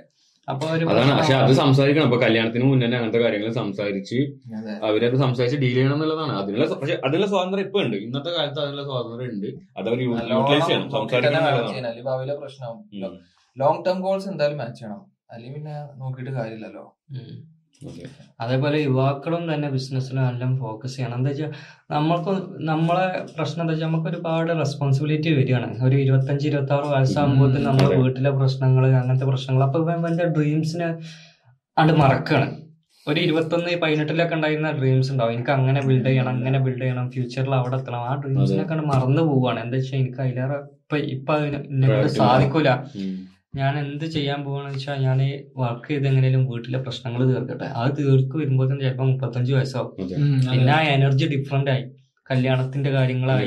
അതാണ്. 0.90 1.18
പക്ഷെ 1.18 1.34
അത് 1.34 1.52
സംസാരിക്കണം. 1.52 2.04
അപ്പൊ 2.04 2.20
കല്യാണത്തിന് 2.20 2.64
മുന്നേ 2.64 2.96
അങ്ങനത്തെ 2.96 3.18
കാര്യങ്ങൾ 3.18 3.52
സംസാരിച്ച്. 3.52 4.14
അവരത് 4.82 5.16
സംസാരിച്ച് 5.16 5.58
ഡീൽ 5.60 5.74
ചെയ്യണം 5.74 5.92
എന്നുള്ളതാണ്. 5.92 6.32
അതിനുള്ള 6.32 6.74
പക്ഷെ 6.74 6.94
അതിനുള്ള 6.94 7.26
സ്വാതന്ത്ര്യം 7.26 7.64
ഇപ്പൊ 7.64 7.82
ഉണ്ട്. 7.82 7.96
ഇന്നത്തെ 7.96 8.30
കാലത്ത് 8.30 8.60
അതിനുള്ള 8.60 8.82
സ്വാതന്ത്ര്യം 8.82 9.30
ഉണ്ട്. 9.30 9.46
അത് 9.46 9.88
അവർ 9.88 10.00
യൂട്ടിലൈസ് 10.00 10.66
ചെയ്യണം. 10.66 10.90
സംസാരിക്കണം. 10.90 11.58
ലോങ് 13.58 13.84
ടേം 13.84 14.00
ഗോൾസ് 14.00 14.28
എന്തായാലും 14.28 14.58
മാച്ച് 14.58 14.80
ചെയ്യണം. 14.80 15.16
അല്ലെങ്കിൽ 15.32 15.54
പിന്നെ 15.54 15.74
നോക്കിയിട്ട് 15.96 16.30
കാര്യമില്ലല്ലോ. 16.30 16.96
അതേപോലെ 18.42 18.78
യുവാക്കളും 18.86 19.42
തന്നെ 19.52 19.68
ബിസിനസ്സിൽ 19.74 20.16
എല്ലാം 20.30 20.52
ഫോക്കസ് 20.62 20.94
ചെയ്യണം. 20.96 21.16
എന്താ 21.18 21.30
വെച്ചാൽ 21.30 21.50
നമ്മൾക്ക് 21.94 22.32
നമ്മളെ 22.70 23.06
പ്രശ്നം 23.36 23.62
എന്താ 23.64 23.74
വെച്ചാൽ 23.74 23.88
നമുക്ക് 23.90 24.08
ഒരുപാട് 24.12 24.52
റെസ്പോൺസിബിലിറ്റി 24.62 25.32
വരികയാണ്. 25.38 25.68
ഒരു 25.86 25.96
ഇരുപത്തഞ്ച് 26.04 26.46
ഇരുപത്തി 26.50 26.74
ആറ് 26.76 26.86
വയസ്സാകുമ്പോൾ 26.94 27.50
നമ്മുടെ 27.68 27.96
വീട്ടിലെ 28.04 28.32
പ്രശ്നങ്ങൾ 28.40 28.86
അങ്ങനത്തെ 29.00 29.28
പ്രശ്നങ്ങൾ 29.32 29.64
അപ്പൊ 29.68 29.80
ഇവൻ 29.84 30.06
എന്റെ 30.12 30.28
ഡ്രീംസിനെ 30.36 30.88
അത് 31.76 31.92
മറക്കുകയാണ് 32.02 32.48
ഒരു 33.06 33.18
ഇരുപത്തൊന്ന് 33.24 33.72
പതിനെട്ടിലൊക്കെ 33.82 34.34
ഉണ്ടായിരുന്ന 34.36 34.70
ഡ്രീംസ് 34.78 35.10
ഉണ്ടാവും. 35.12 35.32
എനിക്ക് 35.34 35.52
അങ്ങനെ 35.56 35.80
ബിൽഡ് 35.88 36.06
ചെയ്യണം 36.08 36.32
അങ്ങനെ 36.38 36.58
ബിൽഡ് 36.64 36.82
ചെയ്യണം 36.84 37.06
ഫ്യൂച്ചറിൽ 37.14 37.54
അവിടെ 37.60 37.76
എത്തണം. 37.80 38.02
ആ 38.10 38.14
ഡ്രീംസിനൊക്കെ 38.22 38.70
കണ്ട് 38.72 38.84
മറന്നു 38.92 39.22
പോവുകയാണ് 39.28 39.60
എന്താ 39.64 39.76
വെച്ചാൽ 39.78 39.98
എനിക്ക് 40.00 40.20
അതിലേറെ 40.24 40.58
ഇപ്പൊ 40.80 40.96
ഇപ്പൊ 41.14 41.32
അതിനെ 41.36 42.08
സാധിക്കൂല. 42.18 42.70
ഞാൻ 43.58 43.74
എന്ത് 43.82 44.06
ചെയ്യാൻ 44.14 44.40
പോവാന്ന് 44.46 44.70
വെച്ചാൽ 44.72 44.96
ഞാൻ 45.06 45.18
വർക്ക് 45.60 45.88
ചെയ്ത് 45.90 46.06
എങ്ങനെയും 46.10 46.42
വീട്ടിലെ 46.50 46.78
പ്രശ്നങ്ങൾ 46.86 47.20
തീർക്കട്ടെ. 47.30 47.68
അത് 47.80 47.90
തീർക്ക് 47.98 48.36
വരുമ്പോൾ 48.40 48.66
തന്നെ 48.70 48.84
ചിലപ്പോൾ 48.86 49.08
മുപ്പത്തഞ്ച് 49.12 49.52
വയസ്സാവും. 49.58 49.92
പിന്നെ 50.50 50.72
ആ 50.78 50.80
എനർജി 50.96 51.28
ഡിഫറെന്റ് 51.34 51.72
ആയി. 51.74 51.84
കല്യാണത്തിന്റെ 52.26 52.90
കാര്യങ്ങളായി 52.94 53.44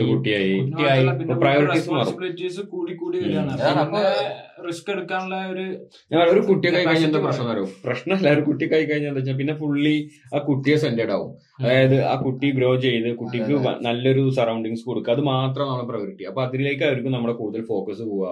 റിസ്ക് 4.65 4.89
എടുക്കാനുള്ള 4.93 5.35
ഒരു 5.51 5.65
ഞാൻ 6.11 6.21
ഒരു 6.31 6.41
കുട്ടിയൊക്കെ 6.47 6.79
കഴിഞ്ഞാൽ 6.79 7.07
എന്താ 7.09 7.19
പ്രശ്നം 7.25 7.49
അറിയോ 7.53 7.65
പ്രശ്നമല്ല 7.85 8.29
ഒരു 8.35 8.43
കുട്ടി 8.47 8.65
കൈ 8.71 8.81
കഴിഞ്ഞാൽ 8.83 9.09
എന്താ 9.11 9.21
വെച്ചാൽ 9.21 9.37
പിന്നെ 9.41 9.55
ഫുള്ളി 9.61 9.95
ആ 10.33 10.39
കുട്ടിയെ 10.47 10.77
സെന്റേഡ് 10.83 11.13
ആവും. 11.17 11.31
അതായത് 11.59 11.97
ആ 12.11 12.15
കുട്ടി 12.25 12.49
ഗ്രോ 12.57 12.71
ചെയ്ത് 12.85 13.09
കുട്ടിക്ക് 13.21 13.53
നല്ലൊരു 13.87 14.23
സറൗണ്ടിങ്സ് 14.37 14.85
കൊടുക്കുക 14.89 15.13
അത് 15.15 15.23
മാത്രമാണ് 15.33 15.83
പ്രയോറിറ്റി 15.91 16.27
അപ്പൊ 16.31 16.43
അതിലേക്ക് 16.47 16.85
അവർക്ക് 16.89 17.11
നമ്മുടെ 17.15 17.35
കൂടുതൽ 17.41 17.63
ഫോക്കസ് 17.73 18.03
പോവുക. 18.11 18.31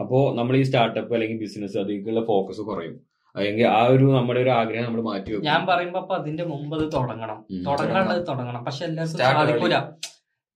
അപ്പോ 0.00 0.34
നമ്മൾ 0.36 0.56
ഈ 0.56 0.62
സ്റ്റാർട്ടപ്പ് 0.62 1.14
അല്ലെങ്കിൽ 1.14 1.38
ബിസിനസ് 1.38 1.78
അതിലേക്കുള്ള 1.78 2.24
ഫോക്കസ് 2.26 2.60
കുറയും. 2.60 2.96
അല്ലെങ്കിൽ 3.36 3.66
ആ 3.66 3.80
ഒരു 3.86 4.06
നമ്മുടെ 4.16 4.40
ഒരു 4.40 4.50
ആഗ്രഹം 4.50 4.84
നമ്മൾ 4.84 5.02
മാറ്റി 5.02 5.30
വെക്കും. 5.30 5.46
ഞാൻ 5.50 5.66
പറയുമ്പോ 5.66 6.00
അപ്പൊ 6.00 6.14
അതിന്റെ 6.14 6.44
മുമ്പ് 6.44 6.76
അത് 6.76 6.86
തുടങ്ങണം. 6.92 7.38
തുടങ്ങാനുള്ളത് 7.66 8.28
തുടങ്ങണം. 8.28 8.64
പക്ഷെ 8.64 8.84
എല്ലാവർക്കും 8.84 9.18
Start 9.18 9.38
സാധിക്കൂല. 9.40 9.78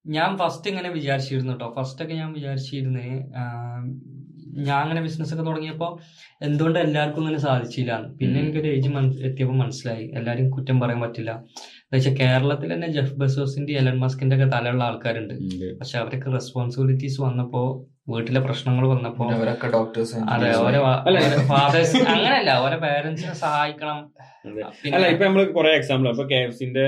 ഞാൻ 0.07 0.31
ഫസ്റ്റ് 0.39 0.69
ഇങ്ങനെ 0.71 0.91
വിചാരിച്ചിരുന്നു 0.91 1.53
കേട്ടോ 1.53 1.75
ഫസ്റ്റ് 1.79 2.03
ഒക്കെ 2.05 2.15
ഞാൻ 2.15 2.33
വിചാരിച്ചിരുന്നേ 2.33 3.09
ഞാൻ 4.69 4.79
അങ്ങനെ 4.85 5.01
ബിസിനസ് 5.01 5.35
ഒക്കെ 5.35 5.45
തുടങ്ങിയപ്പോ 5.45 5.89
എന്തുകൊണ്ട് 6.43 6.79
എല്ലാവർക്കും 6.79 7.23
ഇങ്ങനെ 7.23 7.39
സാധിച്ചില്ല 7.39 7.93
പിന്നെ 8.19 8.41
എനിക്കൊരു 8.41 8.69
ഏജ് 8.69 8.89
എത്തിയപ്പോൾ 9.29 9.57
മനസ്സിലായി. 9.57 10.05
എല്ലാരും 10.19 10.51
കുറ്റം 10.51 10.81
പറയാൻ 10.81 11.01
പറ്റില്ല. 11.01 11.31
എന്താ 11.85 11.97
വെച്ചാൽ 11.97 12.15
കേരളത്തിൽ 12.17 12.73
തന്നെ 12.75 12.89
ജെഫ് 12.93 13.15
ബസോസിന്റെ 13.15 13.73
എലൻ 13.73 13.97
മസ്കിന്റെ 13.99 14.37
ഒക്കെ 14.37 14.49
തലയുള്ള 14.57 14.85
ആൾക്കാരുണ്ട്. 14.85 15.35
പക്ഷെ 15.81 15.99
അവരൊക്കെ 15.99 16.31
റെസ്പോൺസിബിലിറ്റീസ് 16.31 17.21
വന്നപ്പോ 17.21 17.63
വീട്ടിലെ 18.11 18.41
പ്രശ്നങ്ങൾ 18.41 18.85
വന്നപ്പോ 18.89 19.25
അവരൊക്കെ 19.33 19.69
ഡോക്ടേഴ്സ് 19.71 20.17
അതെ 20.33 20.51
ഓരോ. 20.61 20.81
ഫാദേഴ്സ് 21.51 21.97
അങ്ങനല്ല 22.09 22.51
ഓരോ 22.63 22.79
പേരൻസിനെ 22.79 23.35
സഹായിക്കണം. 23.41 23.99
അല്ല 24.91 25.07
ഇപ്പൊ 25.09 25.25
നമ്മൾ 25.25 25.43
കൊറേ 25.53 25.71
എക്സാമ്പിൾ 25.79 26.07
ഇപ്പൊ 26.11 26.25
കെ 26.27 26.39
എഫ് 26.45 26.57
സിന്റെ 26.59 26.85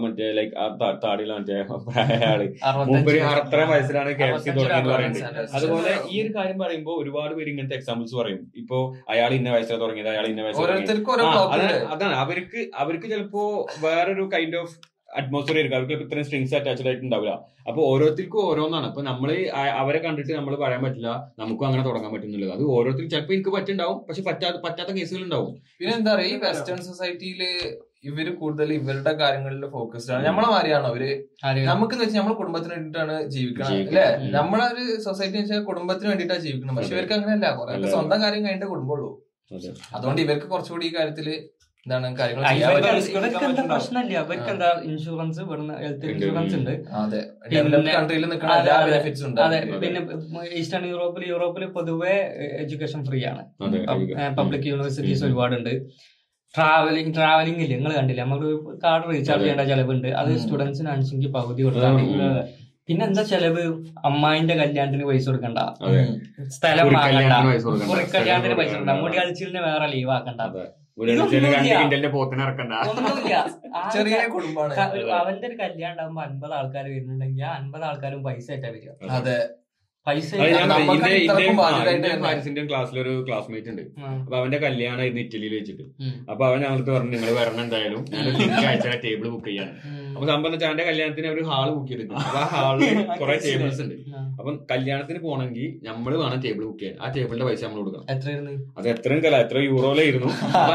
മറ്റേ 0.00 0.28
ലൈക്ക് 0.32 0.54
ആ 0.56 0.66
താ- 0.80 0.96
താടിയുള്ള 1.02 1.34
മറ്റേ 1.36 1.58
വയസ്സ്. 1.58 3.20
അത്ര 3.36 3.60
വയസ്സിലാണ് 3.70 4.10
കെ 4.12 4.26
എഫ് 4.26 4.40
സി 4.40 4.50
തുടങ്ങിയത് 4.50 4.64
തുടങ്ങിയെന്ന് 4.86 4.92
പറയുന്നത്. 4.94 5.52
അതുപോലെ 5.56 5.92
ഈ 6.08 6.22
ഒരു 6.22 6.32
കാര്യം 6.34 6.58
പറയുമ്പോൾ 6.58 6.96
ഒരുപാട് 7.02 7.34
പേര് 7.34 7.50
ഇങ്ങനത്തെ 7.50 7.76
എക്സാമ്പിൾസ് 7.76 8.16
പറയും. 8.16 8.40
ഇപ്പൊ 8.56 8.78
അയാൾ 9.10 9.30
ഇന്ന 9.34 9.48
വയസ്സിലാണ് 9.50 9.82
തുടങ്ങിയത് 9.82 10.10
അയാൾ 10.14 10.26
ഇന്ന 10.26 10.42
വയസ്സിൽ 10.42 10.64
തുടങ്ങിയത്. 10.64 11.10
ഓരോ 11.14 11.28
അതാണ് 11.54 11.78
അതാണ്. 11.94 12.16
അവർക്ക് 12.16 12.62
അവർക്ക് 12.76 13.06
ചിലപ്പോ 13.06 13.44
വേറൊരു 13.80 14.26
കൈൻഡ് 14.34 14.56
ഓഫ് 14.56 14.74
അറ്റ്മോസ്ഫിയർ 15.20 15.56
ആയിരിക്കും. 15.58 15.78
അവർക്ക് 15.78 16.04
ഇത്രയും 16.06 16.26
സ്ട്രിങ്സ് 16.28 16.54
അറ്റാച്ച്ഡ് 16.58 16.88
ആയിട്ടുണ്ടാവില്ല. 16.90 17.32
അപ്പൊ 17.68 17.80
ഓരോരുത്തർക്കും 17.90 18.42
ഓരോന്നാണ്. 18.50 18.86
അപ്പൊ 18.90 19.02
നമ്മൾ 19.10 19.30
അവരെ 19.82 20.00
കണ്ടിട്ട് 20.04 20.32
നമ്മൾ 20.40 20.54
പറയാൻ 20.64 20.82
പറ്റില്ല 20.86 21.10
നമുക്കും 21.42 21.66
അങ്ങനെ 21.68 21.84
തുടങ്ങാൻ 21.88 22.12
പറ്റുന്നില്ല 22.14 22.52
അത് 22.56 22.64
ഓരോരുത്തർക്കും 22.76 23.12
ചിലപ്പോൾ 23.16 23.36
എനിക്ക് 23.38 23.52
പറ്റുണ്ടാവും 23.56 23.98
പക്ഷെ 24.08 24.24
പറ്റാത്ത 24.30 24.56
പറ്റാത്ത 24.66 24.90
കേസുകൾ 25.00 25.24
ഉണ്ടാവും. 25.26 25.52
പിന്നെ 25.80 25.92
എന്താ 26.00 26.12
പറയുക 26.14 26.32
ഈ 26.34 26.40
വെസ്റ്റേൺ 26.46 26.80
സൊസൈറ്റിയിൽ 26.90 27.42
ഇവർ 28.08 28.26
കൂടുതൽ 28.40 28.68
ഇവരുടെ 28.78 29.12
കാര്യങ്ങളിൽ 29.20 29.62
ഫോക്കസ്ഡ് 29.74 30.12
ആണ്. 30.16 30.24
നമ്മളെ 30.28 30.48
മാറിയാണ് 30.54 30.86
അവർ? 30.90 31.02
നമുക്ക് 31.70 31.96
വെച്ചാൽ 32.00 32.18
നമ്മൾ 32.20 32.34
കുടുംബത്തിന് 32.40 32.72
വേണ്ടിയിട്ടാണ് 32.74 33.14
ജീവിക്കണം. 33.34 33.72
അല്ലെ? 33.86 34.04
നമ്മളെ 34.38 34.66
ഒരു 34.72 34.84
സൊസൈറ്റി 35.06 35.36
വെച്ചാൽ 35.40 35.62
കുടുംബത്തിന് 35.70 36.08
വേണ്ടിയിട്ടാണ് 36.10 36.44
ജീവിക്കണം 36.46 36.76
പക്ഷെ 36.78 36.94
ഇവർക്ക് 36.96 37.14
അങ്ങനെയല്ല 37.16 37.48
കുറെ. 37.60 37.74
സ്വന്തം 37.94 38.20
കാര്യം 38.24 38.44
കഴിഞ്ഞിട്ട് 38.46 38.68
കുടുംബമുള്ളൂ 38.74 39.10
അതുകൊണ്ട് 39.96 40.20
ഇവർക്ക് 40.22 40.46
കുറച്ചുകൂടി 40.52 40.86
ഈ 40.88 40.92
കാര്യത്തിൽ 40.94 41.26
എന്താണ് 41.86 42.06
കാര്യങ്ങൾ 42.18 42.44
എന്താ 42.44 43.64
പ്രശ്നമില്ല. 43.72 44.12
ഇവർക്ക് 44.22 44.50
എന്താ 44.54 44.68
ഇൻഷുറൻസ് 44.90 45.42
ഹെൽത്ത് 45.82 46.06
ഇൻഷുറൻസ് 46.12 46.54
ഉണ്ട്. 46.60 46.72
അതെ. 47.00 47.20
ഡെവലപ്ഡ് 47.52 47.92
കൺട്രിയിൽ 47.96 48.24
നിൽക്കുന്ന 48.30 48.54
അതെ, 48.54 48.70
എല്ലാ 48.70 48.78
ബെനിഫിറ്റ്സ് 48.86 49.24
ഉണ്ട്. 49.28 49.40
അതെ. 49.40 49.58
പിന്നെ 49.82 50.00
ഈസ്റ്റേൺ 50.60 50.84
യൂറോപ്പിൽ 50.92 51.24
യൂറോപ്പിൽ 51.32 51.64
പൊതുവെ 51.76 52.14
എഡ്യൂക്കേഷൻ 52.62 53.00
ഫ്രീ 53.08 53.24
ആണ്. 53.32 53.42
അതെ 53.66 53.80
പബ്ലിക് 54.38 54.66
യൂണിവേഴ്സിറ്റീസ്. 54.72 55.24
ഒരുപാടുണ്ട്. 55.24 55.72
ട്രാവലിംഗ് 56.54 57.14
ട്രാവലിംഗ് 57.14 57.62
ഇല്ല? 57.64 57.74
നിങ്ങൾ 57.76 57.92
കണ്ടില്ല? 57.92 58.22
നമുക്ക് 58.22 58.50
കാർഡ് 58.84 59.06
റീചാർജ്. 59.10 59.42
ചെയ്യേണ്ട 59.42 59.64
ചെലവുണ്ട്. 59.70 60.08
അത്. 60.08 60.30
സ്റ്റുഡൻസിന് 60.38 60.88
അനുസരിച്ച് 60.88 61.28
പകുതി 61.28 61.62
കൊടുത്താൽ 61.62 61.92
ഉം. 61.92 62.40
പിന്നെ 62.88 63.06
എന്താ 63.06 63.22
ചെലവ്? 63.22 63.62
അമ്മായിന്റെ 64.08 64.54
കല്യാണത്തിന് 64.54 65.04
പൈസ 65.04 65.24
കൊടുക്കണ്ട. 65.28 65.58
അതെ. 65.58 66.02
സ്ഥലം 66.56 66.88
കല്യാണത്തിന് 66.88 67.22
വാങ്ങണ്ട. 67.28 67.48
പൈസ 67.52 67.62
കൊടുക്കണ്ട. 67.64 68.52
പൈസ 68.60 68.74
മുടി. 69.04 69.16
കളിച്ചിലിന് 69.18 69.62
വേറെ 69.68 69.86
ലീവ് 69.86 70.10
ആക്കണ്ട. 70.10 70.42
ചെറിയ 73.94 74.16
ക- 74.18 74.30
കുടുംബാണ് 74.30 74.72
ക- 74.74 74.90
ഒരു- 74.94 75.10
അവന്റെ 75.12 75.46
ഒരു 75.46 75.56
കല്യാണം 75.56 75.92
ഉണ്ടാകുമ്പോ 75.92 76.22
അൻപത് 76.22 76.52
ആൾക്കാർ 76.52 76.84
വരുന്നുണ്ടെങ്കിൽ 76.84 77.44
ആ 77.44 77.52
അൻപത് 77.52 77.84
ആൾക്കാരും 77.84 78.22
പൈസ 78.24 78.50
ആയിട്ടാ 78.50 78.68
വരിക. 78.68 78.88
അതെ. 79.10 79.36
പൈസ 80.06 80.34
അത് 80.34 80.50
ഞാൻ 80.52 80.68
നമുക്ക് 80.68 80.92
ഇന്റെ- 80.92 81.10
ഇന്റെ- 81.10 81.22
ഇത്രക്കും 81.24 81.52
ആ, 81.52 81.62
ബാധ്യതയായിട്ട് 81.62 81.96
ഇന്റെ 81.96 82.08
തന്നെ. 82.08 82.26
പാരിസിന്റെ 82.26 82.64
ക്ലാസ്സിലൊരു 82.64 83.24
ക്ലാസ്മേറ്റ് 83.28 83.68
ഉണ്ട്. 83.68 83.82
അപ്പൊ 84.20 84.36
അവന്റെ 84.36 84.58
കല്യാണമായിരുന്നു 84.58 85.22
ഇറ്റലിയിൽ 85.22 85.54
വെച്ചിട്ട്. 85.54 85.82
അപ്പൊ 86.30 86.46
അവൻ 86.46 86.60
ഞങ്ങൾക്ക് 86.60 86.90
പറഞ്ഞു 86.90 87.10
നിങ്ങൾ 87.10 87.34
വരണം 87.34 87.62
എന്തായാലും. 87.62 88.04
ഞാൻ 88.12 88.24
ലിങ്ക് 88.38 88.66
അയച്ചാൽ 88.66 89.00
ടേബിൾ 89.04 89.28
ബുക്ക് 89.28 89.46
ചെയ്യാൻ. 89.46 89.70
അപ്പൊ 90.16 90.26
സംഭവം 90.30 90.52
വെച്ചാൽ 90.54 90.70
എന്റെ 90.74 90.84
കല്യാണത്തിന് 90.88 91.28
ഒരു 91.34 91.42
ഹാൾ 91.48 91.68
ബുക്ക് 91.76 91.88
ചെയ്തിട്ടുണ്ട് 91.90 92.20
അപ്പൊ 92.26 92.38
ആ 92.42 92.46
ഹാളിൽ 92.52 92.82
കുറെ 93.20 93.34
ടേബിൾസ് 93.44 93.80
ഉണ്ട്. 93.84 93.94
അപ്പൊ 94.38 94.50
കല്യാണത്തിന് 94.72 95.18
പോകണമെങ്കിൽ 95.24 95.66
നമ്മൾ 95.88 96.12
വേണം 96.22 96.38
ടേബിൾ 96.44 96.62
ബുക്ക് 96.68 96.80
ചെയ്യാൻ. 96.82 96.96
ആ 97.02 97.08
ടേബിളിന്റെ 97.16 97.46
പൈസ 97.48 97.62
നമ്മൾ 97.66 97.80
കൊടുക്കണം. 97.82 98.06
അത് 98.78 98.86
എത്രയും 98.94 99.20
കല 99.26 99.36
എത്ര 99.44 99.58
യൂറോയിലായിരുന്നു 99.68 100.30
അപ്പൊ 100.60 100.72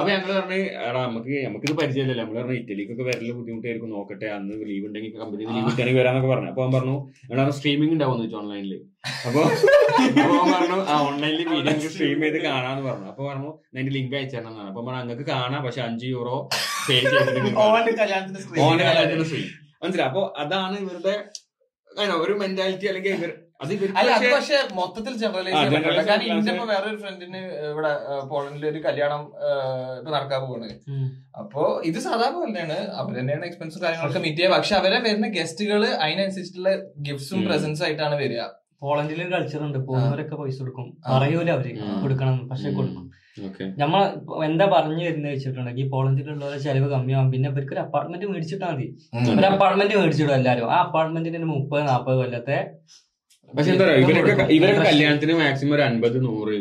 ആ 0.00 0.04
ഞങ്ങൾ 0.12 0.30
പറഞ്ഞു 0.38 0.60
എടാ 0.88 1.00
നമുക്ക് 1.08 1.32
ഇത് 1.68 1.74
പരിചയമില്ലല്ലോ. 1.80 2.22
നമ്മൾ 2.24 2.38
പറഞ്ഞു 2.40 2.56
ഇറ്റലിക്കൊക്കെ 2.62 3.04
വരൽ 3.10 3.30
ബുദ്ധിമുട്ടായിരിക്കും 3.38 3.92
നോക്കട്ടെ. 3.96 4.28
അന്ന് 4.38 4.54
ലീവ് 4.70 4.86
ഉണ്ടെങ്കിൽ 4.90 5.12
കമ്പനി 5.22 5.42
ലീവ് 5.52 5.68
കിട്ടാണെങ്കിൽ 5.70 6.02
വരാന്നൊക്കെ 6.02 6.30
പറഞ്ഞു. 6.34 6.50
അപ്പൊ 6.54 6.70
പറഞ്ഞു 6.78 6.96
സ്ട്രീമിംഗ് 7.60 7.94
ഉണ്ടാവും 7.96 8.20
വെച്ചു 8.24 8.38
ഓൺലൈനിൽ 8.42 8.74
അപ്പൊ 9.04 9.40
പറഞ്ഞു 10.46 10.76
ആ 10.88 10.96
ഓൺലൈനിൽ 11.06 11.40
വീഡിയോ 11.52 11.72
സ്ട്രീം 11.86 12.20
ചെയ്ത് 12.24 12.38
കാണാന്ന് 12.44 12.82
പറഞ്ഞു. 12.88 13.08
അപ്പൊ 13.12 13.22
പറഞ്ഞു 13.28 13.50
അതിന്റെ 13.68 13.92
ലിങ്ക് 13.96 14.14
അയച്ചു 14.18 14.36
തരണം 14.36 14.50
എന്നാണ് 14.52 14.70
അപ്പൊ 14.70 14.82
പറഞ്ഞു 14.82 15.02
അങ്ങക്ക് 15.04 15.26
കാണാം 15.30 15.62
പക്ഷെ 15.66 15.82
അഞ്ച് 15.86 16.06
യൂറോ 16.12 16.36
പേ 16.86 16.96
ചെയ്തിട്ട് 16.98 17.52
ഓന്റെ 17.64 17.92
കല്യാണത്തിന്റെ 18.00 18.42
ഫ്രീ 19.28 19.40
മനസ്സിലായി? 19.82 20.08
അപ്പൊ 20.10 20.22
അതാണ് 20.42 20.76
ഇവരുടെ 20.84 21.14
ഒരു 22.20 22.34
മെന്റാലിറ്റി 22.42 22.86
അല്ലെങ്കിൽ 22.90 23.14
ഇവർ 23.16 23.30
അത് 23.62 23.72
അല്ല 23.98 24.10
അത് 24.12 24.24
പക്ഷേ- 24.32 24.60
മൊത്തത്തിൽ 24.78 25.12
ജനറലൈസ് 25.20 25.56
ചെയ്യാൻ 25.56 25.72
പറ്റില്ല. 25.74 26.02
കാരണം 26.06 26.24
ഇന്റെ 26.30 26.52
ഇപ്പൊ 26.52 26.64
വേറൊരു 26.70 26.96
ഫ്രണ്ടിന് 27.02 27.40
ഇവിടെ 27.68 27.90
പോളണ്ടിൽ 28.30 28.64
ഒരു 28.70 28.80
കല്യാണം 28.86 29.20
ഇപ്പൊ 29.98 30.10
നടക്കാൻ 30.16 30.40
പോവാണ്. 30.44 30.70
അപ്പോ 31.40 31.60
ഇത് 31.90 31.98
സാധാരണ 32.06 32.36
പോലെയാണ് 32.40 32.78
അവർ 33.00 33.12
തന്നെയാണ് 33.18 33.46
എക്സ്പെൻസും 33.50 33.82
കാര്യങ്ങളൊക്കെ 33.84 34.22
മീറ്റ് 34.24 34.40
ചെയ്യുക. 34.40 34.56
പക്ഷെ 34.56 34.74
അവരെ 34.80 34.98
വരുന്ന 35.06 35.28
ഗസ്റ്റുകൾ 35.38 35.82
അതിനനുസരിച്ചിട്ടുള്ള 36.04 36.72
ഗിഫ്റ്റ്സും 37.00 37.38
പ്രസൻസും 37.40 37.46
പ്രസൻസ് 37.48 37.84
ആയിട്ടാണ് 37.86 38.16
വരിക. 38.22 38.40
പോളണ്ടിൽ 38.82 39.20
കൾച്ചർ 39.34 39.60
ഉണ്ട്. 39.66 39.78
പോകുന്നവരൊക്കെ 39.88 40.36
പൈസ 40.40 40.56
കൊടുക്കും. 40.62 40.86
പറയൂല 41.10 41.50
അവർ. 41.56 41.66
കൊടുക്കണം. 42.04 42.38
പക്ഷെ 42.50 42.70
കൊടുക്കും. 42.78 43.04
നമ്മൾ 43.82 44.00
നമ്മ 44.30 44.44
എന്താ 44.48 44.64
പറഞ്ഞു 44.74 45.02
തരുന്നത് 45.08 45.32
വെച്ചിട്ടുണ്ടെങ്കിൽ 45.34 45.86
പോളണ്ടിലുള്ളവരെ 45.92 46.58
ചെലവ് 46.66 46.88
കമ്മിയാവും. 46.94 47.28
പിന്നെ 47.34 47.48
ഇവർക്ക് 47.52 47.74
ഒരു 47.76 47.82
അപ്പാർട്ട്മെന്റ് 47.84 48.26
മേടിച്ചിട്ടാ 48.32 48.68
മതി. 48.72 48.86
ഒരു 49.38 49.46
അപ്പാർട്ട്മെന്റ് 49.52 49.94
മേടിച്ചിടും 50.00 50.34
എല്ലാരും. 50.40 50.66
ആ 50.74 50.78
അപ്പാർട്ട്മെന്റിന് 50.86 51.48
മുപ്പത് 51.54 51.84
നാപ്പത് 51.90 52.18
കൊല്ലത്തെ 52.22 52.58
പക്ഷെ 53.52 53.70
എന്താ 53.72 53.84
പറയാ 53.84 53.98
ഇവരൊക്കെ. 54.04 54.44
ഇവരൊക്കെ 54.56 54.84
കല്യാണത്തിന് 54.90 55.34
മാക്സിമം 55.42 55.74
ഒരു 55.76 55.82
അൻപത് 55.88 56.18
നൂറ് 56.26 56.56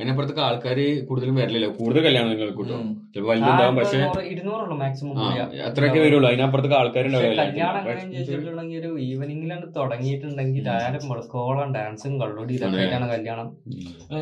അതിനപ്പുറത്തൊക്കെ 0.00 0.42
ആൾക്കാർ 0.48 0.78
കൂടുതലും 1.08 1.34
വരില്ലല്ലോ 1.40 1.70
കൂടുതൽ 1.78 2.02
കല്യാണം 2.06 2.28
നിങ്ങൾക്ക് 2.32 2.54
കിട്ടും. 2.60 2.84
ചിലപ്പോൾ 3.12 3.30
വലുതുണ്ടാവും 3.30 3.74
പക്ഷെ 3.78 3.98
ഇരുന്നൂറുള്ളൂ 4.32 4.76
മാക്സിമം 4.82 5.18
അത്രയൊക്കെ 5.68 6.00
വരുള്ളൂ. 6.04 6.26
അതിനപ്പുറത്തൊക്കെ 6.30 6.76
ആൾക്കാരുണ്ടാവില്ല 6.78 7.42
ഒരു 8.80 8.90
ഈവനിങ്ങിലാണ് 9.08 9.66
തുടങ്ങിയിട്ടുണ്ടെങ്കിൽ 9.76 10.68
ആരും 10.76 11.04
മുളക്കോളം 11.10 11.68
ഡാൻസും 11.76 12.14
കള്ളോടി 12.22 12.54
ഇതൊക്കെ 12.58 12.86
കല്യാണം. 13.14 13.48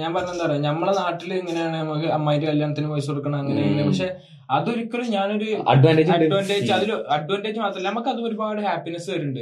ഞാൻ 0.02 0.10
പറഞ്ഞ 0.16 0.32
എന്താ 0.34 0.44
പറയാ? 0.46 0.60
നമ്മളെ 0.70 0.94
നാട്ടിൽ 1.02 1.30
ഇങ്ങനെയാണ് 1.40 1.76
നമുക്ക് 1.82 2.08
അമ്മായിട്ട് 2.16 2.46
കല്യാണത്തിന് 2.50 2.90
പൈസ 2.94 3.08
കൊടുക്കണം 3.12 3.38
അങ്ങനെ 3.42 3.84
പക്ഷെ 3.90 4.08
അതൊരിക്കലും 4.48 5.08
ഞാനൊരു 5.10 5.46
അഡ്വാന്റേജ് 5.68 6.10
അഡ്വാന്റേജ് 6.16 6.70
അതിൽ 6.72 6.90
അഡ്വാന്റേജ് 7.08 7.58
മാത്രമല്ല 7.58 7.88
നമുക്ക് 7.88 8.08
അത് 8.08 8.20
ഒരുപാട് 8.22 8.60
ഹാപ്പിനെസ് 8.60 9.08
വരുന്നുണ്ട് 9.10 9.40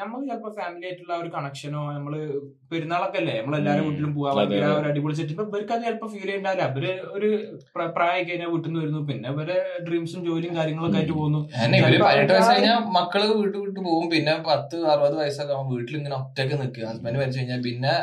നമുക്ക് 0.00 0.24
ചിലപ്പോ 0.24 0.50
ഫാമിലി 0.58 0.86
ആയിട്ടുള്ള 0.86 1.12
ഒരു 1.16 1.28
കണക്ഷനോ 1.28 1.92
നമ്മൾ 1.92 2.14
പെരുന്നാളൊക്കെ 2.72 3.18
അല്ലേ 3.18 3.34
നമ്മളെല്ലാരും. 3.38 3.84
വീട്ടിലും 3.84 4.14
പോവാ 4.14 4.30
ഭയങ്കര 4.38 4.64
ഒരു 4.80 4.88
അടിപൊളി 4.88 5.14
സെറ്റ് 5.14 5.30
ഇപ്പൊ 5.30 5.44
ഇവർക്ക് 5.44 5.72
അത് 5.72 5.82
ചിലപ്പോ 5.82 6.08
ഫീൽ 6.08 6.24
ചെയ്യണ്ടാവില്ല. 6.24 6.64
അവർ 6.64 6.84
ഒരു 7.12 7.28
പ്ര- 7.76 7.90
പ്രായം 7.96 8.28
കഴിഞ്ഞാൽ 8.28 8.48
വീട്ടിൽ 8.48 8.68
നിന്ന് 8.68 8.80
വരുന്നു. 8.80 9.06
പിന്നെ 9.08 9.28
ഇവരെ 9.30 9.56
ഡ്രീംസും 9.88 10.24
ജോലിയും 10.24 10.56
കാര്യങ്ങളൊക്കെ 10.56 10.98
ആയിട്ട് 10.98 11.12
പോകുന്നു. 11.12 11.42
പതിനെട്ട് 12.04 12.32
വയസ്സ് 12.32 12.52
കഴിഞ്ഞാൽ 12.52 12.78
മക്കൾ 12.98 13.22
വീട്ടു 13.34 13.58
വിട്ടു 13.58 13.80
പോകും. 13.80 14.10
പിന്നെ 14.10 14.34
പത്ത് 14.48 14.76
അറുപത് 14.86 15.16
വയസ്സൊക്കെ 15.16 15.54
വീട്ടിൽ 15.72 15.96
ഇങ്ങനെ 15.96 16.16
ഒറ്റയ്ക്ക് 16.16 16.60
നിൽക്കുക. 16.62 16.86
ഹസ്ബൻഡ് 16.86 17.18
മരിച്ചു 17.18 17.40
കഴിഞ്ഞാൽ 17.40 17.62
പിന്നെ. 17.62 17.94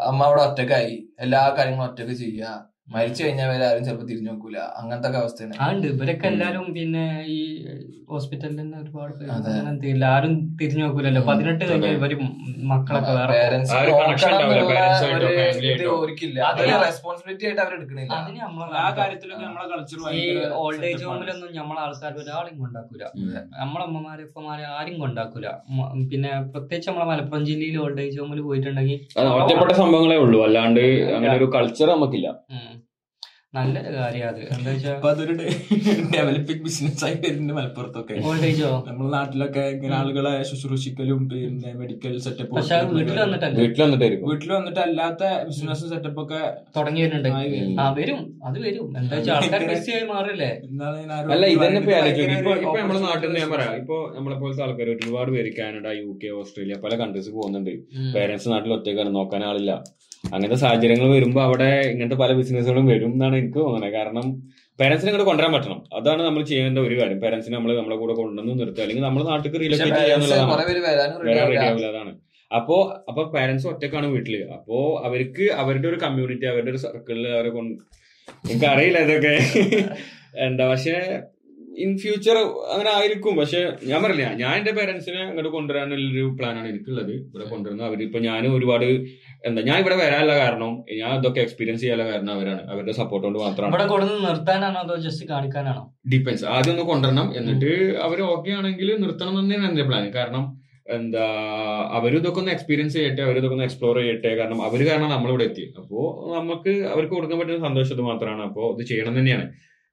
അമ്മ 0.00 0.20
അവിടെ 0.24 0.42
ഒറ്റക്കായി 0.42 0.94
എല്ലാ 1.20 1.42
കാര്യങ്ങളും 1.58 1.86
ഒറ്റയ്ക്ക് 1.90 2.12
ചെയ്യുക. 2.12 2.50
മരിച്ചു 2.88 3.20
കഴിഞ്ഞാൽ 3.22 3.48
വരെ 3.50 3.64
ആരും 3.68 3.84
ചിലപ്പോൾ 3.86 4.06
തിരിഞ്ഞു 4.10 4.30
നോക്കൂല. 4.30 4.58
അങ്ങനത്തെ 4.80 5.08
ഒക്കെ 5.08 5.18
അവസ്ഥയാണ് 5.22 5.54
അതുണ്ട് 5.64 5.86
ഇവരൊക്കെ 5.92 6.26
എല്ലാരും 6.32 6.66
പിന്നെ 6.76 7.04
ഈ 7.36 7.38
ഹോസ്പിറ്റലിൽ 8.10 8.56
നിന്ന് 8.60 8.76
ഒരുപാട് 8.82 9.12
പേര് 9.20 10.04
ആരും 10.10 10.34
തിരിഞ്ഞു 10.60 10.84
നോക്കൂലല്ലോ. 10.84 11.22
പതിനെട്ട് 11.30 11.62
കഴിഞ്ഞാൽ. 11.70 11.94
ഇവർ 12.00 12.12
മക്കളൊക്കെ 12.72 13.12
ആ 16.44 16.78
റെസ്പോൺസിബിലിറ്റി 16.84 17.44
ആയിട്ട് 17.48 17.62
അവർ 17.64 17.72
എടുക്കണില്ല. 17.78 18.12
അതിന് 18.20 18.40
നമ്മളെ 18.46 18.78
ആ 18.84 18.86
കാര്യത്തിലൊക്കെ 18.98 19.44
നമ്മളെ 19.48 19.66
കൾച്ചർ 19.72 19.98
ഈ 20.20 20.22
ഓൾഡ് 20.62 20.84
ഏജ് 20.90 21.04
ഹോമിലൊന്നും 21.08 21.50
നമ്മളെ 21.60 21.82
ആൾക്കാർ 21.86 22.14
ഒരാളും 22.22 22.54
കൊണ്ടാക്കൂല. 22.62 23.02
നമ്മളെ 23.62 23.84
അമ്മമാരെ 23.88 24.24
ഉപ്പമാരെ 24.28 24.64
ആരും 24.76 24.96
കൊണ്ടാക്കൂല. 25.04 25.46
പിന്നെ 26.12 26.32
പ്രത്യേകിച്ച് 26.54 26.88
നമ്മളെ 26.90 27.08
മലപ്പുറം 27.12 27.44
ജില്ലയിൽ 27.50 27.76
ഓൾഡ് 27.84 28.02
ഏജ് 28.06 28.18
ഹോമിൽ 28.22 28.42
പോയിട്ടുണ്ടെങ്കിൽ 28.48 29.00
അത് 29.20 29.28
ഒറ്റപ്പെട്ട 29.40 29.72
സംഭവങ്ങളേ 29.82 30.18
ഉള്ളൂ. 30.24 30.40
അല്ലാണ്ട് 30.48 30.84
അങ്ങനെ 31.16 31.34
ഒരു 31.40 31.48
കൾച്ചർ 31.56 31.88
നമുക്കില്ല. 31.96 32.28
ഉം. 33.46 33.56
നല്ലൊരു 33.56 33.90
കാര്യം 33.96 34.24
അത്. 34.28 34.40
എന്താ 34.54 34.70
വെച്ചാൽ 34.70 34.94
അപ്പൊ 34.94 35.08
അതൊരു 35.10 35.34
ഡെവലപ്പിംഗ് 36.14 36.62
ബിസിനസ് 36.64 37.02
ആയി 37.06 37.16
വരുന്നുണ്ട് 37.16 37.54
മലപ്പുറത്തൊക്കെ. 37.58 38.14
ഓൾഡ് 38.26 38.48
നമ്മുടെ 38.88 39.10
നാട്ടിലൊക്കെ 39.14 39.62
ഇങ്ങനെ 39.74 39.94
ആളുകളെ 39.98 40.32
ശുശ്രൂഷിക്കലും 40.42 41.20
പിന്നെ 41.30 41.70
മെഡിക്കൽ 41.80 42.14
സെറ്റപ്പ് 42.24 42.54
പക്ഷെ 42.56 42.78
വീട്ടിൽ 42.90 43.18
വന്നിട്ടല്ലേ? 43.18 43.58
വീട്ടിൽ 43.62 43.80
വന്നിട്ടായിരിക്കും. 43.84 44.26
വീട്ടിൽ 44.30 44.50
വന്നിട്ട് 44.52 44.80
അല്ലാത്ത 44.86 45.22
ബിസിനസ് 45.48 45.86
സെറ്റപ്പ് 45.92 46.20
ഒക്കെ 46.24 46.40
തുടങ്ങി 46.76 47.02
വരുന്നുണ്ട്. 47.04 47.30
ആ 47.80 47.86
വരും. 47.98 48.20
അത് 48.44 48.58
വരും. 48.66 48.88
എന്താ 48.98 49.14
വെച്ചാൽ 49.16 49.34
ആൾക്കാർ 49.38 49.64
ബിസി 49.70 49.92
ആയി 49.92 50.06
മാറില്ലേ? 50.10 50.50
അല്ല 51.32 51.44
ഇതന്നെ 51.54 51.80
ഇപ്പൊ 51.82 51.94
ഇപ്പൊ 52.58 52.76
നമ്മുടെ 52.80 53.02
നാട്ടിൽ 53.06 53.36
ഞാൻ 53.40 53.50
പറയാം. 53.50 53.74
ഇപ്പൊ 53.82 53.98
നമ്മളെ 54.16 54.38
പോലത്തെ 54.42 54.62
ആൾക്കാർ 54.62 54.90
ഒരുപാട് 54.96 55.30
പേര് 55.30 55.52
കാനഡ 55.58 55.86
യു 56.00 56.10
കെ 56.22 56.30
ഓസ്ട്രേലിയ 56.40 56.78
പല 56.84 56.94
കൺട്രീസ് 56.96 57.32
പോകുന്നുണ്ട്. 57.36 57.72
പേരൻസ് 58.14 58.48
നാട്ടിൽ 58.48 58.72
ഒറ്റക്കാണ് 58.72 59.12
നോക്കാൻ 59.16 59.44
ആളില്ല. 59.44 59.72
അങ്ങനത്തെ 60.34 60.58
സാഹചര്യങ്ങൾ 60.64 61.08
വരുമ്പോൾ 61.16 61.42
അവിടെ 61.48 61.70
ഇങ്ങനത്തെ 61.92 62.18
പല 62.22 62.32
ബിസിനസ്സുകളും 62.40 62.86
വരും 62.92 63.12
എന്നാണ് 63.16 63.36
എനിക്ക് 63.40 63.58
തോന്നുന്നത്. 63.58 63.92
കാരണം 63.98 64.26
പേരൻസിനെ 64.80 65.08
ഇങ്ങോട്ട് 65.10 65.28
കൊണ്ടുവരാൻ 65.30 65.52
പറ്റണം. 65.56 65.78
അതാണ് 65.98 66.22
നമ്മൾ 66.26 66.42
ചെയ്യേണ്ട 66.50 66.78
ഒരു 66.86 66.94
കാര്യം. 67.00 67.18
പേരൻസിനെ 67.24 67.54
നമ്മൾ 67.56 67.72
നമ്മളെ 67.80 67.96
കൂടെ 68.02 68.14
കൊണ്ടുവന്ന് 68.20 68.54
നിർത്തുക. 68.60 68.82
അല്ലെങ്കിൽ 68.84 69.04
നമ്മൾ 69.08 69.22
നാട്ടിലേക്ക് 69.30 69.60
റീലൊക്കേറ്റ് 69.64 70.00
ചെയ്യാന്നുള്ളതാണ് 70.00 71.86
അതാണ് 71.92 72.12
അപ്പോ 72.56 72.76
അപ്പൊ 73.10 73.22
പേരൻസ് 73.36 73.66
ഒറ്റക്കാണ് 73.70 74.06
വീട്ടിൽ. 74.06 74.34
അപ്പോ 74.56 74.76
അവർക്ക് 75.06 75.46
അവരുടെ 75.62 75.88
ഒരു 75.92 75.98
കമ്മ്യൂണിറ്റി 76.04 76.46
അവരുടെ 76.50 76.70
ഒരു 76.70 76.80
സർക്കിളിൽ 76.84 77.26
അവരെ 77.36 77.50
കൊണ്ട് 77.54 77.74
എനിക്ക് 78.50 78.66
അറിയില്ല 78.72 78.98
ഇതൊക്കെ. 79.06 79.34
എന്താ 80.46 80.66
പക്ഷെ 80.72 80.94
ഇൻ 81.84 81.90
ഫ്യൂച്ചർ 82.02 82.36
അങ്ങനെ 82.74 82.90
ആയിരിക്കും. 82.96 83.34
പക്ഷെ 83.40 83.60
ഞാൻ 83.88 83.98
പറയില്ല 84.02 84.26
ഞാൻ 84.42 84.52
എന്റെ 84.58 84.72
പേരൻസിനെ 84.78 85.20
അങ്ങോട്ട് 85.24 85.50
കൊണ്ടുവരാനുള്ളൊരു 85.56 86.24
പ്ലാനാണ് 86.38 86.68
എനിക്കുള്ളത്. 86.68 87.12
ഇവിടെ 87.30 87.46
കൊണ്ടുവരുന്നത്. 87.50 87.88
അവരിപ്പോ 87.88 88.18
ഞാൻ 88.28 88.42
ഒരുപാട് 88.56 88.86
എന്താ 89.48 89.60
ഞാൻ 89.68 89.76
ഇവിടെ 89.82 89.96
വരാനുള്ള 90.02 90.34
കാരണം 90.42 90.70
ഞാൻ 91.00 91.10
ഇതൊക്കെ 91.18 91.40
എക്സ്പീരിയൻസ് 91.46 91.82
ചെയ്യാനുള്ള 91.82 92.06
കാരണം 92.12 92.32
അവരാണ്. 92.36 92.62
അവരുടെ 92.72 92.92
സപ്പോർട്ട് 93.00 93.24
കൊണ്ട് 93.26 93.38
മാത്രമാണ്. 93.44 93.72
ഇവിടെ 93.72 93.86
കൊടുന്ന് 93.92 94.16
നിർത്താനാണോ 94.28 94.78
അതോ 94.80 94.96
ജസ്റ്റ് 95.06 95.26
കാണിക്കാനാണോ? 95.32 95.82
ഡിപ്പെൻസ് 96.12 96.44
ആദ്യം 96.54 96.72
ഒന്ന് 96.74 96.84
കൊണ്ടുവരണം. 96.92 97.28
എന്നിട്ട് 97.38 97.72
അവർ 98.06 98.20
ഓക്കെ 98.34 98.50
ആണെങ്കിൽ 98.50 98.88
നിർത്തണം 99.04 99.34
തന്നെയാണ് 99.40 99.66
എന്റെ 99.70 99.84
പ്ലാൻ 99.90 100.06
കാരണം 100.18 100.44
എന്താ 100.96 101.26
അവരും 101.98 102.18
ഇതൊക്കെ 102.18 102.40
ഒന്ന് 102.40 102.52
എക്സ്പീരിയൻസ് 102.56 102.94
ചെയ്യട്ടെ 102.96 103.22
അവരും 103.22 103.38
ഇതൊക്കെ 103.40 103.56
ഒന്ന് 103.56 103.68
എക്സ്പ്ലോർ 103.68 103.96
ചെയ്യട്ടെ. 104.00 104.30
കാരണം 104.40 104.58
അവർ 104.66 104.80
കാരണം 104.88 105.08
നമ്മളിവിടെ 105.10 105.44
എത്തി. 105.44 105.64
അപ്പോ 105.80 106.00
നമുക്ക് 106.36 106.74
അവർക്ക് 106.94 107.14
കൊടുക്കാൻ 107.14 107.38
പറ്റുന്ന 107.40 107.66
സന്തോഷം 107.68 108.04
മാത്രമാണ്. 108.10 108.42
അപ്പോ 108.42 108.64
ഇത് 108.74 108.84
ചെയ്യണം 108.86 109.16
തന്നെയാണ്. 109.18 109.46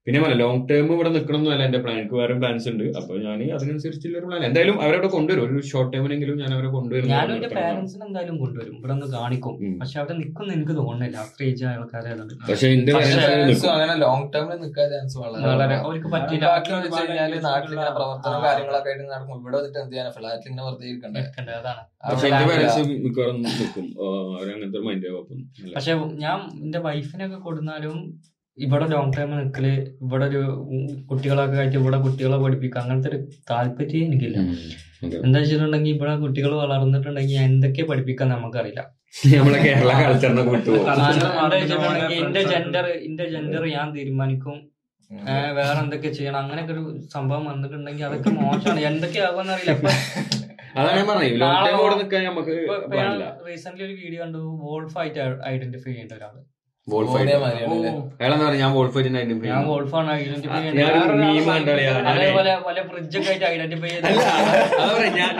പിന്നെ 0.07 0.19
പറയാം 0.21 0.39
ലോങ് 0.41 0.63
ടേം 0.69 0.87
ഇവിടെ 0.93 1.09
നിൽക്കണം 1.15 1.37
എന്നല്ല 1.41 1.63
എന്റെ 1.67 1.79
പ്ലാൻ 1.83 1.97
എനിക്ക് 1.99 2.15
വേറെ 2.21 2.33
പ്ലാൻസ് 2.39 2.65
ഉണ്ട്. 2.71 2.83
അപ്പൊ 2.99 3.11
ഞാൻ 3.25 3.37
അതിനനുസരിച്ചുള്ള 3.57 4.15
ഒരു 4.19 4.25
പ്ലാൻ 4.29 4.41
എന്തായാലും 4.47 4.77
അവരവിടെ 4.83 5.09
കൊണ്ടുവരും. 5.13 5.43
ഒരു 5.45 5.61
ഷോർട്ട് 5.69 5.91
ടൈമിനെങ്കിലും 5.93 6.35
ഞാൻ 6.41 6.49
അവരെ 6.55 6.69
കൊണ്ടുവരും 6.73 7.07
ഞാനും 7.13 7.33
എന്റെ 7.37 7.49
പാരന്റ്സിനെ 7.57 8.03
എന്തായാലും 8.07 8.37
കൊണ്ടുവരും. 8.41 8.73
ഇവിടെ 8.79 8.93
ഒന്ന് 8.95 9.07
കാണിക്കും. 9.13 9.53
പക്ഷെ 9.81 9.95
അവിടെ 10.01 10.15
നിൽക്കുന്ന 10.19 10.49
എനിക്ക് 10.57 10.75
തോന്നുന്നില്ല. 10.79 11.17
അത്ര 11.25 11.45
ഏജ് 11.49 11.63
ആയ 11.69 11.77
ആൾക്കാരെ 11.79 12.11
പക്ഷെ. 12.49 12.71
അങ്ങനെ 13.75 13.95
ലോങ് 14.03 14.27
ടേമിൽ 14.33 14.59
നിൽക്കാൻ 14.65 14.89
ചാൻസ് 14.95 15.17
വളരെ 15.23 15.77
അവർക്ക് 15.85 16.11
പറ്റില്ല 16.15 16.49
നാട്ടിൽ 17.47 17.73
ഇങ്ങനെ 17.75 17.93
പ്രവർത്തനം 17.99 18.43
കാര്യങ്ങളൊക്കെ 18.47 18.91
ആയിട്ട് 18.93 19.07
നടക്കും 19.13 19.39
ഇവിടെ 19.41 19.55
വന്നിട്ട് 19.59 19.79
എന്ത് 19.83 19.95
ചെയ്യാൻ 19.95 20.11
ഫ്ലാറ്റിൽ 20.17 20.49
ഇങ്ങനെ 20.51 20.65
വെറുതെ 20.67 20.85
ഇരിക്കണ്ടേ? 20.91 21.23
അതാണ്. 21.61 21.81
പക്ഷെ 22.11 22.27
എന്റെ. 22.31 22.43
പാരന്റ്സ് 22.51 22.83
മിക്കവാറും 23.05 23.39
നിൽക്കും. 23.47 23.87
അവരങ്ങനത്തെ 24.35 24.83
മൈൻഡ് 24.89 25.15
പക്ഷെ 25.77 25.95
ഞാൻ 26.25 26.37
എന്റെ 26.65 26.81
വൈഫിനൊക്കെ 26.89 27.41
കൊടുത്താലും 27.47 27.97
ഇവിടെ 28.57 28.85
ലോങ് 28.87 29.13
ടൈം 29.17 29.29
നിൽക്കൽ 29.37 29.65
ഇവിടെ 30.03 30.25
ഒരു 30.25 30.41
കുട്ടികളൊക്കെ 31.11 31.57
ആയിട്ട് 31.57 31.77
ഇവിടെ 31.77 31.97
കുട്ടികളെ 31.97 32.37
പഠിപ്പിക്കുക 32.37 32.81
അങ്ങനത്തെ 32.81 33.09
ഒരു 33.09 33.19
താല്പര്യം 33.51 34.03
എനിക്കില്ല. 34.05 34.37
എന്താ 35.23 35.39
വെച്ചിട്ടുണ്ടെങ്കിൽ 35.39 35.93
ഇവിടെ 35.95 36.13
കുട്ടികൾ 36.15 36.51
വളർന്നിട്ടുണ്ടെങ്കിൽ 36.55 37.39
എന്തൊക്കെ 37.39 37.83
പഠിപ്പിക്കാൻ 37.83 38.29
നമുക്കറിയില്ല. 38.29 38.83
നമ്മളെ 39.33 39.57
കേരള 39.57 39.91
കൾച്ചറിനെ 40.03 40.43
വെച്ചിട്ടുണ്ടെങ്കിൽ 40.43 42.13
എന്റെ 42.23 42.41
ജെൻഡർ 42.43 42.85
എന്റെ 43.07 43.25
ജെൻഡർ 43.29 43.65
ഞാൻ 43.67 43.89
തീരുമാനിക്കും. 43.95 44.55
വേറെ 45.57 45.79
എന്തൊക്കെ 45.79 46.09
ചെയ്യണം? 46.09 46.39
അങ്ങനെയൊക്കെ 46.39 46.73
ഒരു 46.73 46.83
സംഭവം 47.13 47.43
വന്നിട്ടുണ്ടെങ്കിൽ 47.45 48.05
അതൊക്കെ 48.05 48.31
മോശമാണ്. 48.39 48.81
എന്തൊക്കെയാകുമെന്ന് 48.81 49.53
അറിയില്ല. 49.53 49.91
അതാണ് 50.75 50.95
ഞാൻ 50.97 51.07
പറഞ്ഞത്. 51.07 51.43
റീസെന്റ് 53.47 53.83
ഒരു 53.83 53.93
വീഡിയോ 53.93 54.21
കണ്ടു. 54.23 54.39
വോൾഫ് 54.63 54.97
ആയിട്ട് 54.97 55.19
ഐഡന്റിഫൈ 55.45 55.89
ചെയ്യേണ്ട 55.91 56.13
ഒരാൾ. 56.13 56.33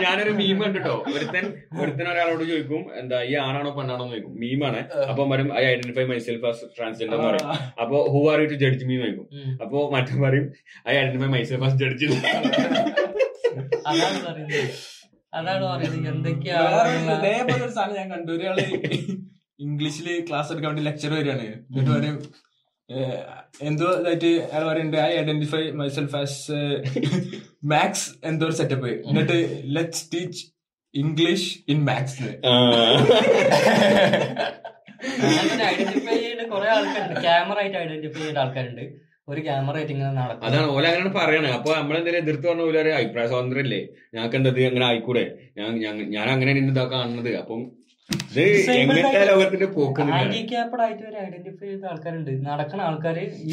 ഞാനൊരു 0.02 0.30
മീം 0.30 0.38
മീം 0.38 0.60
കണ്ടിട്ടോ. 0.62 0.94
ഒരുത്തൻ 1.14 1.44
ഒരുത്തൻ 1.80 2.06
ഒരാളോട് 2.12 2.44
ചോദിക്കും 2.50 2.82
എന്താ 3.00 3.18
ഈ 3.30 3.34
ആണാണോ 3.42 3.72
പെണ്ണാണോ 3.78 4.04
ചോദിക്കും. 4.12 4.32
മീമാണ് 4.42 4.80
അപ്പൊ 5.10 5.22
വരും 5.32 5.50
I 5.58 5.64
identify 5.72 6.06
myself 6.12 6.46
as 6.52 6.62
transgender 6.78 7.16
എന്ന് 7.18 7.28
പറയും. 7.28 7.50
അപ്പൊ 7.84 7.96
who 8.14 8.22
are 8.32 8.40
you 8.44 8.48
to 8.54 8.58
judge 8.64 8.88
me 8.90 8.96
ചോദിക്കും. 9.02 9.26
അപ്പൊ 9.64 9.76
മറ്റും 9.96 10.18
പറയും 10.26 10.46
I 10.88 10.96
identify 11.02 11.30
myself 11.36 11.64
as 11.68 11.76
judge 11.84 12.06
അതാണ് 15.38 15.64
പറയുന്നത്. 15.70 16.08
എന്തൊക്കെയാണ് 16.08 16.08
പറയുന്നത്. 16.08 16.10
എന്തൊക്കെയാ 16.10 16.58
വേറെ 16.74 16.90
ഇതേപോലെ 16.98 17.62
ഒരു 17.66 17.74
സാധനം 17.78 17.96
ഞാൻ 18.00 18.08
കണ്ടു. 18.14 18.30
ഒരാൾ 18.32 18.56
ഇംഗ്ലീഷിൽ 19.64 20.08
ക്ലാസ് 20.28 20.52
എടുക്കാൻ 20.52 20.70
വേണ്ടി 20.70 20.82
ലെക്ചർ 20.90 21.10
വരികയാണ്. 21.14 21.46
എന്നിട്ട് 21.68 21.90
പറയും 21.90 22.16
എന്തോ 23.62 23.86
ഇതായിട്ട് 24.00 24.30
അയാൾ 24.52 24.64
പറയുന്നുണ്ട് 24.64 24.96
I 24.96 25.12
identify 25.18 25.62
myself 25.70 26.16
as 26.16 26.52
maths 27.64 28.10
എന്തോ 28.24 28.46
ഒരു 28.46 28.54
സെറ്റപ്പ് 28.54 28.90
എന്നിട്ട് 29.08 29.36
let's 29.76 30.04
teach 30.14 30.42
English 30.94 31.58
in 31.68 31.78
maths 31.84 32.22
identify 35.62 36.14
ചെയ്യുന്ന 36.16 36.44
കുറെ 36.54 36.68
ആൾക്കാരുണ്ട്. 36.70 37.20
ക്യാമറ 37.20 37.58
ആയിട്ട് 37.60 37.78
ഐഡന്റിഫൈ 37.78 38.40
ആൾക്കാരുണ്ട്. 38.40 38.84
ഒരു 39.28 39.40
ക്യാമറ 39.40 39.76
ആയിട്ട് 39.76 39.92
ഇങ്ങനെ 39.92 40.10
നടക്കും. 40.12 40.46
അതാണ്. 40.46 40.66
ഓല 40.70 40.86
അങ്ങനെ 40.86 41.10
പറയണേ 41.10 41.50
അപ്പൊ 41.50 41.70
നമ്മളെന്തെങ്കിലും 41.74 42.24
എതിർത്ത് 42.24 42.46
പറഞ്ഞ 42.48 42.62
പോലെ 42.62 42.80
അഭിപ്രായ 42.94 43.26
സ്വാതന്ത്ര്യം 43.26 43.62
ഇല്ലേ 43.62 43.80
ഞങ്ങൾക്ക് 44.14 44.36
എന്തത് 44.36 44.60
അങ്ങനെ 44.62 44.86
ആയിക്കൂടെ? 44.86 45.24
ഞാൻ 45.58 45.70
ഞാൻ- 45.84 46.08
ഞാൻ 46.16 46.26
അങ്ങനെ 46.30 46.52
ഇതാ 46.52 46.84
കാണുന്നത്. 46.84 47.30
അപ്പം 47.36 47.60
ആയിട്ട് 48.08 48.46
ഹാൻഡിക്യാപ്ഡ് 50.14 50.82
ഐഡന്റിഫൈ 51.26 51.66
ചെയ്ത 51.68 51.84
ആൾക്കാരുണ്ട്. 51.90 52.30
നടക്കുന്ന 52.48 52.82
ആൾക്കാര് 52.88 53.22
ഈ 53.50 53.52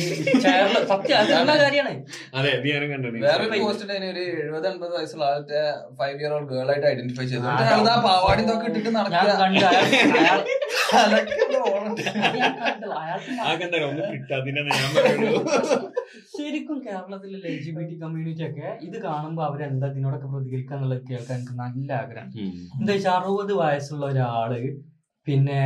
സത്യം 0.92 1.16
അതുള്ള 1.20 1.54
കാര്യമാണ്. 1.62 1.94
അതെ 2.38 2.52
വേറെ 2.66 2.86
പോസ്റ്റ് 3.64 3.86
ഒരു 4.12 4.24
എഴുപത് 4.42 4.68
അൻപത് 4.72 4.92
വയസ്സുള്ള 4.98 5.26
ആദ്യത്തെ 5.32 5.62
ഫൈവ് 6.00 6.18
ഇയർ 6.22 6.34
ഓൾഡ് 6.38 6.50
ഗേൾ 6.52 6.70
ആയിട്ട് 6.74 6.88
ഐഡന്റിഫൈ 6.94 7.26
ചെയ്തു. 7.32 7.46
പാവാടി 8.08 8.44
ഇതൊക്കെ 8.48 8.68
ഇട്ടിട്ട് 8.72 8.92
നടക്കുക. 8.98 9.30
ശരിക്കും 16.36 16.78
കേരളത്തിലെ 16.86 17.38
L 17.50 17.58
G 17.64 17.72
B 17.72 17.84
T 17.90 17.96
community 18.04 18.44
ഒക്കെ 18.50 18.78
ഇത് 18.82 18.98
കാണുമ്പോ 19.02 19.44
അവരെന്താ 19.44 19.88
ഇതിനോടൊക്കെ 19.88 20.28
പ്രതികരിക്കുക 20.28 20.76
എന്നുള്ളത് 20.76 21.04
കേൾക്കാൻ 21.12 21.38
എനിക്ക് 21.38 21.54
നല്ല 21.62 21.94
ആഗ്രഹം. 21.94 22.30
എന്താ 22.80 22.94
വെച്ചാൽ 22.94 23.12
അറുപത് 23.12 23.54
വയസ്സുള്ള 23.54 24.06
ഒരാൾ 24.06 24.54
പിന്നെ 25.28 25.60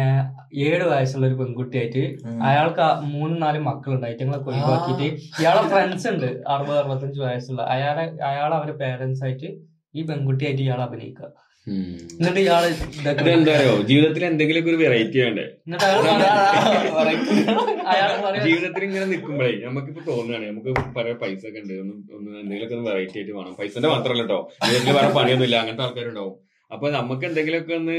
ഏഴ് 0.54 0.84
വയസ്സുള്ള 0.84 1.26
ഒരു 1.28 1.38
പെൺകുട്ടിയായിട്ട്. 1.42 2.04
അയാൾക്ക് 2.44 2.86
മൂന്ന് 3.14 3.36
നാല് 3.36 3.42
നാലും 3.42 3.64
മക്കളുണ്ട് 3.64 4.08
ഐറ്റങ്ങളൊക്കെ 4.08 4.50
ഒഴിവാക്കിയിട്ട് 4.52 5.08
ഇയാളെ 5.42 5.62
ഫ്രണ്ട്സ് 5.70 6.08
ഉണ്ട് 6.08 6.30
അറുപത് 6.48 6.80
അറുപത്തഞ്ച് 6.80 7.20
വയസ്സുള്ള. 7.20 7.62
അയാളെ 7.76 8.06
അയാൾ 8.24 8.54
അവരെ 8.54 8.72
പേരൻസ് 8.72 9.24
ആയിട്ട് 9.24 9.50
ഈ 9.94 10.04
പെൺകുട്ടിയായിട്ട് 10.08 10.62
ഇയാൾ 10.62 10.82
അഭിനയിക്കുക. 10.82 11.30
എന്നിട്ട് 11.68 12.40
ഇയാൾ 12.42 12.64
ഇതൊക്കെ 12.96 13.22
അതെന്താ 13.24 13.54
അറിയോ 13.58 13.72
ജീവിതത്തിൽ 13.88 14.24
എന്തെങ്കിലും 14.28 14.68
ഒരു 14.72 14.78
വെറൈറ്റി 14.82 15.18
വേണ്ടേ? 15.24 15.46
ജീവിതത്തിൽ 18.46 18.84
ഇങ്ങനെ 18.88 19.06
നിൽക്കുമ്പോഴേ 19.12 19.54
നമുക്കിപ്പോ 19.66 20.02
തോന്നുകയാണ് 20.10 20.46
നമുക്ക് 20.50 20.72
പല 20.98 21.14
പൈസ 21.22 21.42
ഒക്കെ 21.50 21.62
ഉണ്ട്. 21.64 21.74
ഒന്ന് 21.84 21.94
ഒന്ന് 22.18 22.30
എന്തെങ്കിലുമൊക്കെ 22.42 22.76
ഒന്ന് 22.78 22.88
വെറൈറ്റി 22.90 23.18
ആയിട്ട് 23.20 23.34
വേണം. 23.38 23.54
പൈസന്റെ 23.60 23.90
മാത്രമല്ല 23.94 24.24
കേട്ടോ 24.24 24.40
ജീവിതത്തിൽ 24.66 24.94
വേറെ 24.98 25.10
പണിയൊന്നും 25.18 25.48
ഇല്ല 25.50 25.58
അങ്ങനത്തെ 25.62 25.84
ആൾക്കാരുണ്ടാവും 25.86 26.36
അപ്പൊ 26.72 26.88
നമുക്ക് 26.96 27.24
എന്തെങ്കിലുമൊക്കെ 27.30 27.74
ഒന്ന് 27.80 27.98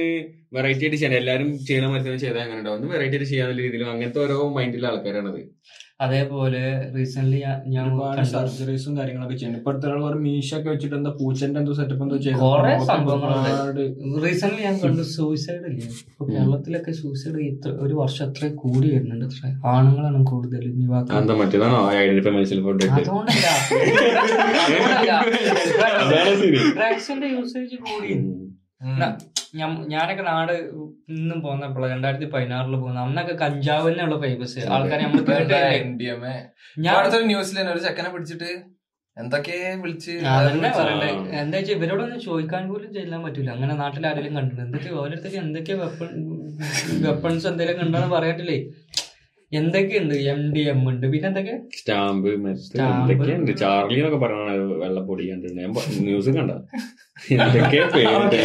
വെറൈറ്റി 0.53 0.85
ആയിട്ട് 0.85 0.97
ചെയ്യണം 0.97 1.17
എല്ലാരും 1.21 1.51
ചെയ്യണ 1.69 1.87
മത്സരം 1.93 2.19
ചെയ്താൽ 2.25 2.41
അങ്ങനെ 2.45 2.59
ഉണ്ടാവും 2.61 2.77
ഒന്ന് 2.79 2.89
വെറൈറ്റി 2.95 3.13
ആയിട്ട് 3.13 3.29
ചെയ്യാനുള്ള 3.31 3.57
രീതിയിലും 3.61 3.89
അങ്ങനത്തെ 3.93 4.21
ഓരോ 4.25 4.37
മൈൻഡിലുള്ള 4.57 4.89
ആൾക്കാരാണത്. 4.93 5.41
അതേപോലെ 6.01 6.63
റീസെന്റ് 6.95 7.37
ഞാൻ 7.75 7.87
സർജറീസും 8.31 8.97
കാര്യങ്ങളൊക്കെ 8.99 9.37
ചെയ്യുന്നു 9.37 9.59
ഇപ്പൊ 9.61 9.71
അടുത്ത 9.73 9.93
ഒരു 10.09 10.19
മീശൊക്കെ 10.25 10.69
വെച്ചിട്ട് 10.69 10.97
എന്താ 10.97 11.11
പൂച്ചന്റെ 11.21 11.59
എന്തോ 11.61 11.75
സെറ്റപ്പ് 11.79 12.03
എന്തോ 12.03 12.17
ചെയ്തു 12.25 12.39
കുറെ 12.43 12.73
റീസെന്റ് 14.25 14.61
ഞാൻ 14.63 14.75
കണ്ടു 14.83 15.03
സൂയിസൈഡ് 15.13 15.65
ഇല്ലേ? 15.71 15.87
ഇപ്പൊ 16.05 16.27
കേരളത്തിലൊക്കെ 16.27 16.93
സൂയിസൈഡ് 16.93 17.41
ഇത്ര 17.47 17.71
ഒരു 17.87 17.95
വർഷം 18.03 18.29
അത്ര 18.29 18.51
കൂടി 18.63 18.91
വരുന്നുണ്ട് 18.95 19.25
അത്ര. 19.29 19.53
ആണുങ്ങളാണ് 19.73 20.25
കൂടുതൽ 20.25 20.61
അതുകൊണ്ടല്ല. 22.99 23.47
ഡ്രഗ്സിന്റെ 26.77 27.29
യൂസേജ് 27.29 27.77
കൂടി. 27.85 28.13
ഞാനൊക്കെ 29.93 30.23
നാട് 30.31 30.55
നിന്നും 31.15 31.39
പോന്നപ്പോഴാണ് 31.45 31.93
രണ്ടായിരത്തി 31.95 32.27
പതിനാറിൽ 32.33 32.75
പോകുന്ന 32.81 33.05
അന്നൊക്കെ 33.07 33.35
കഞ്ചാവ് 33.43 33.85
തന്നെയുള്ള 33.89 34.17
ഫേമസ് 34.25 34.65
ആൾക്കാരെ 34.77 35.03
നമ്മൾ 35.07 35.23
തന്നെ 37.59 37.73
ഒരു 37.75 37.83
ചെക്കനെ 37.87 38.11
പിടിച്ചിട്ട് 38.15 38.51
എന്തൊക്കെ 39.17 39.59
വിളിച്ച് 39.83 40.15
എന്താ 41.43 41.57
വെച്ചാൽ 41.59 41.75
ഇവരോടൊന്നും 41.77 42.19
ചോദിക്കാൻ 42.27 42.65
പോലും 42.71 42.89
ചെല്ലാൻ 42.97 43.21
പറ്റൂല. 43.27 43.49
അങ്ങനെ 43.57 43.75
നാട്ടിൽ 43.83 44.05
ആരെങ്കിലും 44.09 44.35
കണ്ടിട്ടുണ്ട്? 44.39 44.67
എന്തൊക്കെ 44.67 44.91
ഓരോരുത്തർക്ക് 45.03 45.39
എന്തൊക്കെ 45.45 45.75
വെപ്പൺ 45.83 46.11
വെപ്പൺസ് 47.07 47.47
എന്തെങ്കിലും 47.51 47.79
കണ്ടെന്ന് 47.83 48.11
പറയട്ടില്ലേ 48.17 48.59
എന്തൊക്കെയുണ്ട്? 49.53 50.15
എം 50.33 50.41
ഡി 50.55 50.63
എം 50.73 50.81
ഉണ്ട്. 50.91 51.07
പിന്നെ 51.13 51.27
എന്തൊക്കെ? 51.31 51.55
സ്റ്റാമ്പ്. 51.79 52.29
എന്തൊക്കെയുണ്ട്? 52.35 53.53
ചാർലി 53.63 53.99
എന്നൊക്കെ 54.01 54.21
പറയണ 54.25 54.51
വെള്ളപ്പൊടി 54.85 55.31
കണ്ടിട്ടുണ്ട്. 55.33 55.63
ഞാൻ 55.63 55.73
ന്യൂസ് 56.09 56.37
കണ്ട 56.39 56.53
എന്തൊക്കെ 57.35 57.79
പേരിട്ട്? 57.93 58.41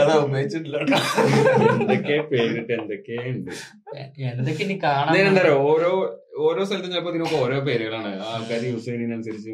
അതാ 0.00 0.14
ഉപയോഗിച്ചിട്ടില്ല. 0.22 0.76
എന്തൊക്കെ 1.74 2.16
പേരിട്ട് 2.30 2.72
എന്തൊക്കെ 2.78 3.16
ഉണ്ട് 3.30 3.50
എന്തൊക്കെ 4.32 4.62
ഇനി 4.66 4.76
കാണാൻ 4.84 5.38
ഓരോ 5.66 5.90
ഓരോ 6.40 6.60
സ്ഥലത്തും 6.66 6.90
ചിലപ്പോ 6.92 7.10
ഇതിനൊക്കെ 7.12 7.36
ഓരോ 7.44 7.56
പേരുകളാണ്. 7.66 8.10
ആൾക്കാർ 8.30 8.60
യൂസ് 8.68 8.84
ചെയ്യുന്നതിനനുസരിച്ച് 8.84 9.52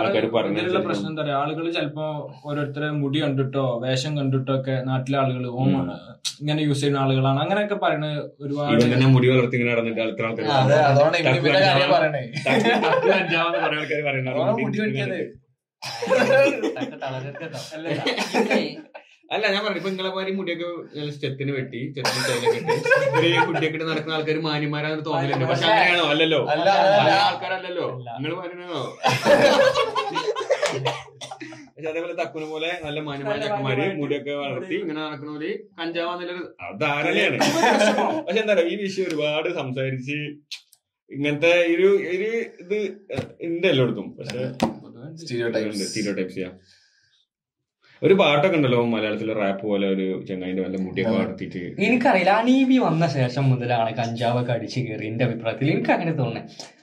ആൾക്കാർ 0.00 0.24
പറഞ്ഞു 0.34 0.82
പ്രശ്നം 0.86 1.08
എന്താ 1.10 1.22
പറയാ 1.22 1.36
ആളുകൾ 1.42 1.64
ചിലപ്പോ 1.76 2.06
ഓരോരുത്തരെ 2.46 2.88
മുടി 3.00 3.20
കണ്ടിട്ടോ 3.24 3.64
വേഷം 3.84 4.12
കണ്ടിട്ടോ 4.18 4.52
ഒക്കെ 4.58 4.76
നാട്ടിലെ 4.90 5.18
ആളുകൾ 5.22 5.46
ഓമാണ് 5.62 5.96
ഇങ്ങനെ 6.42 6.60
യൂസ് 6.68 6.80
ചെയ്യുന്ന 6.80 7.02
ആളുകളാണ്. 7.04 7.38
അങ്ങനെയൊക്കെ 7.44 7.78
പറയുന്നത് 7.84 8.16
ഒരുപാട് 8.44 8.84
തന്നെ 8.86 9.08
മുടി 9.14 9.26
വളർത്തി 9.32 9.56
ഇങ്ങനെ 9.58 9.72
നടന്നിട്ട് 9.74 10.02
അടുത്ത 10.02 10.22
ആൾക്കാർ 10.28 10.44
അല്ല? 19.28 19.44
ഞാൻ 19.46 19.60
പറഞ്ഞു 19.64 19.78
ഇപ്പൊ 19.78 19.90
നിങ്ങളെ 19.90 20.10
മാതിരി 20.16 20.32
മുടിയൊക്കെ 20.36 20.66
സ്റ്റെത്തിന് 21.10 21.52
വെട്ടി 21.56 21.80
ചെത്തിന് 21.94 22.18
സ്റ്റൈലൊക്കെ 22.18 22.58
ഇട്ട് 22.60 22.74
ഒരു 23.20 23.40
കുട്ടിയൊക്കെ 23.48 23.76
ഇട്ട് 23.78 23.86
നടക്കുന്ന 23.88 24.16
ആൾക്കാർ 24.16 24.36
മാന്യന്മാരാന്ന് 24.44 25.04
തോന്നലുണ്ട് 25.08 25.46
പക്ഷെ 25.50 25.66
അങ്ങനെയാണോ? 25.68 26.04
അല്ലല്ലോ. 26.12 26.40
അല്ല, 26.54 26.68
ആൾക്കാരല്ലല്ലോ. 27.22 27.86
നിങ്ങൾ 27.96 28.12
നിങ്ങൾ 28.16 28.36
മാന്യനാണോ? 28.40 28.82
പക്ഷെ 31.70 31.88
അതേപോലെ 31.90 32.14
തക്കുന 32.20 32.44
പോലെ 32.52 32.70
നല്ല 32.84 32.98
മാന്യമായ 33.08 33.38
ചക്കന്മാര് 33.42 33.86
മുടിയൊക്കെ 33.98 34.34
വളർത്തി 34.42 34.74
ഇങ്ങനെ 34.76 35.00
നടക്കണോര് 35.02 35.50
കഞ്ചാവാന്നുള്ളൊരു 35.78 36.44
ധാരണയാണ് 36.84 37.38
പക്ഷെ 38.20 38.40
എന്താ 38.42 38.52
പറയാ 38.54 38.68
ഈ 38.68 38.78
വിഷയം 38.82 39.08
ഒരുപാട് 39.08 39.48
സംസാരിച്ച് 39.58 40.18
ഇങ്ങനത്തെ 41.10 41.52
ഒരു 41.74 41.88
ഒരു 42.12 42.30
ഇത് 42.62 42.78
ഉണ്ട് 43.46 43.66
എല്ലായിടത്തും 43.66 44.08
പക്ഷെ. 44.16 44.44
സ്റ്റീരിയോടൈപ്സ് 45.18 46.34
ചെയ്യാം 46.34 46.54
ഒരു 48.02 48.14
പാട്ടൊക്കെ 48.18 48.56
ഉണ്ടല്ലോ 48.56 48.78
മലയാളത്തിലെ 48.88 49.34
റാപ്പ് 49.36 49.62
പോലെ 49.64 49.86
ഒരു 49.92 50.06
ചെങ്ങായിന്റെ 50.26 50.62
വല്ല 50.62 50.78
മുടിയൊക്കെ 50.82 51.12
വളർത്തിട്ട് 51.14 51.60
എനിക്കറിയില്ല 51.84 52.32
അനീബി 52.40 52.76
വന്ന 52.78 53.04
ശേഷം 53.14 53.44
മുതലാണ് 53.50 53.92
കഞ്ചാവൊക്കെ 53.96 54.52
അടിച്ചു 54.52 54.80
കയറി 54.80 55.06
എന്റെ 55.06 55.24
അഭിപ്രായത്തിൽ 55.24 55.70
എനിക്ക് 55.70 55.92
അങ്ങനെ 55.92 56.12
തോന്നുന്നത് 56.18 56.74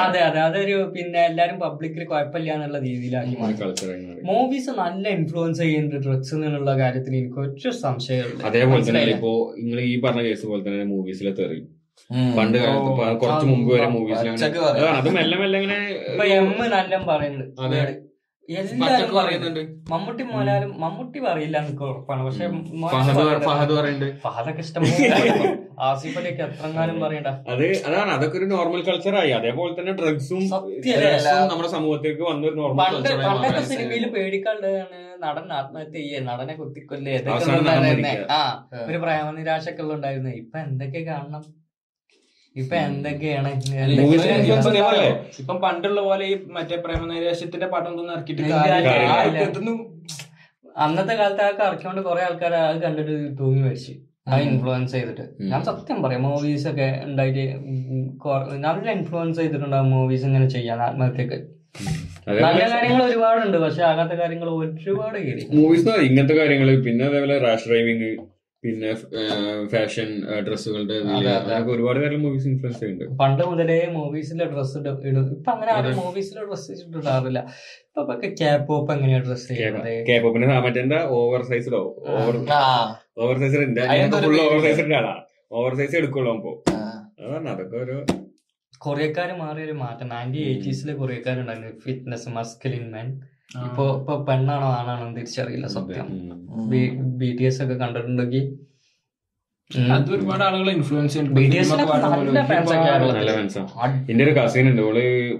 അതെ 0.00 0.20
അതെ 0.20 0.38
അതൊരു 0.40 0.76
പിന്നെ 0.94 1.20
എല്ലാരും 1.22 1.56
പബ്ലിക്കിൽ 1.64 2.04
കുഴപ്പമില്ല 2.04 2.52
എന്നുള്ള 2.52 2.78
രീതിയിലാക്കി 2.86 3.34
കൾച്ചറായി 3.60 4.22
മൂവീസ് 4.28 4.74
നല്ല 4.78 5.04
ഇൻഫ്ലുവൻസ് 5.16 5.60
ചെയ്യുന്നുണ്ട് 5.62 6.06
ഡ്രഗ്സ് 6.06 6.32
എന്നുള്ള 6.38 6.74
കാര്യത്തിൽ 6.78 7.16
എനിക്ക് 7.16 7.40
ഒറ്റ 7.44 7.66
സംശയമില്ല 7.80 8.46
അതേപോലെ 8.48 8.84
തന്നെ 8.88 9.02
ഇപ്പോ 9.10 9.32
നിങ്ങൾ 9.58 9.80
ഈ 9.86 9.96
പറഞ്ഞ 10.06 10.22
കേസ് 10.28 10.46
പോലെ 10.46 10.62
തന്നെ 10.68 10.86
മൂവീസിലെ 10.92 11.34
തെറി. 11.38 11.58
പണ്ട് 12.38 12.58
കാലത്ത് 12.64 12.90
കുറച്ച് 13.22 13.46
മുമ്പ് 13.52 13.70
വരെ 13.74 13.88
മൂവീസിലാണ് 13.94 14.90
അത് 14.98 15.08
മെല്ലെ 15.20 15.38
മെല്ലെ 15.44 15.60
ഇങ്ങനെ 15.62 15.80
എം 16.40 16.52
നല്ല 16.76 17.00
പറയുന്നുണ്ട്. 17.12 17.62
അതെ. 17.64 17.80
എല്ലാരും 18.48 19.10
പറയുന്നുണ്ട്. 19.16 19.60
മമ്മൂട്ടി 19.92 20.22
മോലാലും 20.28 20.70
മമ്മൂട്ടി 20.82 21.18
പറയില്ല 21.24 21.56
എനിക്ക് 21.62 21.84
ഉറപ്പാണ്. 21.88 22.22
പക്ഷെ 22.26 22.44
ഫഹദ് 22.92 23.16
പറയുന്നുണ്ട്. 23.18 23.46
ഫഹദ് 23.48 23.72
പറയുന്നുണ്ട് 23.78 24.20
ഫഹദൊക്കെ 24.22 24.62
ഇഷ്ടം 24.66 24.84
ആസിഫ് 25.16 25.48
ആസിഫ് 25.88 26.16
അലിയൊക്കെ 26.20 26.42
എത്രങ്ങാനും 26.46 26.96
പറയണ്ട. 27.02 27.30
അത് 27.52 27.64
അതാണ്. 27.88 28.10
അതൊക്കെ 28.16 28.38
ഒരു 28.40 28.46
നോർമൽ 28.54 28.80
കൾച്ചറായി 28.88 29.32
അതേപോലെ 29.40 29.74
തന്നെ 29.80 29.92
ഡ്രഗ്സും? 30.00 30.42
നമ്മുടെ 31.50 31.70
സമൂഹത്തിലേക്ക് 31.76 32.24
വന്ന 32.30 32.48
ഒരു 32.50 32.56
നോർമൽ 32.62 32.80
പണ്ടൊക്കെ 33.28 33.62
സിനിമയിൽ 33.72 34.06
പേടിക്കാണ്ടാണ് 34.16 34.98
നടൻ 35.26 35.46
ആത്മഹത്യ 35.60 35.94
ചെയ്യേ 35.98 36.18
നടനെ 36.30 36.56
കുത്തിക്കൊല്ലേ 36.62 37.12
ഇതൊക്കെ. 37.20 38.16
ആ 38.38 38.42
ഒരു 38.88 38.98
പ്രേമനിരാശൊക്കെ 39.04 39.84
ഉണ്ടായിരുന്നു 39.98 40.34
ഇപ്പൊ 40.42 40.58
എന്തൊക്കെ 40.66 41.02
കാണണം? 41.12 41.44
ഇപ്പൊ 42.56 42.74
എന്തൊക്കെയാണ്. 42.86 43.50
ഇപ്പം 45.42 45.56
പണ്ടുള്ള 45.64 46.00
പോലെ 46.08 46.24
ഈ 46.32 46.34
മറ്റേ 46.56 46.76
പ്രേമനൈരാശ്യത്തിന്റെ 46.84 47.68
പാട്ടൊന്നും 47.74 48.12
ഇറക്കിയിട്ട് 48.14 48.42
അന്നത്തെ 50.84 51.14
കാലത്ത് 51.20 51.42
ആ 51.46 51.50
കറക്കിക്കൊണ്ട് 51.60 52.00
കുറെ 52.08 52.22
ആൾക്കാർ 52.26 52.52
അത് 52.68 52.78
കണ്ടിട്ട് 52.84 53.14
തൂങ്ങി 53.38 53.62
മരിച്ചു. 53.66 53.94
ആ 54.30 54.38
ഇൻഫ്ലുവൻസ് 54.46 54.92
ചെയ്തിട്ട്. 54.94 55.24
ഞാൻ 55.50 55.60
സത്യം 55.68 55.98
പറയാം 56.04 56.22
മൂവീസ് 56.28 56.66
ഒക്കെ 56.70 56.88
ഉണ്ടായിട്ട് 57.06 57.44
നല്ല 58.66 58.86
ഇൻഫ്ലുവൻസ് 58.98 59.38
ചെയ്തിട്ടുണ്ടാവും 59.40 59.88
മൂവീസ് 59.96 60.26
ഇങ്ങനെ 60.28 60.48
ചെയ്യാൻ 60.56 60.80
ആത്മഹത്യക്ക്. 60.88 61.38
നല്ല 62.28 62.64
കാര്യങ്ങൾ 62.72 63.02
ഒരുപാടുണ്ട് 63.08 63.56
പക്ഷെ 63.64 63.82
ആകാത്ത 63.90 64.14
കാര്യങ്ങൾ 64.20 64.48
ഒരുപാട് 64.62 65.18
മൂവീസ് 65.60 65.88
ഇങ്ങനത്തെ 66.08 66.36
കാര്യങ്ങൾ 66.40 66.68
പിന്നെ 66.86 67.04
അതേപോലെ 67.10 67.38
റാഷ് 67.46 67.68
ഡ്രൈവിംഗ് 67.70 68.10
പിന്നെ 68.64 68.88
ഫാഷൻ 69.72 70.08
ഡ്രസ്സുകളുടെ. 70.46 70.96
ഒരുപാട് 71.74 71.98
കാര്യം 72.04 72.22
മൂവീസ് 72.26 72.48
ഇൻഫ്ലുവൻസ് 72.50 72.88
ഉണ്ട് 72.92 73.04
പണ്ട് 73.20 73.42
മുതലേ 73.50 73.76
മൂവീസിലെ 73.96 74.46
ഡ്രസ് 74.52 74.74
ഇടും 74.80 75.28
ഇപ്പൊ 75.36 75.50
അങ്ങനെ 75.54 75.70
ആരും 75.74 75.98
മൂവീസിലെ 76.02 76.42
ഡ്രസ് 76.48 76.66
ഇട്ടിട്ടാറില്ല 76.72 77.40
ഇപ്പൊ 77.86 78.14
കേപ്പോപ്പ് 78.40 78.90
എങ്ങനെയാ 78.96 79.20
ഡ്രസ് 79.26 79.46
ചെയ്യുന്നത്? 79.50 79.88
കേപ്പോപ്പിന്റെ 80.08 80.48
മറ്റേ 80.66 80.80
എന്താ 80.84 81.00
ഓവർ 81.18 81.42
സൈസിലോ 81.50 81.82
ഓവർ 82.16 82.36
ഓവർ 83.22 83.36
സൈസ് 83.42 83.62
ഉണ്ട് 83.68 83.80
അതിനെന്തോ 83.90 84.20
ഫുൾ 84.26 84.36
ഓവർ 84.46 84.58
പേര്. 84.66 84.76
സൈസ് 84.80 84.94
ആളാ 85.00 85.14
ഓവർ 85.58 85.72
സൈസ് 85.80 85.96
എടുക്കുള്ളൂ 86.00 86.32
അപ്പൊ. 86.36 86.52
അതാണ് 87.22 87.48
അതൊക്കെ 87.54 87.78
ഒരു 87.84 87.98
കൊറിയക്കാര് 88.84 89.34
മാറിയൊരു 89.42 89.74
മാറ്റം. 89.84 90.08
നയന്റി 90.14 90.40
എയ്റ്റീസിലെ 90.50 90.92
കൊറിയക്കാരുണ്ടായിരുന്നു. 91.00 91.70
ഫിറ്റ്നസ് 91.86 92.28
മസ്കലിൻ 92.36 92.84
മെൻ 92.96 93.08
ഇപ്പൊ 93.48 93.84
ഇപ്പൊ 93.98 94.14
പെണ്ണാണോ 94.28 94.66
ആണാണോ 94.78 95.02
എന്ന് 95.04 95.16
തിരിച്ചറിയില്ല 95.18 95.66
സത്യം. 95.74 96.08
ബി 97.20 97.28
ടി 97.38 97.44
എസ് 97.50 97.60
ഒക്കെ 97.64 97.76
കണ്ടിട്ടുണ്ടെങ്കിൽ. 97.82 98.42
അത് 99.94 100.10
ഒരുപാട് 100.16 100.42
ആളുകളെ 100.46 100.72
ഇൻഫ്ലുവൻസ്. 100.76 101.16
എന്റെ 104.10 104.22
ഒരു 104.26 104.32
കസിൻ 104.38 104.66
ഉണ്ട്. 104.70 104.82
All 104.88 104.98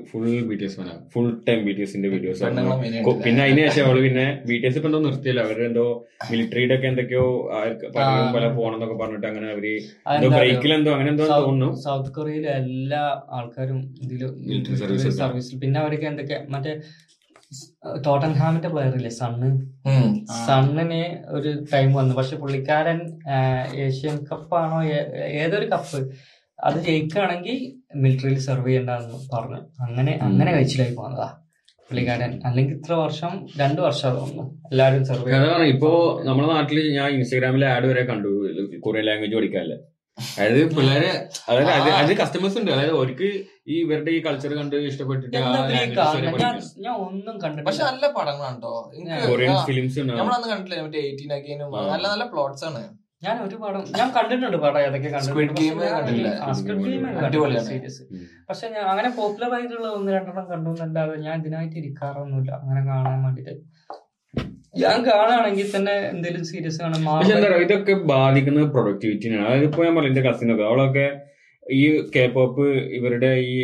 full 0.08 0.24
B 0.48 0.56
T 0.60 0.64
S 0.68 0.76
full 1.12 1.28
time 1.46 1.60
B 1.66 1.72
T 1.76 1.82
എസിന്റെ 1.86 2.08
വീഡിയോസ് 2.14 2.42
പിന്നെ 3.26 3.40
അതിന് 3.46 3.62
ശേഷം 3.66 3.84
അവൾ 3.88 3.98
പിന്നെ 4.06 4.26
ബി 4.50 4.56
ടി 4.60 4.66
എസ് 4.70 4.76
ഇപ്പൊ 4.80 4.90
എന്തോ 4.90 5.00
നിർത്തിയല്ലോ. 5.06 5.44
അവരെന്തോ 5.48 5.86
മിലിറ്ററിയുടെ 6.30 6.76
ഒക്കെ 6.78 6.88
എന്തൊക്കെയോ 6.92 7.26
പല 8.36 8.44
പോണെന്നൊക്കെ 8.58 8.96
പറഞ്ഞിട്ട് 9.02 9.28
അങ്ങനെ 9.32 9.48
അവർ 9.54 9.66
ബ്രേക്കിലെന്തോ 9.66 10.14
അതെന്താ 10.14 10.38
ബ്രേക്കിൽ 10.38 10.72
എന്തോ 10.78 10.92
അങ്ങനെ 10.96 11.10
എന്തോ 11.14 11.26
തോന്നുന്നു. 11.34 11.70
സൗത്ത് 11.86 12.12
കൊറിയയിലെ 12.18 12.52
എല്ലാ 12.62 13.02
ആൾക്കാരും 13.38 13.80
ഇതിൽ 14.06 14.22
മിലിറ്ററി 14.48 14.78
സർവീസ് 14.84 15.18
സർവീസിൽ 15.22 15.60
പിന്നെ 15.64 15.78
അവരൊക്കെ 15.84 16.08
എന്തൊക്കെ 16.12 16.38
മറ്റേ 16.54 16.74
ടോട്ടൻഹാമിന്റെ 18.06 18.68
പ്ലെയർ 18.68 18.94
ഇല്ലേ? 18.94 19.10
സണ്ണ് 19.10 19.48
സണ്ണിനെ 20.46 21.02
ഒരു 21.28 21.50
ടൈം 21.74 21.94
വന്നു. 21.94 22.14
പക്ഷെ 22.14 22.36
പുള്ളിക്കാരൻ 22.36 23.00
ഏഷ്യൻ 23.74 24.16
കപ്പാണോ 24.32 24.78
ഏതൊരു 25.42 25.66
കപ്പ് 25.70 26.00
അത് 26.64 26.78
ജയിക്കുകയാണെങ്കിൽ 26.82 27.58
മിലിറ്ററിയിൽ 27.98 28.38
സെർവ് 28.38 28.68
ചെയ്യണ്ടെന്ന് 28.68 29.36
പറഞ്ഞു. 29.36 29.60
അങ്ങനെ 29.80 30.18
അങ്ങനെ 30.22 30.52
കഴിച്ചിലായി 30.52 30.94
പോകുന്നതാ 30.94 31.28
പുള്ളിക്കാരൻ. 31.88 32.40
അല്ലെങ്കിൽ 32.44 32.74
ഇത്ര 32.74 32.94
വർഷം 32.94 33.46
രണ്ടു 33.58 33.80
വർഷം 33.80 34.10
തോന്നുന്നു. 34.14 34.46
എല്ലാവരും 34.70 35.04
സെർവ് 35.06 35.28
ചെയ്യണം 35.28 35.66
ഇപ്പോ 35.74 35.90
നമ്മുടെ 36.24 36.48
നാട്ടിൽ 36.48 36.80
ഞാൻ 36.96 37.08
ഇൻസ്റ്റാഗ്രാമിൽ 37.10 37.64
ആഡ് 37.64 37.86
വരെ 37.86 38.02
കണ്ടു. 38.04 38.32
കൊറിയൻ 38.86 39.06
ലാംഗ്വേജ് 39.06 39.36
പഠിക്കാനല്ലേ. 39.36 39.78
അതായത് 40.38 40.62
പിള്ളേരെ 40.76 41.10
അതായത് 41.48 41.70
അത് 41.70 41.88
അത് 42.00 42.12
കസ്റ്റമേഴ്സ് 42.16 42.58
ഉണ്ട്. 42.58 42.70
അതായത് 42.70 42.94
അവർക്ക് 42.96 43.28
ഈ 43.68 43.76
ഇവരുടെ 43.84 44.10
ഈ 44.16 44.20
കൾച്ചർ 44.26 44.52
കണ്ട് 44.58 44.76
ഇഷ്ടപ്പെട്ടിട്ട് 44.90 45.34
ഞാൻ 45.36 46.94
ഒന്നും 46.98 47.34
ഒന്നും 47.34 47.64
പക്ഷെ 47.66 47.82
നല്ല 47.88 48.04
പടങ്ങളാണ് 48.16 48.56
കേട്ടോ 48.56 48.72
കൊറിയൻ 49.26 49.56
ഫിലിംസ് 49.68 50.06
നമ്മളന്ന് 50.12 50.48
കണ്ടില്ലേ 50.52 50.80
മറ്റേ 50.86 51.02
എയ്റ്റീൻ 51.08 51.32
അഗൈനും 51.36 51.76
നല്ല 51.92 52.04
നല്ല 52.06 52.26
പ്ലോട്ട്സ് 52.32 52.64
ആണ്. 52.70 52.82
ഞാൻ 53.22 53.36
ഒരു 53.44 53.56
പടം 53.62 53.80
ഞാൻ 53.98 54.08
കണ്ടിട്ടുണ്ട് 54.16 54.58
പടം 54.64 54.80
ഏതൊക്കെ. 54.80 55.08
സീരീസ് 57.68 58.02
പക്ഷെ 58.48 58.66
ഞാൻ 58.74 58.84
അങ്ങനെ 58.92 59.08
പോപ്പുലർ 59.16 59.52
ആയിട്ടുള്ള 59.56 59.88
ഒന്ന് 59.96 60.10
രണ്ടെണ്ണം 60.16 60.46
കണ്ടു 60.52 60.70
എന്നല്ലാതെ 60.76 61.16
ഞാൻ 61.26 61.34
ഇതിനായിട്ട് 61.40 61.76
ഇരിക്കാറൊന്നുമില്ല. 61.82 62.52
അങ്ങനെ 62.62 62.82
കാണാൻ 62.90 63.18
വേണ്ടിട്ട്. 63.24 63.54
ഞാൻ 64.82 64.96
കാണുകയാണെങ്കിൽ 65.06 65.68
തന്നെ 65.74 65.94
എന്തെങ്കിലും 66.10 66.46
സീരീസ് 66.50 66.78
കാണാൻ 66.82 67.62
ഇതൊക്കെ 67.64 67.94
ബാധിക്കുന്നത് 68.12 68.68
പ്രൊഡക്ടിവിറ്റിനാണ് 68.74 69.46
അതായത് 69.48 69.66
ഇപ്പൊ 69.68 69.82
ഞാൻ 69.86 69.94
പറഞ്ഞു 69.96 70.12
എന്റെ 70.12 70.24
കസിനൊക്കെ 70.28 70.64
അവളൊക്കെ 70.64 71.06
ഈ 71.68 71.82
കെ 72.16 72.26
പോപ്പ് 72.34 72.66
ഇവരുടെ 72.98 73.30
ഈ 73.52 73.56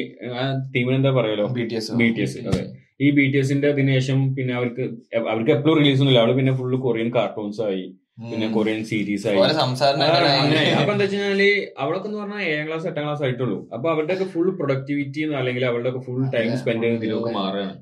ടീമിന് 0.74 0.96
എന്താ 0.96 1.10
പറയാലോ? 1.10 1.46
B 1.58 1.64
T 1.70 1.76
S 1.80 1.98
B 2.00 2.08
T 2.16 2.22
S 2.22 2.38
അതെ. 2.50 2.62
ഈ 3.00 3.10
ബി 3.10 3.24
ടി 3.32 3.38
എസിന്റെ 3.38 3.68
അതിനുശേഷം 3.68 4.18
പിന്നെ 4.34 4.54
അവർക്ക് 4.54 4.84
അവർക്ക് 5.32 5.50
എപ്പോഴും 5.50 5.76
റിലീസ് 5.78 6.00
ഒന്നുമില്ല. 6.00 6.22
അവൾ 6.24 6.32
പിന്നെ 6.32 6.52
ഫുള്ള് 6.60 6.78
കൊറിയൻ 6.86 7.10
കാർട്ടൂൺസ് 7.14 7.62
ആയി. 7.68 7.84
പിന്നെ 8.32 8.48
കൊറിയൻ 8.56 8.84
സീരീസ് 8.90 9.26
ആയി. 9.28 9.38
അങ്ങനെ 9.38 10.60
അപ്പൊ 10.80 10.92
എന്താ 10.92 11.04
വെച്ചാൽ 11.04 11.42
അവളൊക്കെ 11.78 12.08
എന്ന് 12.08 12.18
പറഞ്ഞാൽ 12.20 12.42
ഏഴാം 12.50 12.66
ക്ലാസ് 12.68 12.86
എട്ടാം 12.90 13.04
ക്ലാസ് 13.06 13.22
ആയിട്ടുള്ളൂ. 13.22 13.68
അപ്പൊ 13.74 13.90
അവരുടെ 13.90 14.14
ഒക്കെ 14.14 14.24
ഫുൾ 14.34 14.50
പ്രൊഡക്ടിവിറ്റി 14.58 15.22
അല്ലെങ്കിൽ 15.40 15.64
അവരുടെ 15.70 15.88
ഒക്കെ 15.92 16.02
ഫുൾ 16.06 16.20
ടൈം. 16.34 16.50
സ്പെൻഡ് 16.62 16.82
ചെയ്യുന്നതിലൊക്കെ 16.84 17.32
മാറുകയാണ്. 17.40 17.74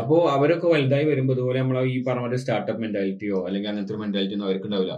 അപ്പോ 0.00 0.16
അവരൊക്കെ 0.34 0.66
വലുതായി 0.66 1.04
വരുമ്പോൾ 1.04 1.34
അതുപോലെ 1.34 1.58
നമ്മളെ 1.60 1.84
ഈ 1.94 2.02
പറഞ്ഞ 2.02 2.36
സ്റ്റാർട്ടപ്പ് 2.42 2.82
മെന്റാലിറ്റിയോ 2.82 3.46
അല്ലെങ്കിൽ 3.46 3.70
അങ്ങനത്തെ 3.72 3.92
മെന്റാലിറ്റിയോ 3.92 4.04
മെന്റാലിറ്റി 4.04 4.46
അവർക്ക് 4.48 4.64
ഉണ്ടാവില്ല 4.64 4.94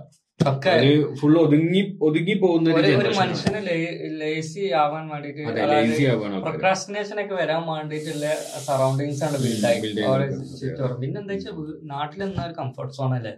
ഫുൾ 1.21 1.35
ഒതുങ്ങി 1.39 1.81
ഒതുങ്ങി 2.03 2.35
പോകുന്ന 2.35 2.69
ഒരു. 2.75 2.91
മനുഷ്യന് 3.19 3.61
ലേസി 4.21 4.63
ആവാൻ 4.83 5.05
വേണ്ടിട്ട്. 5.09 5.43
പ്രൊക്രാസ്റ്റിനേഷൻ 6.45 7.17
ഒക്കെ 7.25 7.35
വരാൻ 7.35 7.63
വേണ്ടിട്ടുള്ള 7.69 8.27
സറൗണ്ടിങ്സ് 8.67 9.25
ആണ് 9.25 9.39
ബിൽഡ് 9.39 9.73
പിന്നെന്താ 11.03 11.35
വെച്ചാൽ 11.35 11.53
നാട്ടിൽ 11.93 12.21
നിന്ന 12.25 12.47
കംഫർട്ട് 12.61 12.95
സോൺ 12.97 13.13
അല്ലേ 13.15 13.35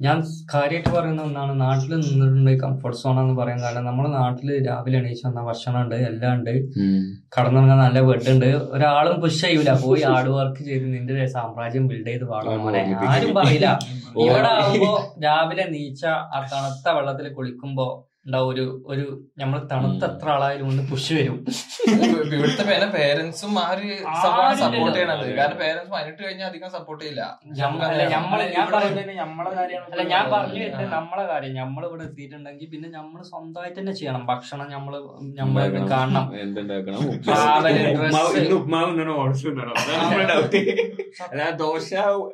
ഞാൻ 0.00 0.18
കാര്യമായിട്ട് 0.52 0.90
പറയുന്ന 0.94 1.20
ഒന്നാണ് 1.22 1.52
നാട്ടിൽ 1.60 1.90
നിന്നിട്ടുണ്ട് 1.94 2.50
കംഫർട്ട് 2.62 2.98
സോൺ 3.00 3.16
എന്ന് 3.20 3.34
പറയാൻ 3.40 3.58
കാരണം 3.62 3.84
നമ്മുടെ 3.84 4.10
നാട്ടിൽ 4.14 4.48
രാവിലെ 4.66 4.96
എണീച്ച് 4.98 5.26
വന്ന 5.26 5.42
ഭക്ഷണം 5.48 5.78
ഉണ്ട് 5.82 5.94
എല്ലാം 6.08 6.32
ഉണ്ട്. 6.38 6.50
കടന്നിറങ്ങാൻ 7.34 7.78
നല്ല 7.78 8.00
ബെഡ് 8.08 8.30
ഉണ്ട്. 8.32 8.48
ഒരാളും 8.74 9.20
പുഷ് 9.22 9.40
ചെയ്യൂല. 9.44 9.72
പോയി 9.84 10.02
ഹാർഡ് 10.02 10.32
വർക്ക് 10.38 10.64
ചെയ്ത് 10.68 10.86
നിന്റെ 10.94 11.26
സാമ്രാജ്യം 11.36 11.86
ബിൽഡ് 11.88 12.08
ചെയ്ത് 12.08 12.24
പാടാൻ 12.32 12.58
പോലെ 12.64 12.82
ആരും 13.12 13.32
പറയില്ല. 13.38 13.68
ഇവിടെ 14.24 14.50
ആവുമ്പോ 14.56 14.90
രാവിലെ 15.26 15.66
നീച്ച 15.76 16.02
ആ 16.34 16.40
തണുത്ത 16.52 16.96
വെള്ളത്തിൽ 16.98 17.28
കുളിക്കുമ്പോ 17.38 17.86
ഉണ്ടാവും. 18.26 18.48
ഒരു 18.52 18.62
ഒരു 18.92 19.02
നമ്മൾ 19.40 19.58
തണുത്ത 19.70 20.02
എത്ര 20.10 20.28
ആളായാലും 20.34 20.66
ഒന്ന് 20.70 20.82
പുഷ് 20.90 21.14
വരും. 21.16 21.34
ഇവിടുത്തെ 22.34 22.64
പേരെ 22.68 22.86
പേരൻസും 22.94 23.52
ആ 23.62 23.72
ഒരു 23.72 23.82
ആരും 24.12 24.22
സപ്പോർട്ട്. 24.62 24.94
ചെയ്യണത്. 24.96 25.24
കാരണം 25.38 25.58
പേരൻസ് 25.62 25.90
പതിനെട്ട് 25.94 26.20
കഴിഞ്ഞാൽ 26.24 26.46
അധികം 26.50 26.70
സപ്പോർട്ട് 26.76 27.02
ചെയ്യില്ല. 27.04 27.22
അല്ല, 27.88 28.00
ഞാൻ 28.14 28.22
പറയുന്നത് 28.72 29.12
നമ്മളെ 29.22 29.50
കാര്യമാണ്. 29.58 29.90
അല്ല 29.92 30.04
ഞാൻ 30.14 30.24
പറഞ്ഞു 30.34 30.58
വരുന്നത് 30.62 30.88
നമ്മളെ 30.96 31.24
കാര്യം. 31.32 31.54
നമ്മൾ 31.62 31.84
ഇവിടെ 31.88 32.04
എത്തിയിട്ടുണ്ടെങ്കിൽ 32.08 32.70
പിന്നെ 32.74 32.90
നമ്മൾ 32.98 33.20
സ്വന്തമായിട്ട് 33.32 33.78
തന്നെ 33.80 33.94
ചെയ്യണം. 34.00 34.24
ഭക്ഷണം 34.32 34.68
നമ്മൾ 34.76 34.94
നമ്മളെ 35.40 35.66
കാണണം. 35.94 36.24
ദോശ 41.60 41.88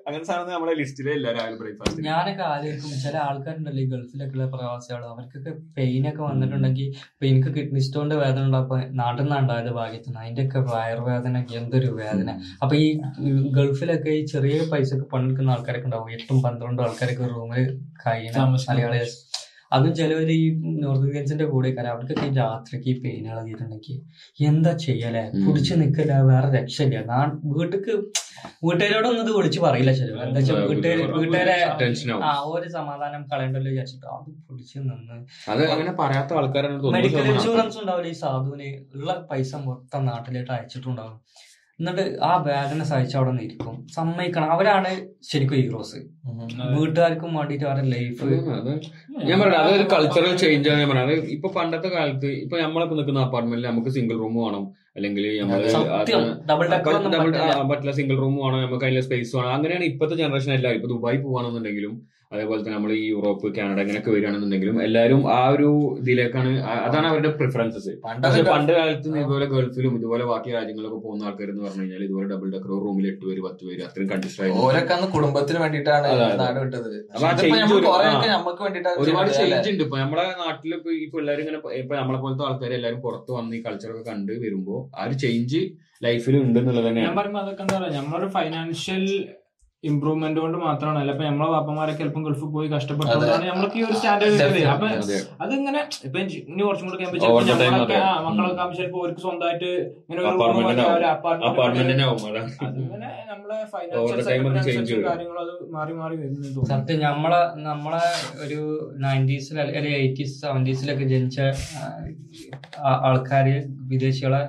അങ്ങനെ 0.07 0.25
സാധനം 0.29 0.53
നമ്മളെ 0.53 0.73
ലിസ്റ്റിലേ 0.81 1.13
ഇല്ല 1.19 1.27
രാവിലെ 1.37 1.57
ബ്രേക്ക്ഫാസ്റ്റ് 1.61 2.03
ഞാനൊക്കെ 2.07 2.45
ആലോചിക്കും. 2.51 2.91
ചില 3.05 3.17
ആൾക്കാരുണ്ടല്ലോ 3.27 3.81
ഈ 3.83 3.89
ഗൾഫിലൊക്കെ 3.93 4.35
ഉള്ള 4.37 4.47
പ്രവാസികൾ 4.55 5.03
അവർക്കൊക്കെ 5.11 5.53
പെയിൻ 5.81 6.07
ഒക്കെ 6.13 6.23
വന്നിട്ടുണ്ടെങ്കിൽ 6.23 6.89
ഇപ്പൊ 7.13 7.27
എനിക്ക് 7.33 7.51
കിഡ്നി 7.57 7.83
സ്റ്റോണിന്റെ 7.89 8.19
വേദന 8.25 8.43
ഉണ്ടായപ്പോ 8.49 8.79
നാട്ടിൽ 9.01 9.23
നിന്നാണ് 9.23 9.45
ഉണ്ടായത് 9.45 9.73
ഭാഗ്യത്തിന്. 9.81 10.17
അതിന്റെ 10.23 10.45
ഒക്കെ 10.47 10.61
വയറുവേദന 10.73 11.45
എന്തൊരു 11.61 11.91
വേദന. 12.01 12.31
അപ്പൊ 12.63 12.75
ഈ 12.85 12.87
ഗൾഫിലൊക്കെ 13.59 14.13
ഈ 14.21 14.23
ചെറിയ 14.35 14.59
പൈസക്ക് 14.73 15.07
പണിക്കുന്ന 15.15 15.57
ആൾക്കാരൊക്കെ 15.57 15.89
ഉണ്ടാവും. 15.91 16.11
എട്ടും 16.19 16.39
പന്ത്രണ്ടും 16.47 16.85
ആൾക്കാരൊക്കെ 16.87 17.29
റൂമിൽ 17.35 17.67
കഴിയുന്ന 18.05 18.45
മലയാളി 18.55 19.01
അതും 19.73 19.93
ചിലവർ 19.99 20.29
ഈ 20.35 20.41
നോർത്ത് 20.81 21.05
ഇന്ത്യൻസിന്റെ 21.09 21.47
കൂടെ 21.51 21.69
കാര്യം 21.71 21.93
അവർക്കൊക്കെ 21.93 22.27
ഈ 22.27 22.35
രാത്രിക്ക് 22.39 22.89
ഈ 22.93 22.97
പെയിൻ 23.03 23.25
ഇളകിയിട്ടുണ്ടെങ്കിൽ 23.31 23.97
എന്താ 24.41 24.73
ചെയ്യലേ? 24.85 25.23
കുടിച്ചു 25.45 25.75
നിക്കല 25.83 26.17
വേറെ 26.31 26.49
രക്ഷയില്ല. 26.57 27.01
നാ 27.11 27.19
വീട്ടിക്ക് 27.53 27.93
വീട്ടുകാരോടൊന്നും 28.67 29.23
ഇത് 29.25 29.33
വിളിച്ച് 29.37 29.61
പറയില്ല 29.65 29.93
ചിലവർ 29.99 30.23
എന്താ 30.25 30.41
വെച്ചാൽ 30.41 30.61
വീട്ടുകാർ 30.71 30.99
വീട്ടുകാരെ 31.17 31.57
ആ 32.29 32.35
ഒരു 32.53 32.69
സമാധാനം 32.77 33.23
കളയണ്ടല്ലോ 33.31 33.71
വിചാരിച്ചിട്ട് 33.73 34.07
അത് 34.15 34.31
പിടിച്ച് 34.47 34.77
നിന്ന് 34.81 35.17
അങ്ങനെ 35.69 35.93
പറയാത്ത 36.01 36.39
ആൾക്കാരാണ് 36.41 36.93
മെഡിക്കൽ 36.97 37.29
ഇൻഷുറൻസ് 37.33 37.79
ഉണ്ടാവില്ല 37.83 38.11
ഈ 38.15 38.19
സാധുവിന്? 38.23 38.71
ഉള്ള 38.97 39.13
പൈസ 39.31 39.53
മൊത്തം 39.69 40.03
നാട്ടിലേക്ക് 40.11 40.53
അയച്ചിട്ടുണ്ടാവും. 40.57 41.17
എന്നിട്ട് 41.81 42.03
ആ 42.23 42.31
ബാഗിനെ 42.47 42.85
സഹിച്ച് 42.85 43.15
അവിടെ 43.17 43.31
നിന്ന് 43.31 43.45
ഇരിക്കും 43.45 43.75
സമ്മതിക്കണം. 43.95 44.49
അവരാണ് 44.51 44.91
ശരിക്കും 45.31 45.57
ഹീറോസ് 45.57 45.99
വീട്ടുകാർക്കും 46.75 47.31
വേണ്ടിട്ട് 47.35 47.65
അവരുടെ 47.65 47.89
ലൈഫ് 47.89 48.27
ഞാൻ 49.29 49.39
പറയാം 49.41 49.61
അതൊരു 49.63 49.87
കൾച്ചറൽ 49.95 50.35
ചേഞ്ച് 50.37 50.69
ആണ് 50.73 50.81
ഞാൻ 50.81 50.91
പറയുന്നത് 50.91 51.31
ഇപ്പൊ 51.37 51.51
പണ്ടത്തെ 51.57 51.91
കാലത്ത് 51.97 52.31
ഇപ്പൊ 52.43 52.59
നമ്മളൊക്കെ 52.63 52.95
നിൽക്കുന്ന 52.95 53.25
അപ്പാർട്ട്മെന്റിൽ 53.27 53.69
നമുക്ക് 53.71 53.93
സിംഗിൾ 53.97 54.19
റൂം 54.19 54.37
വേണം. 54.45 54.65
അല്ലെങ്കിൽ 55.01 55.27
പറ്റില്ല. 57.71 57.93
സിംഗിൾ 57.99 58.17
റൂം 58.25 58.37
വേണം 58.45 58.63
നമുക്ക് 58.65 58.87
അതിലെ 58.89 59.05
സ്പേസ് 59.09 59.35
വേണം 59.39 59.53
അങ്ങനെയാണ് 59.59 59.87
ഇപ്പോഴത്തെ 59.91 60.19
ജനറേഷൻ 60.23 60.55
എല്ലാവരും. 60.59 60.81
ഇപ്പൊ 60.81 60.93
ദുബായ് 60.95 61.21
പോവാണെന്നുണ്ടെങ്കിലും 61.27 61.95
അതേപോലെ 62.35 62.61
തന്നെ 62.61 62.75
നമ്മൾ 62.77 62.91
ഈ 62.97 63.05
യൂറോപ്പ് 63.13 63.47
കാനഡ 63.55 63.79
ഇങ്ങനെയൊക്കെ 63.85 64.11
വരികയാണെന്നുണ്ടെങ്കിലും 64.13 64.77
എല്ലാവരും 64.85 65.23
ആ 65.37 65.39
ഒരു 65.55 65.69
ഇതിലേക്കാണ് 66.01 66.51
അതാണ് 66.85 67.07
അവരുടെ 67.11 67.31
പ്രിഫറൻസസ് 67.39 67.93
പക്ഷെ 68.25 68.43
പണ്ട് 68.51 68.71
കാലത്ത് 68.77 69.09
ഇതുപോലെ 69.23 69.47
ഗൾഫിലും 69.53 69.95
ഇതുപോലെ 69.99 70.25
ബാക്കി 70.29 70.51
രാജ്യങ്ങളിലൊക്കെ 70.57 70.99
പോകുന്ന 71.07 71.27
ആൾക്കാർ 71.29 71.49
എന്ന് 71.53 71.63
പറഞ്ഞു 71.65 71.83
കഴിഞ്ഞാൽ 71.83 72.03
ഇതുപോലെ 72.07 72.27
ഡബിൾ 72.33 72.51
ഡെക്കർ 72.53 72.71
റൂമിൽ 72.85 73.07
എട്ട് 73.13 73.25
പേര് 73.25 73.41
പത്ത് 73.47 73.63
പേര് 73.69 73.83
അത്രയും 73.87 74.61
ഓരൊക്കെ 74.67 74.95
അന്ന് 74.97 75.09
കുടുംബത്തിന് 75.17 75.59
വേണ്ടിയിട്ടാണ്. 75.65 76.07
നാട് 76.43 76.61
വിട്ടത്. 76.65 76.89
ഒരുപാട് 79.03 79.33
ചേഞ്ച് 79.39 79.71
ഉണ്ട്. 79.73 79.83
ഇപ്പൊ 79.87 79.99
നമ്മുടെ 80.03 80.27
നാട്ടിൽ 80.45 80.71
ഇപ്പൊ 80.79 80.93
ഈ 81.01 81.05
പിള്ളേർ 81.17 81.41
ഇങ്ങനെ 81.45 81.61
ഇപ്പൊ 81.83 81.97
നമ്മളെ 82.01 82.21
പോലത്തെ 82.27 82.47
ആൾക്കാർ 82.51 82.73
എല്ലാവരും 82.79 83.03
പുറത്ത് 83.09 83.33
വന്ന് 83.39 83.59
ഈ 83.59 83.63
കൾച്ചറൊക്കെ 83.67 84.05
കണ്ട് 84.13 84.33
വരുമ്പോ 84.45 84.77
ആ 84.95 85.05
ഒരു 85.07 85.17
ചേഞ്ച് 85.21 85.61
ലൈഫിൽ 86.03 86.37
ഉണ്ട് 86.39 86.59
എന്നുള്ളത് 86.61 86.83
ഞാൻ 86.83 86.91
തന്നെയാണ് 86.91 87.19
പറയുമ്പോ 87.19 87.43
അതൊക്കെ 87.43 87.63
എന്താ 87.65 87.77
പറയാ 87.79 87.93
നമ്മളൊരു 87.99 88.31
ഫൈനാൻഷ്യൽ 88.35 89.05
ഇമ്പ്രൂവ്മെന്റ് 89.85 90.41
കൊണ്ട് 90.41 90.57
മാത്രമാണ് 90.61 90.99
അല്ല 91.01 91.13
ഇപ്പൊ 91.15 91.25
നമ്മളെ 91.25 91.51
പാപ്പന്മാരൊക്കെ 91.53 92.01
ചിലപ്പോൾ 92.01 92.23
ഗൾഫിൽ 92.25 92.49
പോയി 92.55 92.69
കഷ്ടപ്പെട്ടുകൊണ്ടാണ് 92.73 93.47
നമ്മൾക്ക് 93.47 93.79
ഈ 93.79 93.85
ഒരു 93.85 93.95
സ്റ്റാൻഡേർഡ് 93.95 94.65
അപ്പൊ 94.73 94.87
അതെ. 94.97 95.19
അതിങ്ങനെ 95.41 95.81
ഇപ്പൊ 96.07 96.19
ഇനി- 96.23 96.43
കുറച്ചും 96.61 96.87
കൂടെ 96.89 96.97
കഴിയുമ്പോ 96.99 97.21
ചിലപ്പോ 97.21 97.39
the 97.43 97.55
time 97.55 97.63
നമ്മളൊക്കെ 97.67 97.95
അതെ. 97.95 98.03
ആ, 98.09 98.21
മക്കളൊക്കെ 98.27 98.61
ആകുമ്പോ 98.61 98.77
ചിലപ്പോ 98.81 98.99
അവർക്ക് 99.03 99.23
സ്വന്തമായിട്ട് 99.25 99.71
ഇങ്ങനെ 100.01 100.21
ഒരു 100.21 100.29
Apartment 100.33 100.67
ആവും 102.03 102.27
അതാണ്. 102.27 102.53
അതിങ്ങനെ 102.67 103.09
നമ്മളെ 103.31 103.57
Over 103.97 104.19
time 104.21 104.45
അത് 104.45 104.59
change 104.59 104.69
ഫൈനാൻഷ്യൽ 104.69 104.83
വരും. 104.91 105.09
കാര്യങ്ങൾ 105.09 105.39
അത് 105.45 105.55
മാറി 105.71 105.95
മാറി 105.95 106.15
വരുന്നു 106.17 106.41
തോന്നുന്നു. 106.41 106.69
സത്യം 106.73 107.01
നമ്മളെ 107.07 107.41
നമ്മളെ 107.65 108.05
ഒരു 108.45 108.61
നയന്റീസിൽ 109.05 109.59
അല്ലെങ്കിൽ 109.63 109.95
എയ്റ്റീസ് 109.99 110.37
സെവന്റീസിലൊക്കെ 110.41 111.07
ജനിച്ച 111.11 111.39
ആൾക്കാർ 112.81 112.99
ആൾക്കാര് 113.07 113.57
വിദേശികളെ 113.89 114.43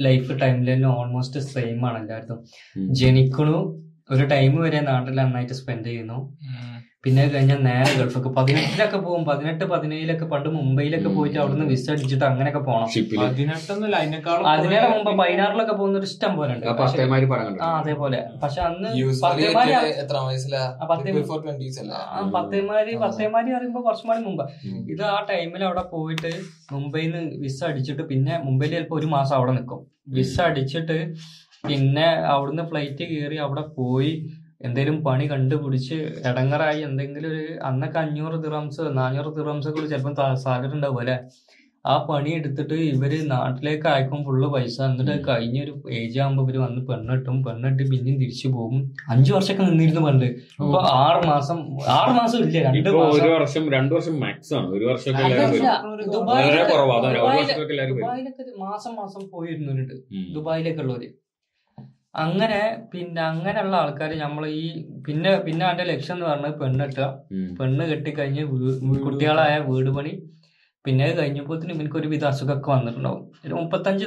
ലൈഫ് 0.00 0.40
ടൈം 0.40 0.64
ലൈനിൽ 0.64 0.86
ഓൾമോസ്റ്റ് 0.86 1.40
സെയിം 1.40 1.86
ആണ് 1.86 1.98
എല്ലായിടത്തും. 2.02 2.44
ജനിക്കണു 2.90 3.80
ഒരു 4.10 4.24
ടൈം 4.26 4.56
വരെ 4.56 4.80
നാട്ടിൽ 4.80 5.14
നന്നായിട്ട് 5.14 5.54
സ്പെൻഡ് 5.54 5.84
ചെയ്യുന്നു. 5.84 6.34
പിന്നെ 7.04 7.22
കഴിഞ്ഞാൽ 7.32 7.58
നേരെ 7.66 7.90
ഗൾഫൊക്കെ. 7.98 8.30
പതിനെട്ടിലൊക്കെ 8.36 8.98
പോകും. 9.06 9.22
പതിനെട്ട് 9.30 9.64
പതിനേഴിലൊക്കെ 9.72 10.26
പണ്ട് 10.32 10.48
മുംബൈയിലൊക്കെ. 10.58 11.10
പോയിട്ട് 11.16 11.38
അവിടുന്ന് 11.42 11.66
വിസ 11.72 11.86
അടിച്ചിട്ട് 11.94 12.24
അങ്ങനെയൊക്കെ 12.24 12.62
പോകണം 12.68 12.88
ഷിപ്പിൽ. 12.94 13.18
പതിനെട്ടൊന്നുമില്ല. 13.22 13.96
അതിനേക്കാളും 14.02 14.48
അതിനേറെ 14.52 14.88
മുമ്പ് 14.94 15.10
പതിനാറിലൊക്കെ 15.22 15.72
പോകുന്ന 15.72 15.98
ഒരു 15.98 16.08
ഇഷ്ടം 16.10 16.32
പോലെ 16.36 16.52
ഉണ്ട്. 16.54 16.66
അതേപോലെ. 17.72 18.20
പക്ഷെ 18.42 18.60
അന്ന് 18.60 18.90
പത്തേമാര് 22.34 22.94
പത്തേമാരി 23.06 23.50
പറയുമ്പോ 23.56 23.82
കുറച്ചും 23.82 24.08
കൂടി 24.08 24.22
മുമ്പ്. 24.28 24.44
ഇത് 24.92 25.02
ആ 25.14 25.18
ടൈമിൽ 25.30 25.64
അവിടെ 25.64 25.84
പോയിട്ട് 25.94 26.32
മുംബൈയിൽ 26.72 27.12
നിന്ന് 27.16 27.36
വിസ 27.36 27.60
അടിച്ചിട്ട് 27.64 28.02
പിന്നെ 28.02 28.36
മുംബൈയിൽ 28.38 28.72
ചിലപ്പോൾ 28.76 28.94
ഒരു 28.94 29.06
മാസം 29.06 29.36
അവിടെ 29.36 29.52
നിൽക്കും 29.52 29.82
വിസ 30.08 30.36
അടിച്ചിട്ട് 30.40 30.96
പിന്നെ 31.68 32.08
അവിടുന്ന് 32.32 32.62
ഫ്ലൈറ്റ് 32.62 33.04
കയറി 33.04 33.36
അവിടെ 33.36 33.62
പോയി 33.78 34.10
എന്തെങ്കിലും 34.64 35.04
പണി 35.04 35.30
കണ്ടുപിടിച്ച് 35.30 35.94
ഇടങ്ങറായി 36.28 36.80
എന്തെങ്കിലും 36.80 37.28
ഒരു 37.28 37.58
അന്നൊക്കെ 37.62 37.98
അഞ്ഞൂറ് 37.98 38.42
ദിറംസ് 38.42 38.80
നാനൂറ് 38.86 39.34
ദിറംസ് 39.34 39.68
ഒക്കെ 39.68 39.86
ചിലപ്പോൾ 39.86 40.34
സാലറി 40.34 40.74
ഉണ്ടാവും 40.74 40.98
അല്ലെ? 40.98 41.18
ആ 41.86 42.02
പണി 42.02 42.30
എടുത്തിട്ട് 42.30 42.74
ഇവർ 42.74 43.28
നാട്ടിലേക്ക് 43.28 43.86
അയക്കും 43.88 44.24
ഫുള്ള് 44.24 44.48
പൈസ. 44.48 44.82
എന്നിട്ട് 44.82 45.28
കഴിഞ്ഞൊരു 45.28 45.82
ഏജ് 45.90 46.20
ആകുമ്പോ 46.20 46.44
ഇവർ 46.44 46.58
വന്ന് 46.58 46.86
പെണ്ണിട്ടും 46.86 47.42
പെണ്ണിട്ട് 47.44 47.90
പിന്നെയും 47.90 48.18
തിരിച്ചു 48.18 48.48
പോകും. 48.48 48.94
അഞ്ചു 49.08 49.32
വർഷമൊക്കെ 49.34 49.62
നിന്നിരുന്നു 49.64 50.00
പണ്ട്. 50.00 50.24
ഇപ്പൊ 50.24 50.78
ആറ് 50.80 51.26
മാസം 51.26 51.76
ആറ് 51.86 52.10
മാസം 52.10 52.38
ഇല്ല 52.38 52.62
രണ്ട് 52.62 52.88
ഒരു 52.88 53.28
വർഷം 53.28 53.72
രണ്ടു 53.72 53.94
വർഷം 53.94 54.20
മാക്സ് 54.20 54.54
ആണ്. 54.54 54.68
ഒരു 54.68 54.84
വർഷം 54.84 55.12
ദുബായിലൊക്കെ- 55.12 56.70
മാസം 58.58 58.94
മാസം 58.94 59.30
പോയിരുന്നവരുണ്ട്. 59.32 59.94
ദുബായിലേക്കുള്ളവര്. 59.94 60.34
ദുബായിലൊക്കെ 60.34 60.82
ഉള്ളവര് 60.82 61.23
അങ്ങനെ 62.14 62.58
പിന്നെ 62.92 63.20
അങ്ങനെയുള്ള 63.30 63.74
ആൾക്കാർ 63.82 64.10
നമ്മൾ 64.24 64.42
ഈ 64.60 64.66
പിന്നെ 65.06 65.30
പിന്നെ 65.46 65.64
അവന്റെ 65.68 65.86
ലക്ഷ്യം 65.90 66.14
എന്ന് 66.16 66.26
പറഞ്ഞത് 66.30 66.54
പെണ്ണിട്ടുക. 66.60 67.06
പെണ്ണ് 67.58 67.84
കെട്ടിക്കഴിഞ്ഞ് 67.90 68.44
കുട്ടികളായ 69.06 69.54
വീട് 69.70 69.90
പണി. 69.96 70.12
പിന്നെ 70.84 71.04
കഴിഞ്ഞപ്പോത്തിന് 71.18 71.72
എനിക്ക് 71.74 71.98
ഒരു 72.00 72.08
വിധ 72.12 72.24
അസുഖമൊക്കെ 72.30 72.70
വന്നിട്ടുണ്ടാവും. 72.74 73.22
ഒരു 73.46 73.54
മുപ്പത്തഞ്ച് 73.60 74.04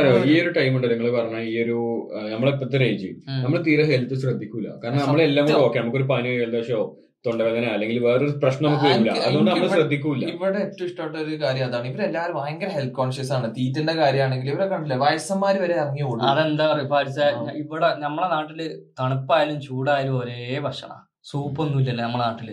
അറിയോ? 0.00 0.16
ഈ 0.32 0.34
ഒരു 0.42 0.50
ടൈം 0.58 0.72
ഉണ്ട് 0.76 0.88
നിങ്ങൾ 0.92 1.06
പറഞ്ഞ 1.18 1.38
ഈ 1.50 1.54
ഒരു 1.64 1.76
നമ്മളെ 2.32 2.52
ഇപ്പത്തെ 2.56 2.84
ഏജ്. 2.88 3.10
നമ്മൾ 3.44 3.58
തീരെ 3.68 3.86
ഹെൽത്ത് 3.92 4.16
ശ്രദ്ധിക്കൂല. 4.24 4.68
കാരണം 4.82 5.02
നമ്മളെല്ലാം 5.04 5.46
കൂടെ 5.48 5.60
ഓക്കെ 5.66 5.78
നമുക്കൊരു 5.82 6.08
പനിയോ 6.12 6.34
ജലദോഷമോ 6.42 6.84
തൊണ്ടവേദന 7.28 7.64
അല്ലെങ്കിൽ 7.66 7.98
വേറൊരു 7.98 8.40
പ്രശ്നം 8.42 8.68
നമുക്ക് 8.70 8.84
വരില്ല. 8.84 9.10
അതുകൊണ്ട് 9.20 9.50
നമ്മൾ 9.50 9.64
ഇവിടെ- 9.64 9.78
ശ്രദ്ധിക്കൂല. 9.78 10.24
ഇവിടെ 10.28 10.58
ഏറ്റവും 10.58 10.86
ഇഷ്ടപ്പെട്ട 10.86 11.16
ഒരു 11.16 11.40
കാര്യം 11.42 11.66
അതാണ്. 11.66 11.86
ഇവരെല്ലാവരും 11.88 12.36
ഭയങ്കര 12.36 12.68
ഹെൽത്ത് 12.68 12.94
കോൺഷ്യസ് 12.94 13.32
ആണ്. 13.32 13.54
തീറ്റന്റെ 13.54 13.92
കാര്യമാണെങ്കിൽ 13.92 14.50
ഇവരെ 14.50 14.66
കണ്ടില്ല? 14.66 14.94
വയസ്സന്മാര് 14.96 15.56
വരെ 15.56 15.74
ഇറങ്ങി 15.74 16.02
ഓടും. 16.02 16.22
അതെന്താ 16.22 16.66
പറയുക 16.66 16.86
ഇവിടെ 16.86 17.52
ഇവിടെ 17.56 17.94
നമ്മളെ 17.98 18.28
നാട്ടിൽ 18.28 18.60
തണുപ്പായാലും 19.00 19.60
ചൂടായാലും 19.60 20.20
ഒരേ 20.20 20.58
ഭക്ഷണം. 20.58 21.08
സൂപ്പ് 21.24 21.62
ഒന്നും 21.62 21.80
ഇല്ലല്ലോ 21.80 22.04
നമ്മളെ 22.04 22.24
നാട്ടിൽ. 22.24 22.48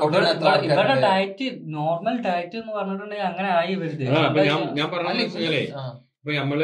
നമ്മുടെ 0.00 0.30
എത്ര 0.30 0.48
ഇവരുടെ 0.64 1.00
ഡയറ്റ് 1.00 1.46
നോർമൽ 1.64 2.22
ഡയറ്റ് 2.22 2.56
എന്ന് 2.56 2.72
പറഞ്ഞിട്ടുണ്ടെങ്കിൽ 2.72 3.24
അങ്ങനെ 3.24 3.48
ആയി 3.48 3.74
വരുത്. 3.74 4.02
ഞാൻ 4.02 4.14
ആ. 5.76 5.86
ഇപ്പൊ 6.18 6.32
നമ്മൾ 6.32 6.60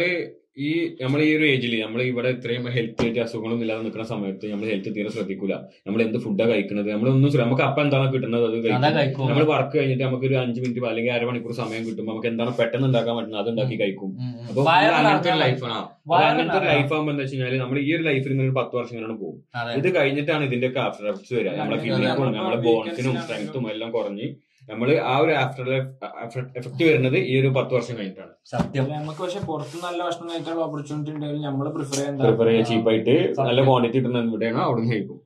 ഈ 0.58 0.68
നമ്മൾ 1.00 1.20
ഈ 1.24 1.30
ഒരു 1.36 1.44
ഏജിൽ 1.50 1.72
നമ്മൾ 1.82 2.00
ഇവിടെ 2.08 2.30
ഇത്രയും 2.34 2.64
ഹെൽത്ത് 2.76 3.02
ആയിട്ട് 3.04 3.20
അസുഖങ്ങളൊന്നും 3.24 3.64
ഇല്ലാതെ 3.64 3.82
നിൽക്കുന്ന 3.84 4.06
സമയത്ത് 4.12 4.46
നമ്മൾ 4.52 4.66
ഹെൽത്ത് 4.70 4.90
തീരെ 4.96 5.10
ശ്രദ്ധിക്കില്ല 5.16 5.56
നമ്മൾ 5.86 6.00
എന്ത് 6.04 6.18
ഫുഡാണ് 6.24 6.50
കഴിക്കുന്നത് 6.52 6.88
നമ്മളൊന്നും 6.92 7.34
നമുക്ക് 7.44 7.64
അപ്പം 7.66 7.82
എന്താണ് 7.84 8.06
കിട്ടുന്നത്? 8.14 8.44
അത് 8.46 8.56
കഴിക്കും. 8.96 9.26
നമ്മൾ 9.28 9.44
വർക്ക് 9.52 9.74
കഴിഞ്ഞിട്ട് 9.78 10.04
നമുക്ക് 10.04 10.26
ഒരു 10.30 10.36
അഞ്ച് 10.42 10.58
മിനിറ്റ് 10.64 10.88
അല്ലെങ്കിൽ 10.90 11.12
അരമണിക്കൂർ 11.16 11.54
സമയം 11.60 11.84
കിട്ടുമ്പോൾ 11.88 12.12
നമുക്ക് 12.12 12.30
എന്താണ് 12.32 12.52
പെട്ടെന്ന് 12.60 12.88
ഉണ്ടാക്കാൻ 12.90 13.14
പറ്റുന്നത്? 13.18 13.40
അത് 13.42 13.50
ഉണ്ടാക്കി 13.52 13.78
കഴിക്കും. 13.82 14.10
അപ്പൊ 14.50 14.64
അങ്ങനത്തെ 14.98 15.30
ഒരു 15.32 15.40
ലൈഫാണ് 15.44 15.78
അങ്ങനത്തെ 16.24 16.58
ഒരു 16.60 16.68
ലൈഫ് 16.72 16.90
ആകുമ്പോൾ 16.92 17.12
എന്താ 17.14 17.24
വെച്ച് 17.24 17.36
കഴിഞ്ഞാൽ 17.36 17.62
നമ്മൾ 17.64 17.78
ഈ 17.84 17.90
ഒരു 17.96 18.04
ലൈഫിൽ 18.10 18.30
നിന്ന് 18.32 18.46
ഒരു 18.48 18.56
പത്ത് 18.60 18.74
വർഷം 18.78 18.94
ഇങ്ങനെ 18.98 19.16
പോകും. 19.22 19.38
ഇത് 19.80 19.88
കഴിഞ്ഞിട്ടാണ് 19.98 20.42
ഇതിന്റെ 20.50 20.68
ഒക്കെ 20.70 20.82
ആഫ്റ്റർ 20.86 21.06
എഫക്ട്സ് 21.12 21.34
വരിക 21.38 21.54
നമ്മുടെ 21.60 21.78
നമ്മളിപ്പോ 21.88 22.26
നമ്മളെ 22.38 22.60
ബോൺസിനും 22.68 23.16
സ്ട്രെങ്ത്തും 23.24 23.66
എല്ലാം 23.74 23.90
കുറഞ്ഞ് 23.96 24.28
നമ്മൾ 24.68 24.88
ആ 25.10 25.14
ഒരു 25.24 25.32
ആഫ്റ്റർ 25.42 25.66
ലൈഫ് 25.72 26.40
എഫക്ട് 26.58 26.82
വരുന്നത് 26.88 27.16
ഈ 27.30 27.34
ഒരു 27.40 27.50
പത്ത് 27.58 27.72
വർഷം 27.76 27.94
കഴിഞ്ഞിട്ടാണ്. 27.98 28.32
സത്യം. 28.52 28.84
നമുക്ക് 28.96 29.20
പക്ഷെ 29.24 29.40
പുറത്ത് 29.50 29.76
നല്ല 29.86 30.00
ഭക്ഷണം 30.06 30.28
കഴിക്കാനുള്ള 30.32 30.64
ഓപ്പർച്യൂണിറ്റി 30.68 31.12
ഉണ്ടെങ്കിൽ 31.14 31.46
നമ്മൾ 31.48 31.68
പ്രിഫർ 31.76 32.00
പ്രിഫർ 32.22 32.48
ചെയ്യാൻ 32.48 32.50
ചെയ്യാൻ 32.50 32.68
ചീപ്പായിട്ട് 32.72 33.14
നല്ല 33.48 33.62
ക്വാണ്ടിറ്റി 33.68 33.98
കിട്ടുന്ന 33.98 34.24
എവിടെയാണോ 34.28 34.62
അവിടെ 34.68 34.84
കഴിക്കും. 34.92 35.18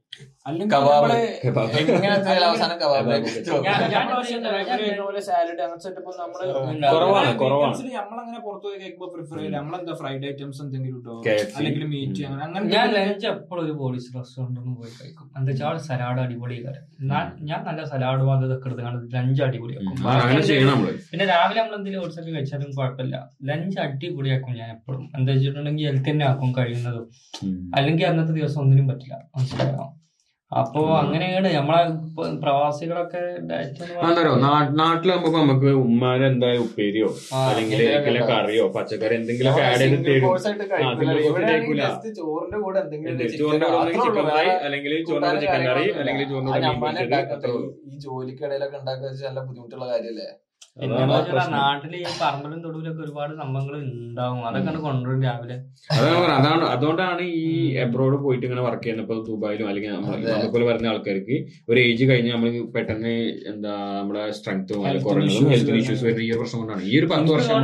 അല്ലെങ്കിൽ 0.46 0.76
കബാബ്. 0.76 1.04
നമ്മൾ 1.04 1.12
എങ്ങനത്തെ 1.92 2.30
കബാബ് 2.74 3.08
ഞാൻ- 3.64 3.90
ഞാൻ 3.90 5.20
സാലഡ് 5.20 5.60
അങ്ങനത്തെ 5.60 5.82
സെറ്റപ്പ് 5.82 6.08
നമ്മൾ 6.20 6.52
കുറവാണ്, 6.92 7.38
കുറവാണ്. 7.38 7.76
നമ്മളങ്ങനെ 7.92 8.40
പുറത്ത് 8.40 8.64
പോയി 8.64 8.78
കഴിക്കുമ്പോ 8.78 9.06
പ്രിഫർ 9.16 9.36
ചെയ്യില്ല. 9.36 9.56
നമ്മളെന്താ 9.56 9.92
ഫ്രൈഡ് 9.92 10.26
ഐറ്റംസ് 10.26 10.62
എന്തെങ്കിലും 10.62 10.98
ഇട്ടോ? 10.98 11.22
അല്ലെങ്കിൽ 11.56 11.84
മീറ്റ്. 11.84 12.26
അങ്ങനെ 12.26 12.60
ഞാൻ 12.60 12.92
ലഞ്ച് 12.92 13.26
എപ്പോഴും 13.26 13.64
ഒരു 13.64 13.72
പോലീസ് 13.72 14.14
റെസ്റ്റോറന്റിൽ 14.14 14.60
പോയി 14.60 15.04
കഴിക്കും. 15.04 15.30
എന്താ 15.38 15.50
വെച്ചാൽ 15.50 15.78
സലാഡ് 15.78 16.20
അടിപൊളി 16.20 16.64
ഞാൻ 17.40 17.64
നല്ല 17.64 17.84
സലാഡ് 17.84 18.22
അതൊക്കെ 18.22 18.68
എടുത്ത് 18.68 18.82
കണ്ടത് 18.82 19.14
ലഞ്ച് 19.14 19.42
അടിപൊളിയാക്കും 19.42 20.06
പിന്നെ 21.10 21.24
രാവിലെ 21.24 21.60
നമ്മൾ 21.62 21.74
എന്തെങ്കിലും 21.74 22.04
ഓട്സ് 22.04 22.20
ഒക്കെ 22.20 22.30
കഴിച്ചാലും 22.30 22.70
കുഴപ്പമില്ല. 22.76 23.28
ലഞ്ച് 23.44 23.80
അടിപൊളിയാക്കും 23.80 24.54
ഞാൻ 24.54 24.70
എപ്പോഴും 24.70 25.10
എന്താ 25.16 25.32
വെച്ചിട്ടുണ്ടെങ്കിൽ 25.32 25.86
ഹെൽത്ത് 25.86 26.10
തന്നെ 26.10 26.26
ആക്കും 26.26 26.52
കഴിയുന്നതും. 26.58 27.10
അല്ലെങ്കിൽ 27.76 28.06
അന്നത്തെ 28.06 28.32
ദിവസം 28.32 28.60
ഒന്നിനും 28.60 28.88
പറ്റില്ല. 28.88 29.22
മനസ്സിലായോ? 29.36 30.01
അപ്പോ 30.60 30.80
അങ്ങനെയാണ് 31.00 31.48
നമ്മളെ 31.54 31.78
ഇപ്പൊ 32.06 32.22
പ്രവാസികളൊക്കെ 32.42 33.20
നാട്ടിലാകുമ്പോ 34.80 35.30
നമുക്ക് 35.38 35.70
ഉമ്മാരെ 35.84 36.24
എന്തായാലും 36.26 36.64
ഉപ്പേരിയോ? 36.66 37.08
അല്ലെങ്കിൽ 37.42 37.80
കറിയോ 38.32 38.64
പച്ചക്കറി 38.76 39.14
എന്തെങ്കിലും 39.20 39.52
ആഡ് 39.62 39.80
ചെയ്ത് 39.82 39.96
തരും. 40.08 40.26
ചോറിന്റെ 42.18 42.58
കൂടെ. 42.64 42.80
അല്ലെങ്കിൽ 44.66 44.92
ചോറിന്റെ 45.08 45.40
ചിക്കൻ 45.40 45.64
കറി 45.68 45.84
അല്ലെങ്കിൽ. 46.00 46.26
ചോറിന്റെ 46.30 46.52
മീൻ 46.52 46.62
ഞമ്മൾ 46.68 46.88
അത്രേ 47.34 47.52
ഉള്ളൂ. 47.56 47.68
ഈ 47.88 47.98
ജോലിക്കിടയിലൊക്കെ 48.06 48.78
ഉണ്ടാക്കുക 48.82 49.08
വെച്ചാൽ 49.10 49.28
നല്ല 49.28 49.40
ബുദ്ധിമുട്ടുള്ള 49.48 49.86
കാര്യല്ലേ? 49.92 50.28
നാട്ടിൽ 50.76 51.94
ഈ 51.96 52.04
പറമ്പലും 52.20 52.58
തൊടുവിലൊക്കെ 52.64 53.02
ഒരുപാട് 53.06 53.32
സംഭവങ്ങൾ 53.40 53.74
ഉണ്ടാവും 53.78 54.38
അതൊക്കെ 54.48 54.72
കൊണ്ടുവരും 54.84 55.20
രാവിലെ. 55.26 55.56
അതാണ് 56.36 56.64
അതുകൊണ്ടാണ് 56.74 57.22
ഈ 57.40 57.42
എബ്രോഡ് 57.82 58.16
പോയിട്ട് 58.22 58.44
ഇങ്ങനെ 58.46 58.62
വർക്ക് 58.66 58.82
ചെയ്യുന്നത് 58.84 59.04
ഇപ്പൊ 59.06 59.16
ദുബായിലും 59.28 59.68
അല്ലെങ്കിൽ 59.70 59.92
നമ്മളെപ്പോലെ 59.96 60.64
വരുന്ന 60.70 60.92
ആൾക്കാർക്ക് 60.92 61.36
ഒരു 61.70 61.78
ഏജ് 61.84 62.04
കഴിഞ്ഞ് 62.10 62.32
നമ്മൾ 62.34 62.50
പെട്ടെന്ന് 62.76 63.14
എന്താ 63.52 63.74
നമ്മുടെ 63.98 64.24
സ്ട്രെങ്ത്തും 64.38 64.80
കുറഞ്ഞതും 65.06 65.50
ഹെൽത്ത്. 65.52 65.78
ഇഷ്യൂസ് 65.82 66.04
വരുന്ന 66.08 66.24
ഈ 66.26 66.30
ഒരു 66.32 66.40
പ്രശ്നം 66.42 66.60
കൊണ്ടാണ്. 66.62 66.82
ഈ 66.90 66.98
ഒരു 67.00 67.08
പത്ത് 67.14 67.30
വർഷം. 67.36 67.54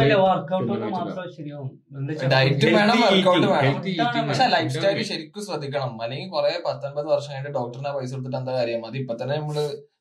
ലൈഫ് 4.56 4.72
സ്റ്റൈൽ 4.74 5.02
ശരിക്കും 5.12 5.42
ശ്രദ്ധിക്കണം. 5.48 5.94
അല്ലെങ്കിൽ 6.06 6.30
കുറെ 6.36 6.52
പത്തൊൻപത് 6.68 7.08
വർഷം 7.14 7.30
കഴിഞ്ഞിട്ട് 7.32 7.56
ഡോക്ടറിനെ 7.60 7.92
പൈസ 7.98 8.10
കൊടുത്തിട്ട് 8.14 8.40
എന്താ 8.42 8.52
കാര്യം? 8.58 8.82
അത് 8.90 8.98
ഇപ്പൊ 9.02 9.14
തന്നെ 9.22 9.36
നമ്മൾ 9.40 9.58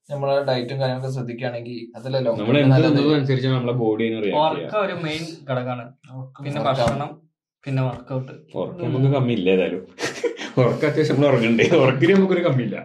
നമ്മളെ 0.10 0.34
ഡയറ്റും 0.47 0.78
കാര്യങ്ങളൊക്കെ 0.82 1.10
ശ്രദ്ധിക്കുകയാണെങ്കിൽ 1.16 1.80
അതല്ലല്ലോ. 1.97 2.32
ഉറക്കം 4.43 4.80
ഒരു 4.86 4.95
മെയിൻ 5.05 5.24
ഘടകമാണ്. 5.49 5.84
പിന്നെ 6.45 6.62
ഭക്ഷണം 6.68 7.10
പിന്നെ 7.64 7.82
വർക്കൗട്ട് 7.88 8.34
നമുക്ക് 8.84 9.10
കമ്മിയില്ല 9.16 9.47
ഏതായാലും. 9.55 9.82
ഉറക്കം 10.62 10.86
അത്യാവശ്യം 10.89 11.16
നമ്മൾ 11.16 11.28
ഉറങ്ങണ്ടേ? 11.30 11.66
ഉറക്കിന് 11.82 12.14
നമുക്കൊരു 12.18 12.43
കമ്മിയില്ല. 12.47 12.78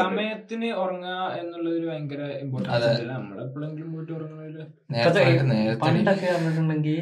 സമയത്തിന് 0.00 0.70
ഉറങ്ങുക 0.84 1.18
എന്നുള്ളത് 1.40 1.74
ഒരു 1.78 1.86
ഭയങ്കര 1.90 2.22
ഇമ്പോർട്ടൻസ് 2.44 3.04
നമ്മളെപ്പോഴെങ്കിലും 3.12 3.92
പോയിട്ട് 3.94 4.12
ഉറങ്ങുന്നതിൽ 4.18 5.76
പണ്ടൊക്കെ 5.84 6.26
പറഞ്ഞിട്ടുണ്ടെങ്കിൽ 6.34 6.98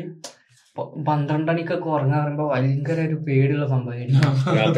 പന്ത്രണ്ട് 1.06 1.48
മണിക്കൊക്കെ 1.50 1.88
ഉറങ്ങാൻ 1.88 2.20
പറയുമ്പോ 2.22 2.46
ഭയങ്കര 2.48 2.98
ഒരു 3.00 3.14
പേടിയുള്ള 3.26 3.66
സംഭവമായിരുന്നു. 3.66 4.30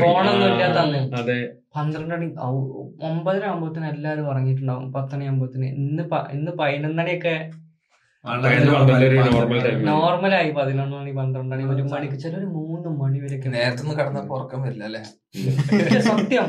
ഫോണൊന്നും 0.02 0.46
ഇല്ലാത്ത 0.52 0.78
അന്ന്. 0.78 1.00
അതെ. 1.16 1.38
പന്ത്രണ്ട് 1.76 2.14
മണി 2.14 2.28
ഒമ്പതര 3.08 3.44
ആകുമ്പോത്തിന് 3.44 3.86
എല്ലാരും 3.86 4.28
ഉറങ്ങിയിട്ടുണ്ടാവും. 4.28 4.86
പത്തണി 4.92 5.24
ആകുമ്പോത്തിന് 5.24 5.66
ഇന്ന് 5.82 6.04
ഇന്ന് 6.32 6.52
പതിനൊന്നണിയൊക്കെ 6.58 7.34
നോർമലായി 9.90 10.50
പതിനൊന്ന് 10.50 10.96
മണി 10.96 11.10
പന്ത്രണ്ട് 11.10 11.50
മണി 11.54 11.64
ഒരു 11.74 11.82
മണിക്ക് 11.82 12.16
ചില 12.18 12.34
ഒരു 12.36 12.48
മൂന്ന് 12.56 12.88
മണി 13.02 13.18
വരെ 13.18 13.36
നേരത്തെ 13.54 13.94
കടന്നപ്പോ 14.00 14.34
ഉറക്കം 14.36 14.62
വരില്ല 14.62 14.84
അല്ലെ? 14.84 15.02
സത്യം. 16.08 16.48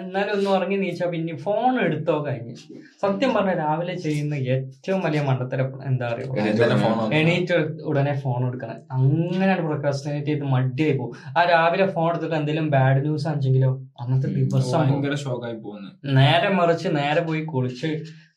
എന്നാലും 0.00 0.32
ഒന്നും 0.34 0.50
ഉറങ്ങി 0.56 0.76
നീച്ചാ 0.82 1.06
പിന്നെ 1.12 1.34
ഫോൺ 1.44 1.72
എടുത്തോ 1.86 2.14
കഴിഞ്ഞ്. 2.26 2.54
സത്യം 3.02 3.30
പറഞ്ഞ 3.36 3.52
രാവിലെ 3.62 3.94
ചെയ്യുന്ന 4.04 4.34
ഏറ്റവും 4.54 5.00
വലിയ 5.06 5.20
മണ്ടത്തര 5.28 5.60
എന്താ 5.88 6.06
പറയുക 6.12 7.10
എണീറ്റ് 7.18 7.56
ഉടനെ 7.90 8.14
ഫോൺ 8.22 8.40
എടുക്കണം 8.48 8.78
അങ്ങനെയാണ് 8.96 9.64
പ്രൊക്രാസ്റ്റിനേറ്റ് 9.68 10.30
ചെയ്ത് 10.30 10.46
മടിയായി 10.54 10.94
പോകും. 11.00 11.12
ആ 11.36 11.44
രാവിലെ 11.52 11.86
ഫോൺ 11.96 12.08
എടുത്തിട്ട് 12.10 12.36
എന്തെങ്കിലും 12.40 12.68
ബാഡ് 12.76 13.02
ന്യൂസ് 13.06 13.28
ആണെങ്കിലോ 13.32 13.72
അന്നത്തെ 14.02 14.30
ദിവസം 14.38 14.78
ഭയങ്കര 14.80 15.14
ഷോക്കായി 15.24 15.58
പോകുന്നു. 15.66 15.90
നേരെ 16.20 16.50
മറിച്ച് 16.60 16.88
നേരെ 17.00 17.22
പോയി 17.28 17.44
കുളിച്ച് 17.52 17.90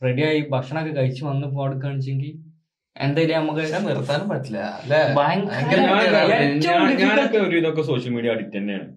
റെഡിയായി 0.07 0.41
ഭക്ഷണമൊക്കെ 0.53 0.93
കഴിച്ച് 0.99 1.23
വന്ന് 1.29 1.47
ഫോൺ 1.55 1.67
എടുക്കുകയാണെച്ചെങ്കിൽ 1.69 2.33
എന്തായാലും 2.95 3.35
നമുക്ക് 3.39 3.85
നിർത്താനും 3.87 4.27
പറ്റില്ല 4.33 4.59
ഭയങ്കര 5.17 5.79
ഒരു 7.47 7.55
ഇതൊക്കെ 7.59 7.83
സോഷ്യൽ 7.89 8.11
മീഡിയ 8.15 8.33
അഡിക്റ്റ് 8.35 8.57
തന്നെയാണ്. 8.59 8.87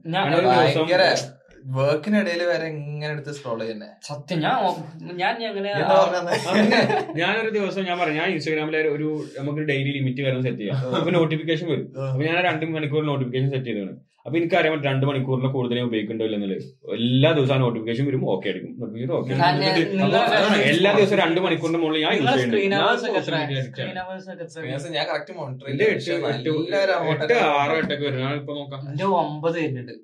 വർക്കിനിടയിൽ 1.77 2.43
വരെ 2.51 2.67
ഇങ്ങനെ 2.75 3.11
എടുത്ത് 3.15 3.33
സ്ക്രോൾ 3.39 3.59
ചെയ്യുന്നേ. 3.63 3.89
സത്യം 4.09 4.39
ഞാൻ 4.45 4.55
ഞാൻ? 5.23 5.35
ഞാനൊരു 7.21 7.51
ദിവസം 7.57 7.83
ഞാൻ 7.89 7.97
പറഞ്ഞു 8.01 8.19
ഞാൻ 8.21 8.29
ഇൻസ്റ്റാഗ്രാമിലെ 8.35 8.81
ഒരു 8.97 9.09
നമുക്ക് 9.39 9.63
ഡെയിലി 9.71 9.91
ലിമിറ്റ് 9.97 10.23
വരെ 10.27 10.39
സെറ്റ് 10.47 10.63
ചെയ്യാം. 10.63 10.79
അപ്പൊ 11.01 11.11
നോട്ടിഫിക്കേഷൻ 11.19 11.67
വരും. 11.73 11.87
അപ്പൊ 12.13 12.25
ഞാൻ 12.31 12.39
രണ്ട് 12.49 12.65
മണിക്കൂർ 12.77 13.03
നോട്ടിഫിക്കേഷൻ 13.13 13.49
സെറ്റ് 13.55 13.69
ചെയ്തതാണ്. 13.71 13.95
അപ്പൊ 14.27 14.35
എനിക്കറിയാൻ 14.39 14.73
പറ്റും 14.73 14.87
രണ്ട് 14.91 15.05
മണിക്കൂറിന് 15.09 15.49
കൂടുതൽ 15.55 15.77
ഞാൻ 15.79 15.87
ഉപയോഗിക്കണ്ടോ 15.89 16.25
എന്നുള്ളത് 16.27 16.61
എല്ലാ 16.97 17.31
ദിവസവും 17.39 17.61
നോട്ടിഫിക്കേഷൻ 17.65 18.05
വരും 18.09 18.23
ഓക്കെ 18.35 18.47
അടിക്കും 18.51 18.73
നോട്ടിഫിക്കേഷൻ 18.81 19.15
ഓക്കെ 19.19 19.33
എല്ലാ 20.73 20.91
ദിവസവും 20.99 21.19
രണ്ട് 21.25 21.41
മണിക്കൂറിന് 21.47 21.81
മുകളിൽ 21.85 22.01
ഞാൻ 22.07 22.13
യൂസ് 22.19 22.29
ചെയ്യുന്നുണ്ട്. 22.37 22.69
ഞാൻ 22.69 22.79
എട്ട് 27.15 27.35
ആറോ 27.59 27.75
എട്ടൊക്കെ 27.83 28.05
വരും. 28.09 28.23
ഇപ്പൊ 28.43 28.55
നോക്കാം. 28.61 28.81
ഒമ്പത് 29.25 29.57
വരുന്നുണ്ട്. 29.61 29.95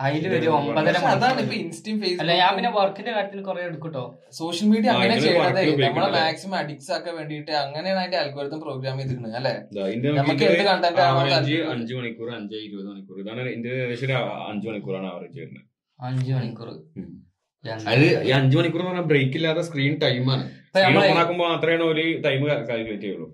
അതിൽ 0.00 0.28
വരും 0.28 0.52
ഒമ്പതര 0.56 0.96
അതാണ് 1.06 1.40
ഇപ്പൊ. 1.40 1.54
ഇൻസ്റ്റയും 1.54 1.98
അല്ല 2.20 2.32
ഞാൻ 2.34 2.54
പിന്നെ 2.56 2.70
വർക്കിന്റെ 2.70 3.12
കാര്യത്തിൽ 3.12 3.40
കുറെ 3.42 3.62
എടുക്കട്ടോ. 3.62 4.04
സോഷ്യൽ 4.32 4.68
മീഡിയ 4.68 4.90
അങ്ങനെ 4.90 5.16
ചെയ്യണതേ 5.20 5.64
നമ്മളെ? 5.78 6.08
മാക്സിമം 6.10 6.56
അഡിക്ട്സ് 6.56 6.92
ആക്കാൻ 6.92 7.16
വേണ്ടിയിട്ട് 7.16 7.50
അങ്ങനെയാണ് 7.56 7.98
അതിന്റെ 7.98 8.16
അൽഗോരിതം 8.16 8.60
പ്രോഗ്രാം 8.60 8.98
ചെയ്തിരിക്കുന്നത് 8.98 9.36
അല്ലെ? 9.36 9.54
നമുക്ക് 10.12 10.44
എന്ത് 10.44 10.62
കണ്ടന്റ്? 10.62 11.00
അഞ്ച് 11.70 11.94
മണിക്കൂർ 11.94 12.30
അഞ്ച് 12.34 12.54
ഇരുപത് 12.54 12.86
മണിക്കൂർ. 12.86 13.18
ഇതാണ് 13.20 13.50
എന്റെ 13.50 13.68
ഏകദേശം 13.76 14.06
ഒരു 14.06 14.16
അഞ്ച് 14.50 14.68
മണിക്കൂറാണ് 14.68 15.06
ആവറേജ് 15.06 15.40
വരുന്നത്. 15.40 15.64
അഞ്ചു 15.98 16.32
മണിക്കൂർ. 16.32 16.68
അത് 17.88 18.04
ഈ 18.22 18.30
അഞ്ചു 18.30 18.58
മണിക്കൂർ 18.58 18.80
എന്ന് 18.80 18.90
പറഞ്ഞാൽ 18.90 19.04
ബ്രേക്ക് 19.04 19.34
ഇല്ലാതെ 19.34 19.62
സ്ക്രീൻ 19.62 19.98
ടൈമാണ് 19.98 20.44
നമ്മളെ- 20.84 21.36
മാത്രമേ 21.38 21.84
ഒരു 21.92 22.20
ടൈം 22.20 22.46
കാൽക്കുലേറ്റ് 22.46 23.02
ചെയ്യുള്ളൂ. 23.02 23.28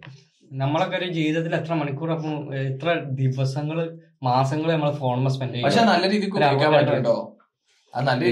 നമ്മളൊക്കെ 0.52 0.96
ഒരു 0.96 1.08
ജീവിതത്തിൽ 1.08 1.54
എത്ര 1.54 1.74
മണിക്കൂർ 1.74 2.10
അപ്പം 2.10 2.34
എത്ര 2.56 2.88
ദിവസങ്ങൾ 3.10 3.78
മാസങ്ങൾ 4.22 4.68
നമ്മൾ 4.72 4.92
ഫോണിൽ 5.00 5.30
സ്പെൻഡ് 5.34 5.62
പക്ഷെ 5.64 5.82
നല്ല 5.92 6.04
രീതിക്ക് 6.12 6.36
ഉപയോഗിക്കാൻ 6.36 7.06
അത് 7.94 8.04
നല്ല 8.08 8.22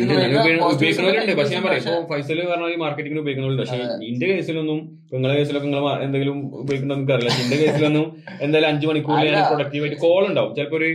ഉപയോഗിക്കുന്നവരുണ്ട് 0.71 1.35
പക്ഷെ 1.39 1.55
ഞാൻ 1.55 1.63
പറയാം. 1.65 1.79
പക്ഷെ 1.79 1.93
ഇപ്പൊ 1.93 2.09
ഫൈസൽ 2.11 2.39
പറഞ്ഞ 2.49 2.67
ഈ 2.73 2.79
മാർക്കറ്റിംഗിന് 2.83 3.21
ഉപയോഗിക്കുന്നുണ്ട് 3.23 3.63
പക്ഷെ 3.63 3.77
ഇന്റെ 4.09 4.27
കേസിലൊന്നും 4.31 4.79
ഇപ്പൊ 5.03 5.15
നിങ്ങളെ 5.17 5.35
കേസിലൊക്കെ 5.39 5.69
നിങ്ങൾ 5.69 5.87
എന്തെങ്കിലും 6.07 6.37
ഉപയോഗിക്കണമെന്ന് 6.63 7.03
എനിക്ക് 7.03 7.15
അറിയില്ല 7.17 7.33
എന്റെ 7.45 7.57
കേസിലൊന്നും 7.63 8.05
എന്തായാലും 8.45 8.69
അഞ്ചു 8.73 8.87
മണിക്കൂറിൽ 8.91 9.27
ഞാൻ 9.29 9.37
അല്ല. 9.37 9.97
കോൾ 10.05 10.23
ഉണ്ടാവും. 10.31 10.53
ചിലപ്പോ 10.57 10.79
ഒരു 10.81 10.91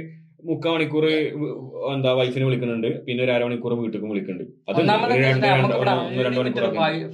മുക്കാൽ 0.50 0.72
മണിക്കൂർ 0.76 1.06
എന്താ 1.94 2.12
വൈഫിനെ 2.20 2.46
വിളിക്കുന്നുണ്ട്. 2.48 2.90
പിന്നെ 3.06 3.22
ഒരു 3.24 3.32
അരമണിക്കൂർ 3.36 3.72
വീട്ടിലേക്കും 3.80 4.12
വിളിക്കുന്നുണ്ട്. 4.14 4.46
അത് 4.70 4.80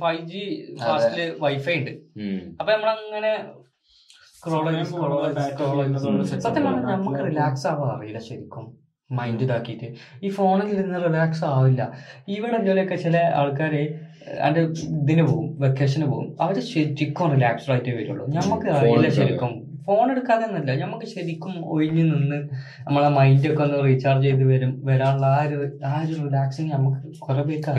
ഫൈവ് 0.03 0.21
ജി 0.31 0.43
വൈഫൈ 1.45 1.75
ഉണ്ട്. 1.79 1.93
അപ്പൊ 2.59 2.71
നമ്മളങ്ങനെ 2.75 3.31
ചെയ്ത് 4.49 4.83
ചെയ്ത് 4.83 6.07
ഉം. 6.07 6.23
സത്യം 6.25 6.65
പറഞ്ഞാൽ 6.65 6.95
നമുക്ക് 6.95 7.25
റിലാക്സ് 7.25 7.67
ആവാൻ 7.67 7.97
അറിയില്ല 7.97 8.19
ശരിക്കും. 8.19 8.85
മൈൻഡ് 9.11 9.41
ഇതാക്കിയിട്ട്. 9.41 9.93
ഈ 10.23 10.29
ഫോണിൽ 10.29 10.81
നിന്ന് 10.81 10.99
റിലാക്സ് 11.05 11.45
ആവില്ല. 11.45 11.91
ഇവിടെ 12.27 12.65
ജോലിയൊക്കെ 12.65 12.95
ചില 12.95 13.31
ആൾക്കാർ 13.35 13.97
അതിന്റെ 14.41 14.61
ഇതിന് 15.01 15.21
പോകും 15.21 15.59
വെക്കേഷന് 15.59 16.05
പോകും 16.05 16.35
അവർ 16.41 16.59
ശരിക്കും 16.59 17.31
റിലാക്സ്ഡ് 17.31 17.71
ആയിട്ടേ 17.71 17.91
വരുള്ളൂ. 17.91 18.27
നമുക്ക് 18.27 18.67
അറിയില്ല. 18.67 19.09
ശരിക്കും. 19.09 19.65
ഫോൺ 19.85 20.11
എടുക്കാതെ 20.11 20.45
എന്നല്ല 20.45 20.81
നമുക്ക് 20.83 21.05
ശരിക്കും 21.05 21.65
ഒഴിഞ്ഞു 21.65 22.03
നിന്ന് 22.03 22.35
നമ്മളെ 22.87 23.09
മൈൻഡ് 23.09 23.53
ഒക്കെ 23.53 23.63
ഒന്ന് 23.63 23.83
റീചാർജ് 23.83 24.25
ചെയ്ത് 24.25 24.43
വരും. 24.43 24.81
വരാനുള്ള 24.85 25.25
ആ 25.25 25.43
ഒരു 25.47 25.71
ആ 25.85 26.03
ഒരു 26.05 26.13
റിലാക്സിങ് 26.13 26.71
നമുക്ക് 26.71 27.19
കുറെ 27.19 27.43
പേർക്ക് 27.43 27.69